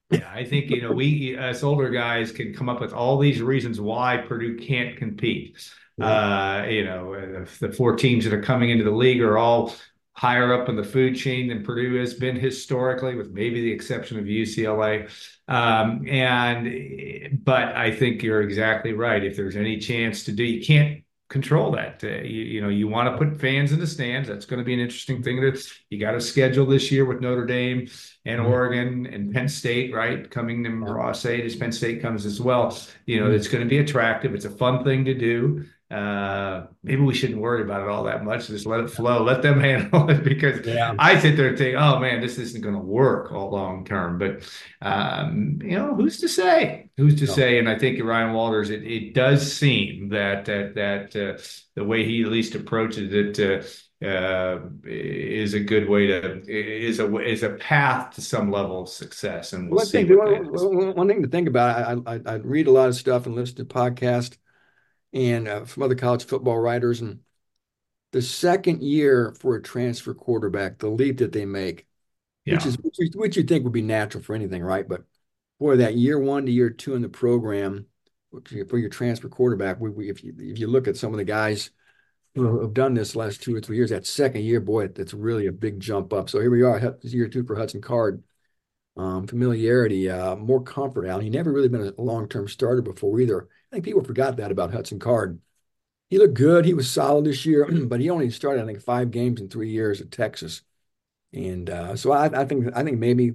Yeah, 0.10 0.30
I 0.32 0.46
think 0.46 0.70
you 0.70 0.82
know 0.82 0.92
we 0.92 1.36
us 1.38 1.64
older 1.64 1.90
guys 1.90 2.32
can 2.32 2.54
come 2.54 2.70
up 2.70 2.80
with 2.80 2.94
all 2.94 3.18
these 3.18 3.42
reasons 3.42 3.82
why 3.82 4.18
Purdue 4.18 4.58
can't 4.58 4.96
compete. 4.98 5.58
Uh, 6.00 6.66
you 6.70 6.84
know, 6.84 7.46
the 7.60 7.72
four 7.72 7.96
teams 7.96 8.24
that 8.24 8.34
are 8.34 8.42
coming 8.42 8.70
into 8.70 8.84
the 8.84 8.92
league 8.92 9.22
are 9.22 9.38
all 9.38 9.76
higher 10.14 10.54
up 10.54 10.70
in 10.70 10.76
the 10.76 10.84
food 10.84 11.16
chain 11.16 11.48
than 11.48 11.64
Purdue 11.64 11.96
has 11.96 12.14
been 12.14 12.36
historically, 12.36 13.16
with 13.16 13.32
maybe 13.32 13.62
the 13.62 13.72
exception 13.72 14.20
of 14.20 14.26
UCLA. 14.26 15.10
Um, 15.48 16.08
and 16.08 17.40
but 17.44 17.76
I 17.76 17.92
think 17.92 18.24
you're 18.24 18.42
exactly 18.42 18.94
right. 18.94 19.24
If 19.24 19.36
there's 19.36 19.56
any 19.56 19.78
chance 19.78 20.24
to 20.26 20.32
do, 20.32 20.44
you 20.44 20.64
can't 20.64 21.04
control 21.30 21.72
that. 21.72 22.04
Uh, 22.04 22.22
you, 22.22 22.44
you, 22.44 22.62
know, 22.62 22.70
you 22.70 22.88
want 22.88 23.10
to 23.10 23.18
put 23.18 23.42
fans 23.42 23.72
in 23.72 23.80
the 23.80 23.88
stands. 23.88 24.30
That's 24.30 24.46
going 24.46 24.60
to 24.60 24.64
be 24.64 24.74
an 24.76 24.80
interesting 24.80 25.24
thing. 25.24 25.42
That 25.42 25.60
you 25.90 26.00
got 26.00 26.12
to 26.12 26.22
schedule 26.22 26.68
this 26.68 26.92
year 26.92 27.06
with 27.06 27.22
Notre 27.22 27.46
Dame 27.46 27.90
and 28.24 28.40
mm-hmm. 28.40 28.52
Oregon 28.52 29.06
and 29.08 29.34
Penn 29.34 29.50
State, 29.50 29.94
right? 29.94 30.30
Coming 30.30 30.64
to 30.64 30.70
Ross-Ade 30.70 31.44
as 31.44 31.56
Penn 31.56 31.72
State 31.72 32.04
comes 32.04 32.26
as 32.26 32.40
well. 32.40 32.78
You 33.08 33.20
know, 33.20 33.26
mm-hmm. 33.26 33.36
it's 33.36 33.48
going 33.48 33.64
to 33.64 33.70
be 33.70 33.80
attractive. 33.80 34.36
It's 34.36 34.46
a 34.46 34.52
fun 34.52 34.84
thing 34.84 35.06
to 35.06 35.16
do 35.16 35.66
uh, 35.94 36.66
maybe 36.82 37.02
we 37.04 37.14
shouldn't 37.14 37.40
worry 37.40 37.62
about 37.62 37.84
it 37.84 37.88
all 37.88 38.06
that 38.06 38.26
much. 38.26 38.48
Just 38.48 38.66
let 38.66 38.80
it 38.80 38.90
flow, 38.90 39.24
let 39.24 39.44
them 39.44 39.60
handle 39.62 40.10
it. 40.10 40.24
Because 40.24 40.66
yeah. 40.66 40.96
I 40.98 41.20
sit 41.20 41.38
there 41.38 41.50
and 41.50 41.58
think, 41.58 41.76
oh 41.78 42.00
man, 42.00 42.20
this 42.20 42.40
isn't 42.40 42.62
going 42.62 42.74
to 42.74 42.82
work 42.82 43.32
all 43.32 43.52
long 43.52 43.86
term. 43.86 44.18
But 44.18 44.50
um, 44.82 45.60
you 45.62 45.78
know, 45.78 45.94
who's 45.94 46.20
to 46.22 46.28
say? 46.28 46.90
Who's 46.98 47.20
to 47.20 47.26
no. 47.28 47.34
say? 47.34 47.60
And 47.60 47.70
I 47.70 47.78
think 47.78 48.04
Ryan 48.04 48.34
Walters, 48.34 48.72
it, 48.72 48.84
it 48.84 49.14
does 49.14 49.54
seem 49.54 50.10
that 50.10 50.46
that 50.46 50.74
that 50.76 51.16
uh, 51.16 51.42
the 51.76 51.84
way 51.84 52.06
he 52.06 52.24
at 52.24 52.30
least 52.30 52.56
approaches 52.56 53.14
it. 53.14 53.40
Uh, 53.40 53.68
uh, 54.04 54.60
is 54.84 55.54
a 55.54 55.62
good 55.62 55.88
way 55.88 56.08
to 56.08 56.42
is 56.46 57.00
a 57.00 57.20
is 57.20 57.42
a 57.42 57.52
path 57.52 58.14
to 58.14 58.20
some 58.20 58.52
level 58.52 58.82
of 58.82 58.90
success, 58.90 59.54
and 59.54 59.70
we'll 59.70 59.78
one 59.78 59.86
see. 59.86 60.06
Thing, 60.06 60.18
one, 60.18 60.94
one, 60.94 61.08
thing 61.08 61.22
to 61.22 61.30
think 61.30 61.48
about. 61.48 62.04
I, 62.06 62.16
I, 62.16 62.20
I 62.26 62.34
read 62.34 62.68
a 62.68 62.72
lot 62.72 62.90
of 62.90 62.96
stuff 62.96 63.28
and 63.28 63.34
listen 63.34 63.56
to 63.56 63.64
podcasts 63.64 64.36
and 65.14 65.48
uh, 65.48 65.66
from 65.66 65.84
other 65.84 65.96
college 65.96 66.26
football 66.26 66.58
writers. 66.58 67.02
And 67.02 67.20
the 68.12 68.22
second 68.22 68.82
year 68.82 69.36
for 69.40 69.56
a 69.56 69.62
transfer 69.62 70.14
quarterback, 70.14 70.80
the 70.80 70.90
leap 70.90 71.20
that 71.20 71.32
they 71.32 71.46
make, 71.46 71.88
yeah. 72.46 72.56
which 72.56 72.66
is 72.66 72.78
which 72.78 72.96
you, 73.00 73.10
which 73.16 73.38
you 73.38 73.44
think 73.44 73.64
would 73.64 73.74
be 73.74 73.82
natural 73.82 74.24
for 74.24 74.36
anything, 74.36 74.64
right? 74.64 74.88
But 74.88 75.04
boy, 75.60 75.78
that 75.78 75.96
year 75.96 76.20
one 76.20 76.46
to 76.46 76.52
year 76.52 76.70
two 76.70 76.96
in 76.96 77.02
the 77.02 77.10
program 77.10 77.86
for 78.70 78.78
your 78.78 78.90
transfer 78.90 79.30
quarterback, 79.30 79.80
we, 79.80 79.90
we, 79.92 80.10
if 80.10 80.24
you 80.24 80.34
if 80.38 80.60
you 80.60 80.68
look 80.68 80.88
at 80.88 80.98
some 80.98 81.14
of 81.14 81.18
the 81.18 81.24
guys 81.24 81.70
who 82.36 82.62
have 82.62 82.74
done 82.74 82.96
this 82.96 83.16
last 83.16 83.44
two 83.44 83.56
or 83.56 83.62
three 83.62 83.78
years, 83.78 83.92
that 83.92 84.08
second 84.08 84.42
year, 84.42 84.60
boy, 84.60 84.88
that's 84.88 85.14
really 85.14 85.46
a 85.46 85.52
big 85.52 85.80
jump 85.80 86.12
up. 86.12 86.32
So 86.32 86.40
here 86.40 86.50
we 86.50 86.64
are, 86.64 86.98
year 87.04 87.28
two 87.28 87.44
for 87.44 87.56
Hudson 87.56 87.80
Card. 87.80 88.24
Um, 88.96 89.26
familiarity, 89.26 90.08
uh, 90.10 90.36
more 90.36 90.62
comfort. 90.62 91.08
Alan, 91.08 91.24
he 91.24 91.30
never 91.32 91.52
really 91.52 91.68
been 91.68 91.94
a 91.98 92.02
long-term 92.02 92.48
starter 92.48 92.84
before 92.84 93.20
either. 93.20 93.48
I 93.72 93.76
think 93.76 93.86
people 93.86 94.04
forgot 94.04 94.38
that 94.38 94.52
about 94.52 94.72
Hudson 94.72 95.00
Card. 95.00 95.40
He 96.12 96.20
looked 96.20 96.36
good. 96.36 96.64
He 96.64 96.76
was 96.76 96.92
solid 96.92 97.26
this 97.26 97.44
year, 97.44 97.68
but 97.88 98.00
he 98.00 98.12
only 98.12 98.30
started, 98.30 98.62
I 98.62 98.66
think, 98.68 98.82
five 98.82 99.10
games 99.10 99.42
in 99.42 99.50
three 99.50 99.72
years 99.72 100.00
at 100.00 100.12
Texas. 100.12 100.62
And 101.34 101.70
uh, 101.70 101.96
so 101.96 102.12
I, 102.12 102.42
I, 102.42 102.46
think 102.46 102.68
I 102.76 102.84
think 102.84 103.00
maybe 103.00 103.34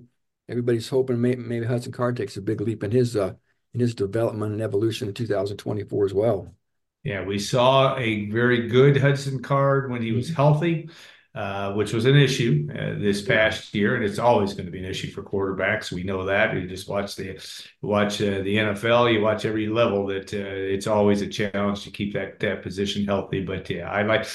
everybody's 0.48 0.88
hoping 0.88 1.20
maybe, 1.20 1.42
maybe, 1.42 1.66
Hudson 1.66 1.90
Card 1.90 2.16
takes 2.16 2.36
a 2.36 2.42
big 2.42 2.60
leap 2.60 2.84
in 2.84 2.92
his 2.92 3.16
uh, 3.16 3.34
in 3.74 3.80
his 3.80 3.94
development 3.94 4.52
and 4.52 4.62
evolution 4.62 5.08
in 5.08 5.14
2024 5.14 6.04
as 6.06 6.14
well. 6.14 6.54
Yeah, 7.02 7.24
we 7.24 7.38
saw 7.38 7.96
a 7.96 8.30
very 8.30 8.68
good 8.68 8.96
Hudson 8.96 9.42
Card 9.42 9.90
when 9.90 10.02
he 10.02 10.12
was 10.12 10.30
healthy. 10.30 10.88
Uh, 11.34 11.72
which 11.74 11.92
was 11.92 12.04
an 12.06 12.16
issue 12.16 12.66
uh, 12.72 12.98
this 12.98 13.22
past 13.22 13.72
year, 13.72 13.94
and 13.94 14.04
it's 14.04 14.18
always 14.18 14.54
going 14.54 14.64
to 14.64 14.72
be 14.72 14.78
an 14.78 14.84
issue 14.86 15.10
for 15.10 15.22
quarterbacks. 15.22 15.92
We 15.92 16.02
know 16.02 16.24
that. 16.24 16.54
You 16.54 16.66
just 16.66 16.88
watch 16.88 17.14
the 17.14 17.38
watch 17.82 18.20
uh, 18.20 18.40
the 18.40 18.56
NFL, 18.56 19.12
you 19.12 19.20
watch 19.20 19.44
every 19.44 19.68
level. 19.68 20.06
That 20.06 20.32
uh, 20.32 20.38
it's 20.38 20.86
always 20.86 21.20
a 21.22 21.28
challenge 21.28 21.84
to 21.84 21.90
keep 21.90 22.14
that 22.14 22.40
that 22.40 22.62
position 22.62 23.04
healthy. 23.04 23.44
But 23.44 23.68
yeah, 23.70 23.88
I 23.88 24.02
like 24.02 24.26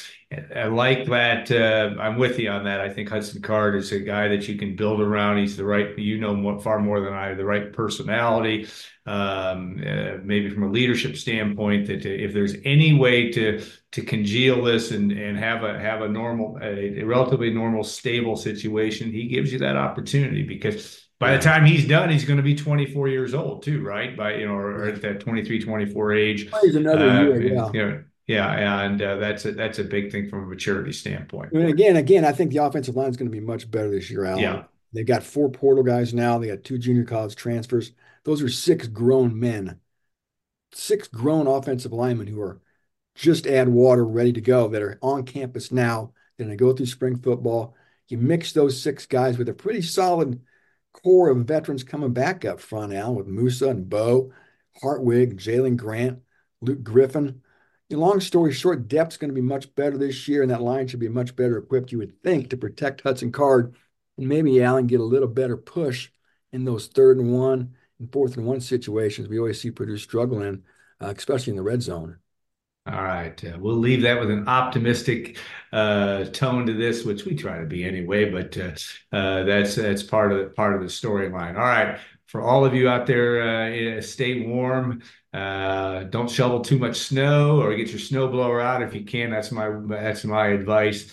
I 0.56 0.66
like 0.66 1.06
that. 1.08 1.52
Uh, 1.52 2.00
I'm 2.00 2.18
with 2.18 2.40
you 2.40 2.50
on 2.50 2.64
that. 2.66 2.80
I 2.80 2.90
think 2.90 3.10
Hudson 3.10 3.42
Card 3.42 3.76
is 3.76 3.92
a 3.92 4.00
guy 4.00 4.28
that 4.28 4.48
you 4.48 4.58
can 4.58 4.76
build 4.76 5.02
around. 5.02 5.38
He's 5.38 5.58
the 5.58 5.66
right, 5.66 5.98
you 5.98 6.20
know, 6.20 6.36
more, 6.36 6.60
far 6.60 6.80
more 6.80 7.00
than 7.02 7.14
I, 7.14 7.34
the 7.34 7.46
right 7.46 7.72
personality. 7.74 8.68
Um, 9.06 9.84
uh, 9.86 10.18
maybe 10.24 10.50
from 10.50 10.64
a 10.64 10.70
leadership 10.70 11.18
standpoint, 11.18 11.88
that 11.88 12.06
if 12.06 12.34
there's 12.34 12.56
any 12.64 12.94
way 12.94 13.32
to 13.34 13.62
to 13.92 14.02
congeal 14.02 14.64
this 14.64 14.92
and 14.92 15.12
and 15.12 15.38
have 15.38 15.64
a 15.64 15.78
have 15.80 16.02
a 16.02 16.08
normal, 16.08 16.58
a, 16.62 17.02
a 17.02 17.04
relatively 17.04 17.50
normal, 17.52 17.84
stable 17.84 18.36
situation, 18.36 19.12
he 19.12 19.28
gives 19.28 19.52
you 19.52 19.60
that 19.60 19.76
opportunity 19.76 20.44
because 20.44 21.04
by 21.20 21.36
the 21.36 21.42
time 21.42 21.66
he's 21.66 21.88
done, 21.88 22.10
he's 22.10 22.26
going 22.26 22.38
to 22.38 22.44
be 22.44 22.56
24 22.56 23.08
years 23.08 23.34
old 23.34 23.64
too, 23.64 23.82
right? 23.82 24.16
By 24.16 24.36
you 24.36 24.46
know, 24.46 24.56
or, 24.56 24.90
at 24.90 25.02
that 25.02 25.20
23, 25.22 25.62
24 25.62 26.14
age. 26.14 26.50
He's 26.62 26.76
another 26.76 27.10
uh, 27.10 27.22
year, 27.22 27.42
yeah. 27.42 27.70
You 27.74 27.86
know, 27.86 28.04
yeah, 28.28 28.82
and 28.82 29.02
uh, 29.02 29.18
that's 29.18 29.46
a 29.46 29.52
that's 29.52 29.80
a 29.80 29.84
big 29.84 30.12
thing 30.12 30.30
from 30.30 30.44
a 30.44 30.48
maturity 30.48 30.94
standpoint. 30.94 31.52
And 31.52 31.68
again, 31.68 31.98
again, 31.98 32.24
I 32.24 32.32
think 32.32 32.52
the 32.52 32.64
offensive 32.64 32.96
line 32.96 33.10
is 33.10 33.18
going 33.18 33.30
to 33.30 33.38
be 33.38 33.46
much 33.46 33.70
better 33.70 33.90
this 33.90 34.10
year, 34.10 34.26
Alan. 34.26 34.40
Yeah. 34.40 34.64
They've 34.94 35.06
got 35.06 35.24
four 35.24 35.50
portal 35.50 35.84
guys 35.84 36.14
now. 36.14 36.38
They 36.38 36.48
got 36.48 36.64
two 36.64 36.78
junior 36.78 37.04
college 37.04 37.36
transfers. 37.36 37.92
Those 38.24 38.42
are 38.42 38.50
six 38.50 38.88
grown 38.88 39.38
men, 39.38 39.80
six 40.72 41.08
grown 41.08 41.48
offensive 41.48 41.92
linemen 41.92 42.28
who 42.28 42.42
are 42.42 42.62
just 43.16 43.48
add 43.48 43.68
water, 43.68 44.06
ready 44.06 44.34
to 44.34 44.42
go, 44.42 44.68
that 44.70 44.82
are 44.82 45.00
on 45.02 45.24
campus 45.24 45.72
now. 45.72 46.14
They're 46.38 46.48
going 46.48 46.58
to 46.58 46.64
go 46.64 46.74
through 46.74 46.86
spring 46.86 47.18
football. 47.18 47.76
You 48.08 48.18
mix 48.18 48.54
those 48.54 48.82
six 48.82 49.06
guys 49.06 49.38
with 49.38 49.50
a 49.50 49.54
pretty 49.54 49.82
solid 49.82 50.42
core 50.94 51.30
of 51.30 51.46
veterans 51.46 51.84
coming 51.84 52.14
back 52.14 52.46
up 52.46 52.60
front, 52.60 52.94
Alan, 52.94 53.16
with 53.16 53.28
Musa 53.28 53.70
and 53.70 53.90
Bo, 53.90 54.32
Hartwig, 54.82 55.38
Jalen 55.38 55.76
Grant, 55.76 56.20
Luke 56.62 56.84
Griffin 56.84 57.42
long 57.92 58.20
story 58.20 58.52
short, 58.52 58.88
depth's 58.88 59.18
going 59.18 59.30
to 59.30 59.36
be 59.36 59.42
much 59.42 59.74
better 59.76 59.98
this 59.98 60.28
year, 60.28 60.42
and 60.42 60.52
that 60.52 60.62
line 60.62 60.88
should 60.88 61.00
be 61.00 61.10
much 61.10 61.36
better 61.36 61.58
equipped, 61.58 61.92
you 61.92 62.00
would 62.00 62.22
think, 62.24 62.50
to 62.50 62.58
protect 62.58 63.02
Hudson 63.02 63.32
Card 63.32 63.76
and 64.18 64.28
maybe 64.28 64.62
Allen 64.62 64.88
get 64.88 65.00
a 65.00 65.04
little 65.04 65.28
better 65.28 65.58
push 65.58 66.10
in 66.52 66.66
those 66.66 66.88
third 66.88 67.18
and 67.18 67.34
one 67.34 67.76
and 68.00 68.12
fourth 68.12 68.38
and 68.38 68.46
one 68.46 68.62
situations 68.62 69.28
we 69.28 69.40
always 69.40 69.60
see 69.60 69.72
Purdue 69.72 69.98
struggling, 69.98 70.64
uh, 71.02 71.14
especially 71.16 71.52
in 71.52 71.58
the 71.58 71.64
red 71.64 71.82
zone. 71.82 72.18
All 72.86 73.02
right, 73.02 73.42
uh, 73.46 73.58
we'll 73.58 73.78
leave 73.78 74.02
that 74.02 74.20
with 74.20 74.30
an 74.30 74.46
optimistic 74.50 75.38
uh, 75.72 76.26
tone 76.26 76.66
to 76.66 76.74
this, 76.74 77.06
which 77.06 77.24
we 77.24 77.34
try 77.34 77.60
to 77.60 77.66
be 77.66 77.86
anyway. 77.86 78.30
But 78.30 78.58
uh, 78.58 79.16
uh 79.16 79.44
that's 79.44 79.76
that's 79.76 80.04
part 80.04 80.34
of 80.34 80.40
the, 80.40 80.46
part 80.48 80.76
of 80.76 80.82
the 80.82 80.88
storyline. 80.88 81.56
All 81.56 81.64
right, 81.64 81.98
for 82.26 82.42
all 82.42 82.66
of 82.66 82.74
you 82.74 82.90
out 82.90 83.08
there, 83.08 83.98
uh, 83.98 84.02
stay 84.02 84.46
warm. 84.46 85.02
Uh, 85.34 86.04
don't 86.04 86.30
shovel 86.30 86.60
too 86.60 86.78
much 86.78 86.98
snow 86.98 87.62
or 87.62 87.74
get 87.74 87.88
your 87.88 88.00
snowblower 88.00 88.62
out 88.62 88.82
if 88.82 88.94
you 88.94 89.06
can. 89.06 89.32
That's 89.32 89.52
my 89.52 89.70
that's 89.88 90.26
my 90.26 90.48
advice. 90.48 91.10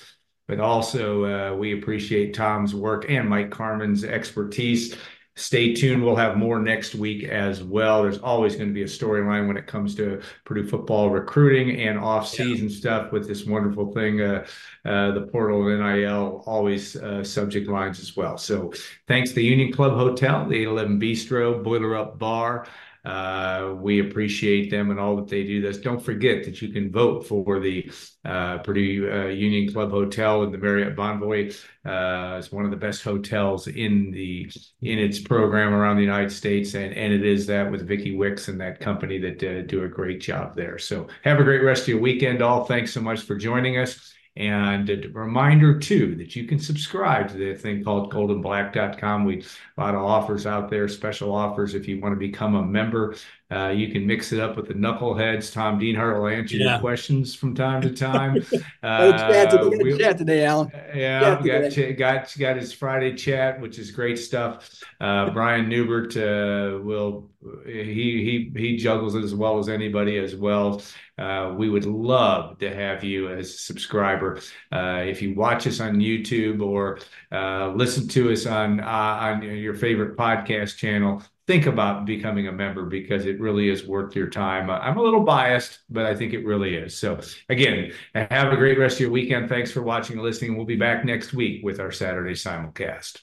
but 0.48 0.58
also 0.58 1.56
we 1.56 1.78
appreciate 1.78 2.34
Tom's 2.34 2.74
work 2.74 3.08
and 3.08 3.28
Mike 3.28 3.50
Carmin's 3.50 4.02
expertise. 4.02 4.96
Stay 5.36 5.74
tuned. 5.74 6.04
We'll 6.04 6.16
have 6.16 6.36
more 6.36 6.58
next 6.58 6.94
week 6.94 7.24
as 7.24 7.62
well. 7.62 8.02
There's 8.02 8.18
always 8.18 8.56
going 8.56 8.68
to 8.68 8.74
be 8.74 8.82
a 8.82 8.86
storyline 8.86 9.46
when 9.46 9.56
it 9.56 9.66
comes 9.66 9.94
to 9.94 10.20
Purdue 10.44 10.66
football 10.66 11.08
recruiting 11.08 11.80
and 11.80 11.98
off-season 11.98 12.68
yeah. 12.68 12.76
stuff 12.76 13.12
with 13.12 13.26
this 13.26 13.46
wonderful 13.46 13.92
thing, 13.92 14.20
uh, 14.20 14.44
uh, 14.84 15.12
the 15.12 15.28
portal 15.32 15.68
and 15.68 15.80
NIL, 15.80 16.42
always 16.46 16.96
uh, 16.96 17.24
subject 17.24 17.68
lines 17.68 18.00
as 18.00 18.16
well. 18.16 18.36
So 18.36 18.72
thanks 19.06 19.30
to 19.30 19.36
the 19.36 19.44
Union 19.44 19.72
Club 19.72 19.92
Hotel, 19.92 20.46
the 20.46 20.56
811 20.56 21.00
Bistro, 21.00 21.62
Boiler 21.62 21.96
Up 21.96 22.18
Bar, 22.18 22.66
uh, 23.04 23.74
we 23.76 24.00
appreciate 24.00 24.70
them 24.70 24.90
and 24.90 25.00
all 25.00 25.16
that 25.16 25.28
they 25.28 25.44
do. 25.44 25.62
This 25.62 25.78
don't 25.78 26.02
forget 26.02 26.44
that 26.44 26.60
you 26.60 26.68
can 26.68 26.90
vote 26.90 27.26
for 27.26 27.60
the 27.60 27.90
uh, 28.24 28.58
Purdue 28.58 29.10
uh, 29.10 29.28
Union 29.28 29.72
Club 29.72 29.90
Hotel 29.90 30.42
in 30.42 30.52
the 30.52 30.58
Marriott 30.58 30.96
Bonvoy. 30.96 31.50
Uh, 31.84 32.36
it's 32.38 32.52
one 32.52 32.64
of 32.64 32.70
the 32.70 32.76
best 32.76 33.02
hotels 33.02 33.66
in 33.68 34.10
the 34.10 34.50
in 34.82 34.98
its 34.98 35.18
program 35.18 35.72
around 35.72 35.96
the 35.96 36.02
United 36.02 36.30
States, 36.30 36.74
and 36.74 36.92
and 36.94 37.12
it 37.12 37.24
is 37.24 37.46
that 37.46 37.70
with 37.70 37.88
Vicky 37.88 38.14
Wicks 38.14 38.48
and 38.48 38.60
that 38.60 38.80
company 38.80 39.18
that 39.18 39.42
uh, 39.42 39.62
do 39.62 39.84
a 39.84 39.88
great 39.88 40.20
job 40.20 40.54
there. 40.54 40.78
So 40.78 41.08
have 41.22 41.40
a 41.40 41.44
great 41.44 41.62
rest 41.62 41.82
of 41.82 41.88
your 41.88 42.00
weekend, 42.00 42.42
all. 42.42 42.64
Thanks 42.64 42.92
so 42.92 43.00
much 43.00 43.22
for 43.22 43.36
joining 43.36 43.78
us. 43.78 44.12
And 44.36 44.88
a 44.88 45.08
reminder 45.12 45.78
too 45.78 46.14
that 46.16 46.36
you 46.36 46.46
can 46.46 46.58
subscribe 46.58 47.28
to 47.28 47.34
the 47.34 47.54
thing 47.54 47.82
called 47.82 48.12
goldandblack.com. 48.12 49.24
We 49.24 49.36
have 49.36 49.58
a 49.76 49.80
lot 49.80 49.94
of 49.94 50.02
offers 50.02 50.46
out 50.46 50.70
there, 50.70 50.88
special 50.88 51.34
offers 51.34 51.74
if 51.74 51.88
you 51.88 52.00
want 52.00 52.14
to 52.14 52.18
become 52.18 52.54
a 52.54 52.62
member. 52.62 53.16
Uh, 53.50 53.68
you 53.68 53.88
can 53.88 54.06
mix 54.06 54.32
it 54.32 54.40
up 54.40 54.56
with 54.56 54.68
the 54.68 54.74
knuckleheads. 54.74 55.52
Tom 55.52 55.78
Dienhart 55.78 56.20
will 56.20 56.28
answer 56.28 56.56
yeah. 56.56 56.72
your 56.72 56.80
questions 56.80 57.34
from 57.34 57.54
time 57.54 57.82
to 57.82 57.90
time. 57.90 58.36
uh, 58.82 59.12
chat 59.12 59.50
today, 59.50 59.76
we, 59.82 59.98
chat 59.98 60.18
today, 60.18 60.44
Alan. 60.44 60.70
Yeah, 60.94 61.40
got, 61.44 61.70
ch- 61.70 61.96
got 61.96 62.34
got 62.38 62.56
his 62.56 62.72
Friday 62.72 63.14
chat, 63.14 63.60
which 63.60 63.78
is 63.78 63.90
great 63.90 64.18
stuff. 64.18 64.70
Uh, 65.00 65.30
Brian 65.30 65.68
Neubert 65.68 66.16
uh, 66.16 66.78
will 66.82 67.30
he 67.64 68.52
he 68.54 68.60
he 68.60 68.76
juggles 68.76 69.14
it 69.14 69.24
as 69.24 69.34
well 69.34 69.58
as 69.58 69.68
anybody 69.68 70.18
as 70.18 70.36
well. 70.36 70.82
Uh, 71.18 71.54
we 71.56 71.68
would 71.68 71.86
love 71.86 72.58
to 72.58 72.74
have 72.74 73.02
you 73.04 73.30
as 73.30 73.48
a 73.48 73.58
subscriber. 73.58 74.40
Uh, 74.72 75.02
if 75.06 75.20
you 75.22 75.34
watch 75.34 75.66
us 75.66 75.80
on 75.80 75.96
YouTube 75.96 76.62
or 76.62 76.98
uh, 77.32 77.72
listen 77.74 78.08
to 78.08 78.30
us 78.32 78.46
on 78.46 78.80
uh, 78.80 78.84
on 78.86 79.42
your 79.42 79.74
favorite 79.74 80.16
podcast 80.16 80.76
channel, 80.76 81.22
think 81.50 81.66
about 81.66 82.04
becoming 82.06 82.46
a 82.46 82.52
member 82.52 82.84
because 82.84 83.26
it 83.26 83.40
really 83.40 83.70
is 83.70 83.84
worth 83.84 84.14
your 84.14 84.28
time. 84.28 84.70
I'm 84.70 84.96
a 84.96 85.02
little 85.02 85.24
biased, 85.24 85.80
but 85.90 86.06
I 86.06 86.14
think 86.14 86.32
it 86.32 86.44
really 86.46 86.76
is. 86.76 86.96
So 86.96 87.18
again, 87.48 87.92
have 88.14 88.52
a 88.52 88.56
great 88.56 88.78
rest 88.78 88.98
of 88.98 89.00
your 89.00 89.10
weekend. 89.10 89.48
Thanks 89.48 89.72
for 89.72 89.82
watching 89.82 90.14
and 90.14 90.22
listening. 90.22 90.56
We'll 90.56 90.64
be 90.64 90.76
back 90.76 91.04
next 91.04 91.32
week 91.32 91.64
with 91.64 91.80
our 91.80 91.90
Saturday 91.90 92.34
simulcast. 92.34 93.22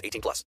18 0.03 0.21
plus. 0.21 0.45